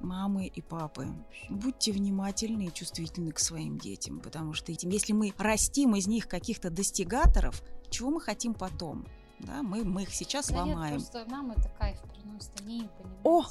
Мамы 0.00 0.46
и 0.46 0.62
папы, 0.62 1.08
будьте 1.50 1.92
внимательны 1.92 2.66
и 2.66 2.72
чувствительны 2.72 3.32
к 3.32 3.38
своим 3.38 3.78
детям, 3.78 4.20
потому 4.20 4.54
что 4.54 4.72
если 4.72 5.12
мы 5.12 5.34
растим 5.36 5.94
из 5.94 6.06
них 6.06 6.26
каких-то 6.26 6.70
достигаторов, 6.70 7.62
чего 7.90 8.10
мы 8.10 8.20
хотим 8.20 8.54
потом? 8.54 9.06
Да, 9.40 9.62
мы, 9.62 9.84
мы 9.84 10.02
их 10.04 10.14
сейчас 10.14 10.48
да 10.48 10.64
нет, 10.64 10.74
ломаем. 10.74 10.94
просто 10.94 11.24
нам 11.26 11.50
это 11.50 11.68
кайф 11.78 11.98
приносит, 12.02 12.50
они 12.62 12.80
не 12.80 12.88
понимают. 12.88 13.20
О! 13.24 13.44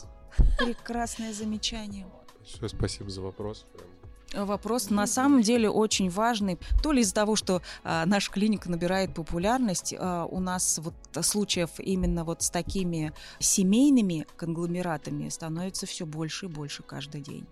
Прекрасное 0.57 1.34
замечание. 1.34 2.07
Большое 2.39 2.69
спасибо 2.69 3.09
за 3.09 3.21
вопрос. 3.21 3.65
Прям 3.73 3.89
Вопрос 4.34 4.89
на 4.89 5.07
самом 5.07 5.41
деле 5.41 5.69
очень 5.69 6.09
важный. 6.09 6.59
То 6.84 6.91
ли 6.91 7.01
из-за 7.01 7.15
того, 7.15 7.36
что 7.36 7.61
а, 7.84 8.05
наша 8.05 8.32
клиника 8.32 8.69
набирает 8.69 9.13
популярность, 9.13 9.95
а, 9.97 10.25
у 10.25 10.39
нас 10.39 10.80
вот 10.84 10.93
случаев 11.25 11.71
именно 11.80 12.23
вот 12.23 12.43
с 12.43 12.49
такими 12.49 13.11
семейными 13.39 14.27
конгломератами 14.38 15.30
становится 15.30 15.88
все 15.88 16.05
больше 16.05 16.45
и 16.45 16.49
больше 16.49 16.84
каждый 16.84 17.21
день. 17.21 17.47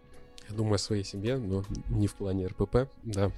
Я 0.49 0.55
думаю 0.55 0.75
о 0.75 0.78
своей 0.78 1.03
семье, 1.03 1.38
но 1.38 1.63
не 1.89 2.07
в 2.07 2.15
плане 2.15 2.47
РПП, 2.47 2.89
да. 3.03 3.32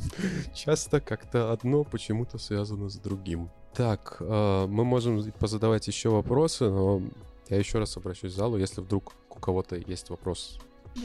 Часто 0.54 1.00
как-то 1.00 1.52
одно 1.52 1.84
почему-то 1.84 2.38
связано 2.38 2.88
с 2.88 2.96
другим. 2.96 3.50
Так, 3.74 4.16
э, 4.18 4.66
мы 4.66 4.84
можем 4.84 5.30
позадавать 5.32 5.86
еще 5.86 6.08
вопросы, 6.08 6.68
но 6.68 7.02
я 7.48 7.56
еще 7.56 7.78
раз 7.78 7.96
обращусь 7.96 8.32
к 8.32 8.36
залу, 8.36 8.56
если 8.58 8.80
вдруг 8.80 9.14
у 9.30 9.38
кого-то 9.38 9.76
есть 9.76 10.10
вопрос. 10.10 10.58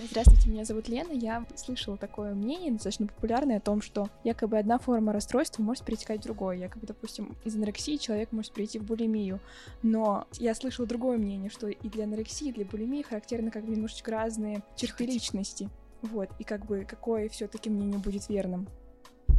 Здравствуйте, 0.09 0.49
меня 0.49 0.65
зовут 0.65 0.87
Лена. 0.87 1.11
Я 1.11 1.45
слышала 1.55 1.97
такое 1.97 2.33
мнение, 2.33 2.71
достаточно 2.71 3.07
популярное, 3.07 3.57
о 3.57 3.61
том, 3.61 3.81
что 3.81 4.09
якобы 4.23 4.57
одна 4.57 4.79
форма 4.79 5.13
расстройства 5.13 5.61
может 5.61 5.85
перетекать 5.85 6.21
в 6.21 6.23
другое. 6.23 6.57
Якобы, 6.57 6.87
допустим, 6.87 7.35
из 7.43 7.55
анорексии 7.55 7.97
человек 7.97 8.31
может 8.31 8.53
перейти 8.53 8.79
в 8.79 8.83
булимию. 8.83 9.39
Но 9.83 10.25
я 10.33 10.55
слышала 10.55 10.87
другое 10.87 11.17
мнение, 11.17 11.49
что 11.49 11.67
и 11.67 11.89
для 11.89 12.05
анорексии, 12.05 12.49
и 12.49 12.53
для 12.53 12.65
булимии 12.65 13.03
характерны 13.03 13.51
как 13.51 13.65
бы 13.65 13.71
немножечко 13.71 14.11
разные 14.11 14.63
черты 14.75 15.05
личности. 15.05 15.69
Вот, 16.01 16.29
и 16.39 16.43
как 16.43 16.65
бы 16.65 16.85
какое 16.85 17.29
все-таки 17.29 17.69
мнение 17.69 17.99
будет 17.99 18.29
верным. 18.29 18.67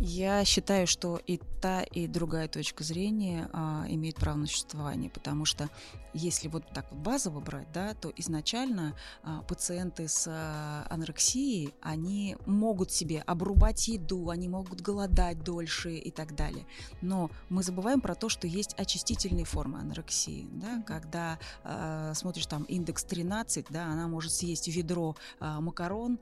Я 0.01 0.45
считаю, 0.45 0.87
что 0.87 1.21
и 1.27 1.41
та, 1.61 1.83
и 1.83 2.07
другая 2.07 2.49
точка 2.49 2.85
зрения 2.85 3.49
а, 3.53 3.87
имеет 3.89 4.17
право 4.17 4.37
на 4.37 4.47
существование, 4.47 5.09
потому 5.09 5.45
что 5.45 5.71
если 6.15 6.49
вот 6.49 6.65
так 6.73 6.91
вот 6.91 7.01
базово 7.01 7.41
брать, 7.41 7.71
да, 7.73 7.95
то 7.95 8.13
изначально 8.17 8.95
а, 9.23 9.43
пациенты 9.43 10.07
с 10.09 10.27
а, 10.29 10.87
анорексией, 10.91 11.75
они 11.81 12.37
могут 12.47 12.91
себе 12.93 13.23
обрубать 13.27 13.89
еду, 13.89 14.31
они 14.31 14.49
могут 14.49 14.81
голодать 14.81 15.43
дольше 15.43 15.97
и 15.97 16.11
так 16.11 16.35
далее. 16.37 16.67
Но 17.01 17.31
мы 17.49 17.63
забываем 17.63 18.01
про 18.01 18.15
то, 18.15 18.29
что 18.29 18.47
есть 18.47 18.75
очистительные 18.79 19.45
формы 19.45 19.81
анорексии, 19.81 20.47
да, 20.53 20.83
когда 20.87 21.39
а, 21.65 22.15
смотришь 22.15 22.47
там 22.47 22.63
индекс 22.65 23.05
13, 23.05 23.67
да, 23.71 23.87
она 23.87 24.07
может 24.07 24.33
съесть 24.33 24.69
ведро 24.69 25.17
а, 25.41 25.61
макарон, 25.61 26.19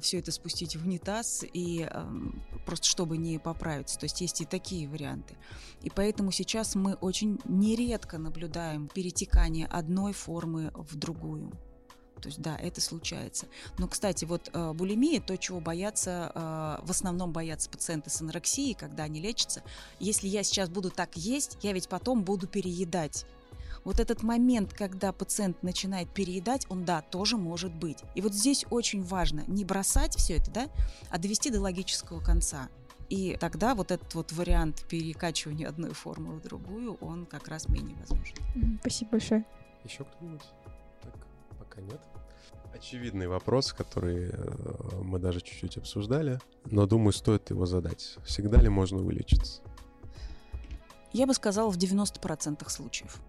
все 0.00 0.18
это 0.18 0.32
спустить 0.32 0.76
в 0.76 0.84
унитаз 0.84 1.44
и 1.52 1.86
ам, 1.90 2.42
просто 2.66 2.86
чтобы 2.86 3.07
не 3.16 3.38
поправиться. 3.38 3.98
То 3.98 4.04
есть 4.04 4.20
есть 4.20 4.40
и 4.40 4.44
такие 4.44 4.88
варианты. 4.88 5.36
И 5.82 5.90
поэтому 5.90 6.30
сейчас 6.32 6.74
мы 6.74 6.94
очень 6.94 7.38
нередко 7.44 8.18
наблюдаем 8.18 8.88
перетекание 8.88 9.66
одной 9.66 10.12
формы 10.12 10.72
в 10.74 10.96
другую. 10.96 11.52
То 12.20 12.28
есть 12.28 12.40
да, 12.40 12.56
это 12.56 12.80
случается. 12.80 13.46
Но, 13.78 13.86
кстати, 13.86 14.24
вот 14.24 14.50
э, 14.52 14.72
булимия, 14.72 15.20
то, 15.20 15.36
чего 15.36 15.60
боятся, 15.60 16.32
э, 16.34 16.84
в 16.84 16.90
основном 16.90 17.32
боятся 17.32 17.70
пациенты 17.70 18.10
с 18.10 18.20
анорексией, 18.20 18.74
когда 18.74 19.04
они 19.04 19.20
лечатся. 19.20 19.62
Если 20.00 20.26
я 20.26 20.42
сейчас 20.42 20.68
буду 20.68 20.90
так 20.90 21.16
есть, 21.16 21.58
я 21.62 21.72
ведь 21.72 21.88
потом 21.88 22.24
буду 22.24 22.46
переедать. 22.46 23.24
Вот 23.84 24.00
этот 24.00 24.22
момент, 24.22 24.74
когда 24.74 25.12
пациент 25.12 25.62
начинает 25.62 26.12
переедать, 26.12 26.66
он, 26.68 26.84
да, 26.84 27.02
тоже 27.02 27.36
может 27.36 27.72
быть. 27.72 27.98
И 28.14 28.20
вот 28.20 28.34
здесь 28.34 28.66
очень 28.70 29.02
важно 29.02 29.44
не 29.46 29.64
бросать 29.64 30.16
все 30.16 30.34
это, 30.34 30.50
да, 30.50 30.68
а 31.10 31.18
довести 31.18 31.50
до 31.50 31.60
логического 31.60 32.20
конца. 32.20 32.68
И 33.08 33.36
тогда 33.40 33.74
вот 33.74 33.90
этот 33.90 34.14
вот 34.14 34.32
вариант 34.32 34.84
перекачивания 34.88 35.68
одной 35.68 35.92
формы 35.92 36.34
в 36.34 36.42
другую, 36.42 36.94
он 37.00 37.24
как 37.24 37.48
раз 37.48 37.68
менее 37.68 37.96
возможен. 37.96 38.36
Спасибо 38.80 39.12
большое. 39.12 39.44
Еще 39.84 40.04
кто-нибудь? 40.04 40.44
Так, 41.02 41.14
пока 41.58 41.80
нет. 41.80 42.00
Очевидный 42.74 43.26
вопрос, 43.26 43.72
который 43.72 44.30
э, 44.30 45.02
мы 45.02 45.18
даже 45.18 45.40
чуть-чуть 45.40 45.78
обсуждали, 45.78 46.38
но 46.66 46.86
думаю, 46.86 47.12
стоит 47.12 47.50
его 47.50 47.64
задать. 47.64 48.16
Всегда 48.24 48.60
ли 48.60 48.68
можно 48.68 48.98
вылечиться? 48.98 49.62
Я 51.12 51.26
бы 51.26 51.32
сказала, 51.32 51.70
в 51.70 51.78
90% 51.78 52.68
случаев. 52.68 53.20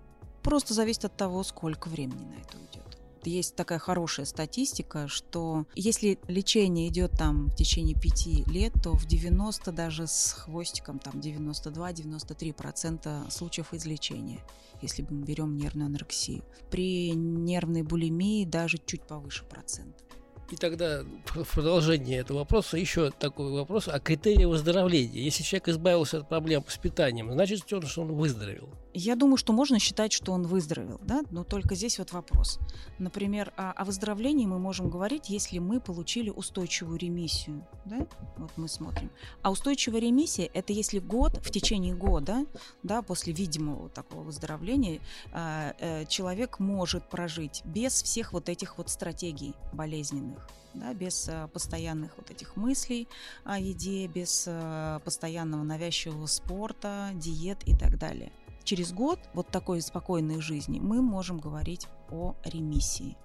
Просто 0.44 0.74
зависит 0.74 1.06
от 1.06 1.16
того, 1.16 1.44
сколько 1.44 1.88
времени 1.88 2.26
на 2.26 2.42
это 2.42 2.58
уйдет. 2.58 2.99
Есть 3.26 3.56
такая 3.56 3.80
хорошая 3.80 4.26
статистика, 4.26 5.08
что 5.08 5.66
если 5.76 6.20
лечение 6.28 6.88
идет 6.88 7.12
там 7.12 7.50
в 7.50 7.56
течение 7.56 8.00
пяти 8.00 8.44
лет, 8.48 8.74
то 8.84 8.94
в 8.94 9.06
90 9.06 9.72
даже 9.72 10.08
с 10.08 10.34
хвостиком, 10.34 11.00
там 11.00 11.16
92-93% 11.16 13.32
случаев 13.32 13.74
излечения, 13.74 14.40
если 14.82 15.06
мы 15.10 15.24
берем 15.24 15.58
нервную 15.58 15.88
анорексию. 15.88 16.44
При 16.70 17.12
нервной 17.12 17.84
булимии 17.84 18.46
даже 18.46 18.78
чуть 18.86 19.04
повыше 19.04 19.44
процента. 19.46 20.04
И 20.52 20.56
тогда 20.56 21.04
в 21.28 21.54
продолжение 21.54 22.20
этого 22.20 22.40
вопроса 22.40 22.78
еще 22.78 23.12
такой 23.12 23.52
вопрос 23.52 23.88
о 23.88 24.00
критерии 24.00 24.46
выздоровления. 24.46 25.22
Если 25.22 25.44
человек 25.44 25.70
избавился 25.70 26.18
от 26.18 26.30
проблем 26.30 26.64
с 26.68 26.78
питанием, 26.78 27.32
значит 27.32 27.62
что 27.68 28.02
он 28.02 28.14
выздоровел. 28.14 28.70
Я 28.94 29.16
думаю, 29.16 29.38
что 29.38 29.54
можно 29.54 29.78
считать, 29.80 30.12
что 30.12 30.32
он 30.32 30.48
выздоровел, 30.48 31.00
да, 31.04 31.22
но 31.30 31.44
только 31.44 31.76
здесь 31.76 32.00
вот 32.00 32.12
вопрос. 32.12 32.60
Например, 32.98 33.54
о, 33.56 33.72
о 33.72 33.86
выздоровлении 33.86 34.46
мы 34.46 34.58
можем 34.58 34.90
говорить, 34.90 35.30
если 35.30 35.60
мы 35.60 35.80
получили 35.80 36.30
устойчивую 36.30 36.98
ремиссию, 36.98 37.68
да, 37.86 38.08
вот 38.38 38.52
мы 38.58 38.68
смотрим. 38.68 39.12
А 39.44 39.52
устойчивая 39.52 40.00
ремиссия– 40.00 40.50
это 40.54 40.74
если 40.74 41.00
год, 41.00 41.38
в 41.38 41.52
течение 41.52 41.94
года, 41.94 42.46
да, 42.82 43.02
после 43.02 43.32
видимого 43.32 43.90
такого 43.90 44.24
выздоровления, 44.24 45.02
э, 45.32 45.74
э, 45.80 46.06
человек 46.08 46.60
может 46.60 47.08
прожить 47.10 47.62
без 47.66 48.02
всех 48.02 48.34
вот 48.34 48.50
этих 48.50 48.78
вот 48.78 48.90
стратегий 48.90 49.54
болезненных 49.72 50.48
да, 50.74 50.94
без 50.94 51.28
э, 51.28 51.48
постоянных 51.52 52.12
вот 52.18 52.32
этих 52.32 52.56
мыслей 52.56 53.08
о 53.44 53.60
еде, 53.60 54.08
без 54.08 54.46
э, 54.48 55.00
постоянного 55.04 55.64
навязчивого 55.64 56.26
спорта, 56.26 57.10
диет 57.14 57.68
и 57.68 57.76
так 57.76 57.98
далее. 57.98 58.32
Через 58.70 58.94
год 58.94 59.20
вот 59.34 59.48
такой 59.48 59.82
спокойной 59.82 60.42
жизни 60.42 60.80
мы 60.80 61.02
можем 61.02 61.40
говорить 61.40 61.88
о 62.12 62.36
ремиссии. 62.44 63.18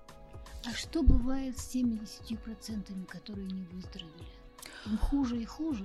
А 0.66 0.72
что 0.72 1.02
бывает 1.02 1.58
с 1.58 1.74
70%, 1.74 3.04
которые 3.04 3.48
не 3.48 3.64
выздоровели? 3.64 4.24
Им 4.86 4.96
хуже 4.96 5.36
и 5.36 5.44
хуже? 5.44 5.84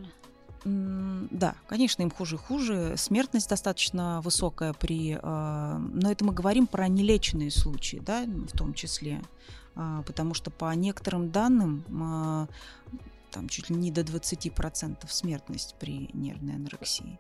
Да, 0.63 1.55
конечно, 1.67 2.03
им 2.03 2.09
хуже 2.09 2.35
и 2.35 2.39
хуже. 2.39 2.93
Смертность 2.95 3.49
достаточно 3.49 4.21
высокая 4.21 4.71
при... 4.71 5.19
Э, 5.21 5.77
но 5.77 6.09
это 6.09 6.23
мы 6.23 6.31
говорим 6.31 6.65
про 6.65 6.87
нелеченные 6.87 7.51
случаи, 7.51 7.97
да, 7.97 8.23
в 8.25 8.57
том 8.57 8.73
числе. 8.73 9.21
А, 9.75 10.03
потому 10.03 10.35
что 10.35 10.51
по 10.51 10.73
некоторым 10.73 11.31
данным 11.31 11.83
а, 12.01 12.47
там 13.29 13.49
чуть 13.49 13.69
ли 13.69 13.75
не 13.75 13.91
до 13.91 14.01
20% 14.01 15.07
смертность 15.09 15.75
при 15.79 16.09
нервной 16.13 16.55
анорексии. 16.55 17.19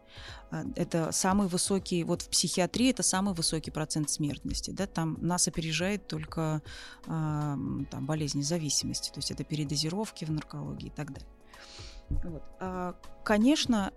А, 0.51 0.63
это 0.75 1.11
самый 1.11 1.47
высокий, 1.47 2.03
вот 2.03 2.21
в 2.21 2.29
психиатрии 2.29 2.89
это 2.89 3.03
самый 3.03 3.33
высокий 3.33 3.71
процент 3.71 4.09
смертности. 4.09 4.71
Да? 4.71 4.87
Там 4.87 5.17
нас 5.21 5.47
опережает 5.47 6.07
только 6.07 6.61
там, 7.05 7.87
болезни 8.01 8.41
зависимости, 8.41 9.09
то 9.09 9.19
есть 9.19 9.31
это 9.31 9.43
передозировки 9.43 10.25
в 10.25 10.31
наркологии 10.31 10.87
и 10.87 10.91
так 10.91 11.13
далее. 11.13 11.29
Вот. 12.09 12.95
Конечно, 13.23 13.91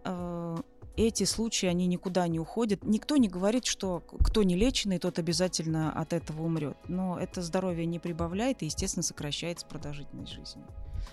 эти 0.96 1.24
случаи, 1.24 1.66
они 1.66 1.86
никуда 1.86 2.28
не 2.28 2.38
уходят. 2.38 2.84
Никто 2.84 3.16
не 3.16 3.28
говорит, 3.28 3.64
что 3.64 4.00
кто 4.00 4.42
не 4.42 4.56
леченный, 4.56 4.98
тот 4.98 5.18
обязательно 5.18 5.90
от 5.92 6.12
этого 6.12 6.42
умрет. 6.42 6.76
Но 6.88 7.18
это 7.18 7.40
здоровье 7.40 7.86
не 7.86 7.98
прибавляет 7.98 8.62
и, 8.62 8.66
естественно, 8.66 9.02
сокращается 9.02 9.66
продолжительность 9.66 10.32
жизни. 10.32 10.62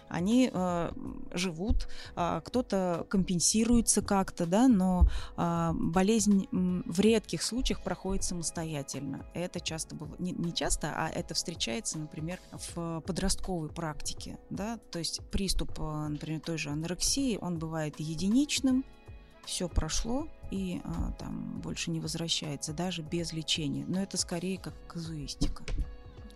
Они 0.07 0.49
э, 0.51 0.91
живут, 1.33 1.87
э, 2.15 2.41
кто-то 2.43 3.05
компенсируется 3.09 4.01
как-то, 4.01 4.45
да, 4.45 4.67
но 4.67 5.07
э, 5.37 5.71
болезнь 5.73 6.47
в 6.51 6.99
редких 6.99 7.43
случаях 7.43 7.81
проходит 7.81 8.23
самостоятельно. 8.23 9.25
Это 9.33 9.59
часто 9.59 9.95
было, 9.95 10.15
не, 10.19 10.31
не 10.31 10.53
часто, 10.53 10.93
а 10.95 11.09
это 11.09 11.33
встречается, 11.33 11.99
например, 11.99 12.39
в 12.51 13.01
подростковой 13.01 13.69
практике, 13.69 14.37
да, 14.49 14.79
то 14.91 14.99
есть 14.99 15.21
приступ, 15.31 15.79
э, 15.79 16.07
например, 16.09 16.41
той 16.41 16.57
же 16.57 16.69
анорексии, 16.69 17.37
он 17.41 17.59
бывает 17.59 17.99
единичным, 17.99 18.83
все 19.45 19.67
прошло 19.67 20.27
и 20.51 20.81
а, 20.83 21.11
там 21.17 21.59
больше 21.61 21.91
не 21.91 21.99
возвращается, 21.99 22.73
даже 22.73 23.01
без 23.01 23.33
лечения. 23.33 23.85
Но 23.87 24.01
это 24.01 24.17
скорее 24.17 24.57
как 24.57 24.73
казуистика. 24.87 25.63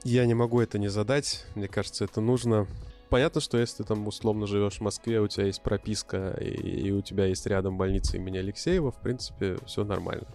Я 0.04 0.26
не 0.26 0.34
могу 0.34 0.60
это 0.60 0.80
не 0.80 0.90
задать. 0.90 1.46
Мне 1.56 1.68
кажется, 1.68 2.06
это 2.06 2.22
нужно. 2.22 2.68
Понятно, 3.14 3.42
что 3.42 3.60
если 3.60 3.78
ты 3.78 3.84
там 3.84 4.08
условно 4.08 4.48
живешь 4.48 4.78
в 4.78 4.82
Москве, 4.82 5.22
у 5.22 5.28
тебя 5.28 5.46
есть 5.46 5.62
прописка, 5.62 6.36
и, 6.42 6.88
и 6.88 6.92
у 6.92 7.04
тебя 7.04 7.28
есть 7.28 7.46
рядом 7.46 7.78
больница 7.78 8.18
имени 8.18 8.40
Алексеева, 8.40 8.92
в 8.92 9.00
принципе, 9.00 9.60
все 9.68 9.84
нормально. 9.84 10.26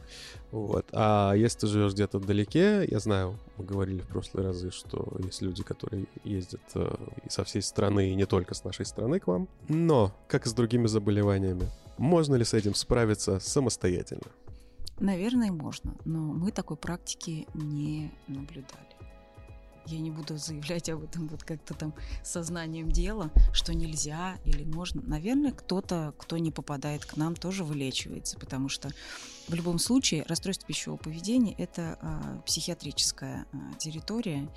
Вот. 0.52 0.86
А 0.92 1.32
если 1.32 1.58
ты 1.58 1.66
живешь 1.66 1.94
где-то 1.94 2.20
вдалеке, 2.20 2.86
я 2.88 3.00
знаю, 3.00 3.36
мы 3.56 3.64
говорили 3.64 3.98
в 3.98 4.06
прошлые 4.06 4.46
разы, 4.46 4.70
что 4.70 5.12
есть 5.18 5.42
люди, 5.42 5.64
которые 5.64 6.06
ездят 6.22 6.60
э, 6.76 6.94
со 7.28 7.42
всей 7.42 7.62
страны, 7.62 8.10
и 8.10 8.14
не 8.14 8.26
только 8.26 8.54
с 8.54 8.62
нашей 8.62 8.86
страны 8.86 9.18
к 9.18 9.26
вам. 9.26 9.48
Но, 9.68 10.14
как 10.28 10.46
и 10.46 10.48
с 10.48 10.52
другими 10.52 10.86
заболеваниями, 10.86 11.68
можно 11.96 12.36
ли 12.36 12.44
с 12.44 12.54
этим 12.54 12.76
справиться 12.76 13.40
самостоятельно? 13.40 14.30
Наверное, 15.00 15.50
можно, 15.50 15.96
но 16.04 16.20
мы 16.20 16.52
такой 16.52 16.76
практики 16.76 17.48
не 17.54 18.12
наблюдали. 18.28 18.97
Я 19.91 20.01
не 20.01 20.11
буду 20.11 20.36
заявлять 20.36 20.91
об 20.91 21.05
этом 21.05 21.28
вот 21.28 21.45
как-то 21.45 21.72
там 21.72 21.95
сознанием 22.22 22.93
дела, 22.93 23.30
что 23.55 23.72
нельзя 23.74 24.36
или 24.45 24.62
можно. 24.62 25.01
Наверное, 25.01 25.53
кто-то, 25.53 26.12
кто 26.18 26.36
не 26.36 26.51
попадает 26.51 27.07
к 27.07 27.16
нам, 27.16 27.34
тоже 27.34 27.64
вылечивается, 27.64 28.39
потому 28.39 28.68
что 28.68 28.91
в 29.49 29.55
любом 29.55 29.78
случае, 29.78 30.24
расстройство 30.28 30.66
пищевого 30.66 30.99
поведения– 30.99 31.55
это 31.59 31.99
а, 32.03 32.42
психиатрическая 32.46 33.46
а, 33.51 33.74
территория, 33.78 34.49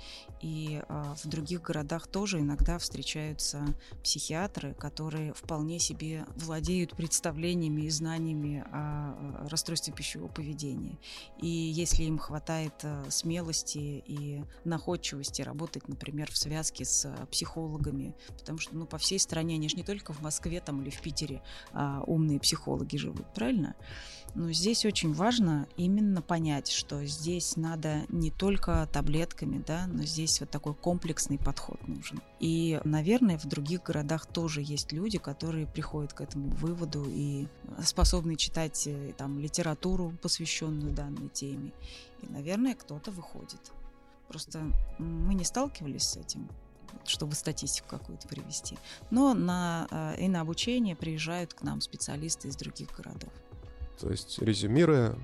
и 0.42 0.82
а, 0.88 1.14
в 1.14 1.26
других 1.26 1.62
городах 1.62 2.06
тоже 2.06 2.40
иногда 2.40 2.78
встречаются 2.78 3.64
психиатры, 4.02 4.74
которые 4.74 5.32
вполне 5.32 5.78
себе 5.78 6.26
владеют 6.36 6.94
представлениями 6.94 7.82
и 7.82 7.90
знаниями 7.90 8.64
о 8.66 8.72
а, 8.72 9.48
расстройстве 9.48 9.94
пищевого 9.94 10.28
поведения. 10.28 10.98
И 11.40 11.48
если 11.48 12.02
им 12.02 12.18
хватает 12.18 12.74
а, 12.82 13.06
смелости 13.08 14.04
и 14.06 14.44
находчивости 14.64 15.40
работать, 15.40 15.88
например, 15.88 16.30
в 16.30 16.36
связке 16.36 16.84
с 16.84 17.06
а, 17.06 17.26
психологами, 17.26 18.14
потому 18.38 18.58
что 18.58 18.76
ну, 18.76 18.84
по 18.84 18.98
всей 18.98 19.18
стране, 19.18 19.54
они 19.54 19.70
же 19.70 19.76
не 19.76 19.84
только 19.84 20.12
в 20.12 20.20
Москве 20.20 20.60
там, 20.60 20.82
или 20.82 20.90
в 20.90 21.00
Питере 21.00 21.42
а, 21.72 22.02
умные 22.06 22.38
психологи 22.38 22.98
живут, 22.98 23.32
правильно? 23.34 23.74
Но 24.34 24.50
здесь 24.52 24.86
очень 24.86 25.12
важно 25.12 25.68
именно 25.76 26.22
понять, 26.22 26.68
что 26.68 27.04
здесь 27.04 27.56
надо 27.56 28.02
не 28.08 28.30
только 28.30 28.88
таблетками, 28.90 29.62
да, 29.66 29.86
но 29.88 30.04
здесь 30.04 30.40
вот 30.40 30.48
такой 30.48 30.74
комплексный 30.74 31.38
подход 31.38 31.86
нужен. 31.86 32.22
И, 32.40 32.80
наверное, 32.84 33.38
в 33.38 33.44
других 33.46 33.82
городах 33.82 34.24
тоже 34.26 34.62
есть 34.62 34.92
люди, 34.92 35.18
которые 35.18 35.66
приходят 35.66 36.14
к 36.14 36.22
этому 36.22 36.48
выводу 36.48 37.04
и 37.06 37.46
способны 37.84 38.36
читать 38.36 38.86
э, 38.86 39.12
там 39.18 39.38
литературу, 39.38 40.14
посвященную 40.22 40.94
данной 40.94 41.28
теме. 41.28 41.72
И, 42.22 42.26
наверное, 42.26 42.74
кто-то 42.74 43.10
выходит. 43.10 43.72
Просто 44.28 44.62
мы 44.98 45.34
не 45.34 45.44
сталкивались 45.44 46.04
с 46.04 46.16
этим 46.16 46.48
чтобы 47.04 47.34
статистику 47.34 47.88
какую-то 47.88 48.28
привести. 48.28 48.76
Но 49.10 49.34
на, 49.34 49.88
э, 49.90 50.20
и 50.20 50.28
на 50.28 50.42
обучение 50.42 50.94
приезжают 50.94 51.54
к 51.54 51.62
нам 51.62 51.80
специалисты 51.80 52.48
из 52.48 52.56
других 52.56 52.94
городов. 52.94 53.32
То 53.98 54.10
есть, 54.10 54.40
резюмируя, 54.40 55.16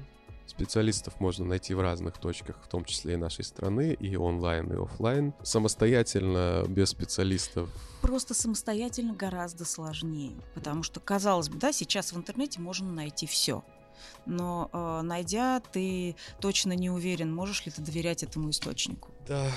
специалистов 0.49 1.21
можно 1.21 1.45
найти 1.45 1.75
в 1.75 1.81
разных 1.81 2.19
точках, 2.19 2.57
в 2.63 2.69
том 2.69 2.85
числе 2.85 3.15
и 3.15 3.17
нашей 3.17 3.45
страны, 3.45 3.97
и 3.99 4.17
онлайн, 4.17 4.73
и 4.73 4.77
офлайн. 4.77 5.35
Самостоятельно, 5.43 6.65
без 6.69 6.91
специалистов. 6.91 7.71
Просто 8.03 8.35
самостоятельно 8.35 9.15
гораздо 9.15 9.65
сложнее, 9.65 10.33
потому 10.55 10.83
что, 10.83 11.01
казалось 11.01 11.49
бы, 11.49 11.59
да, 11.59 11.73
сейчас 11.73 12.13
в 12.13 12.17
интернете 12.17 12.61
можно 12.61 12.91
найти 12.91 13.27
все. 13.27 13.63
Но 14.27 14.71
э, 14.73 15.01
найдя, 15.03 15.61
ты 15.61 16.15
точно 16.41 16.73
не 16.73 16.89
уверен, 16.89 17.35
можешь 17.35 17.67
ли 17.67 17.73
ты 17.73 17.83
доверять 17.83 18.23
этому 18.23 18.51
источнику. 18.51 19.11
Да, 19.27 19.51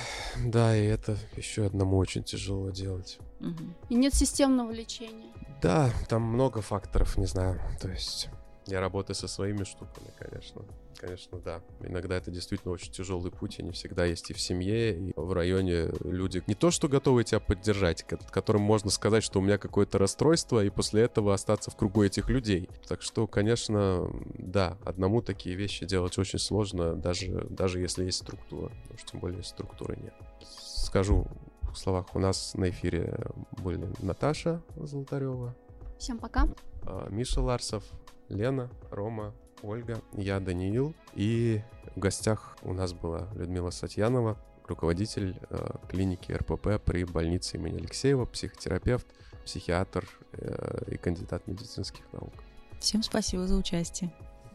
да, 0.44 0.76
и 0.76 0.84
это 0.84 1.18
еще 1.38 1.66
одному 1.66 1.98
очень 1.98 2.24
тяжело 2.24 2.72
делать. 2.72 3.20
Угу. 3.40 3.64
И 3.90 3.96
нет 3.96 4.16
системного 4.16 4.72
лечения. 4.72 5.32
Да, 5.62 5.92
там 6.10 6.24
много 6.24 6.62
факторов, 6.62 7.18
не 7.18 7.28
знаю. 7.28 7.62
То 7.80 7.90
есть 7.90 8.30
я 8.72 8.80
работаю 8.80 9.16
со 9.16 9.28
своими 9.28 9.64
штуками, 9.64 10.08
конечно. 10.18 10.64
Конечно, 11.00 11.40
да. 11.40 11.62
Иногда 11.82 12.16
это 12.16 12.32
действительно 12.32 12.74
очень 12.74 12.92
тяжелый 12.92 13.32
путь, 13.32 13.60
и 13.60 13.64
не 13.64 13.72
всегда 13.72 14.06
есть 14.06 14.30
и 14.30 14.34
в 14.34 14.40
семье, 14.40 14.98
и 14.98 15.14
в 15.16 15.34
районе 15.34 15.90
люди 16.04 16.44
не 16.48 16.56
то, 16.56 16.72
что 16.72 16.88
готовы 16.88 17.24
тебя 17.24 17.40
поддержать, 17.40 18.04
которым 18.04 18.62
можно 18.62 18.90
сказать, 18.90 19.24
что 19.24 19.40
у 19.40 19.42
меня 19.42 19.58
какое-то 19.58 19.98
расстройство, 19.98 20.64
и 20.64 20.70
после 20.70 21.04
этого 21.04 21.34
остаться 21.34 21.72
в 21.72 21.76
кругу 21.76 22.04
этих 22.04 22.30
людей. 22.30 22.70
Так 22.88 23.02
что, 23.02 23.28
конечно, 23.28 24.10
да, 24.38 24.78
одному 24.86 25.22
такие 25.22 25.56
вещи 25.56 25.86
делать 25.86 26.18
очень 26.18 26.40
сложно, 26.40 26.96
даже, 26.96 27.48
даже 27.50 27.80
если 27.80 28.06
есть 28.06 28.20
структура. 28.20 28.72
Уж 28.94 29.04
тем 29.04 29.20
более 29.20 29.44
структуры 29.44 29.98
нет. 29.98 30.14
Скажу 30.42 31.28
в 31.74 31.76
словах, 31.76 32.16
у 32.16 32.20
нас 32.20 32.54
на 32.54 32.70
эфире 32.70 33.18
были 33.64 33.90
Наташа 34.00 34.62
Золотарева. 34.76 35.56
Всем 35.98 36.18
пока. 36.18 36.48
А, 36.84 37.08
Миша 37.10 37.42
Ларсов, 37.42 37.84
Лена, 38.32 38.70
Рома, 38.90 39.34
Ольга, 39.62 40.02
я 40.14 40.40
Даниил. 40.40 40.96
И 41.14 41.62
в 41.96 42.00
гостях 42.00 42.58
у 42.64 42.74
нас 42.74 42.94
была 42.94 43.28
Людмила 43.36 43.70
Сатьянова, 43.70 44.38
руководитель 44.68 45.38
э, 45.50 45.70
клиники 45.90 46.32
РПП 46.32 46.82
при 46.84 47.04
больнице 47.04 47.58
имени 47.58 47.78
Алексеева, 47.78 48.26
психотерапевт, 48.26 49.06
психиатр 49.46 50.08
э, 50.34 50.94
и 50.94 50.98
кандидат 50.98 51.48
медицинских 51.48 52.04
наук. 52.14 52.34
Всем 52.80 53.04
спасибо 53.04 53.46
за 53.46 53.56
участие. 53.56 54.12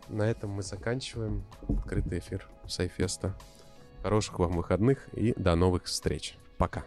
На 0.09 0.23
этом 0.23 0.51
мы 0.51 0.63
заканчиваем 0.63 1.45
открытый 1.69 2.19
эфир 2.19 2.49
Сайфеста. 2.67 3.37
Хороших 4.03 4.39
вам 4.39 4.53
выходных 4.53 5.09
и 5.15 5.33
до 5.37 5.55
новых 5.57 5.85
встреч. 5.85 6.37
Пока. 6.59 6.85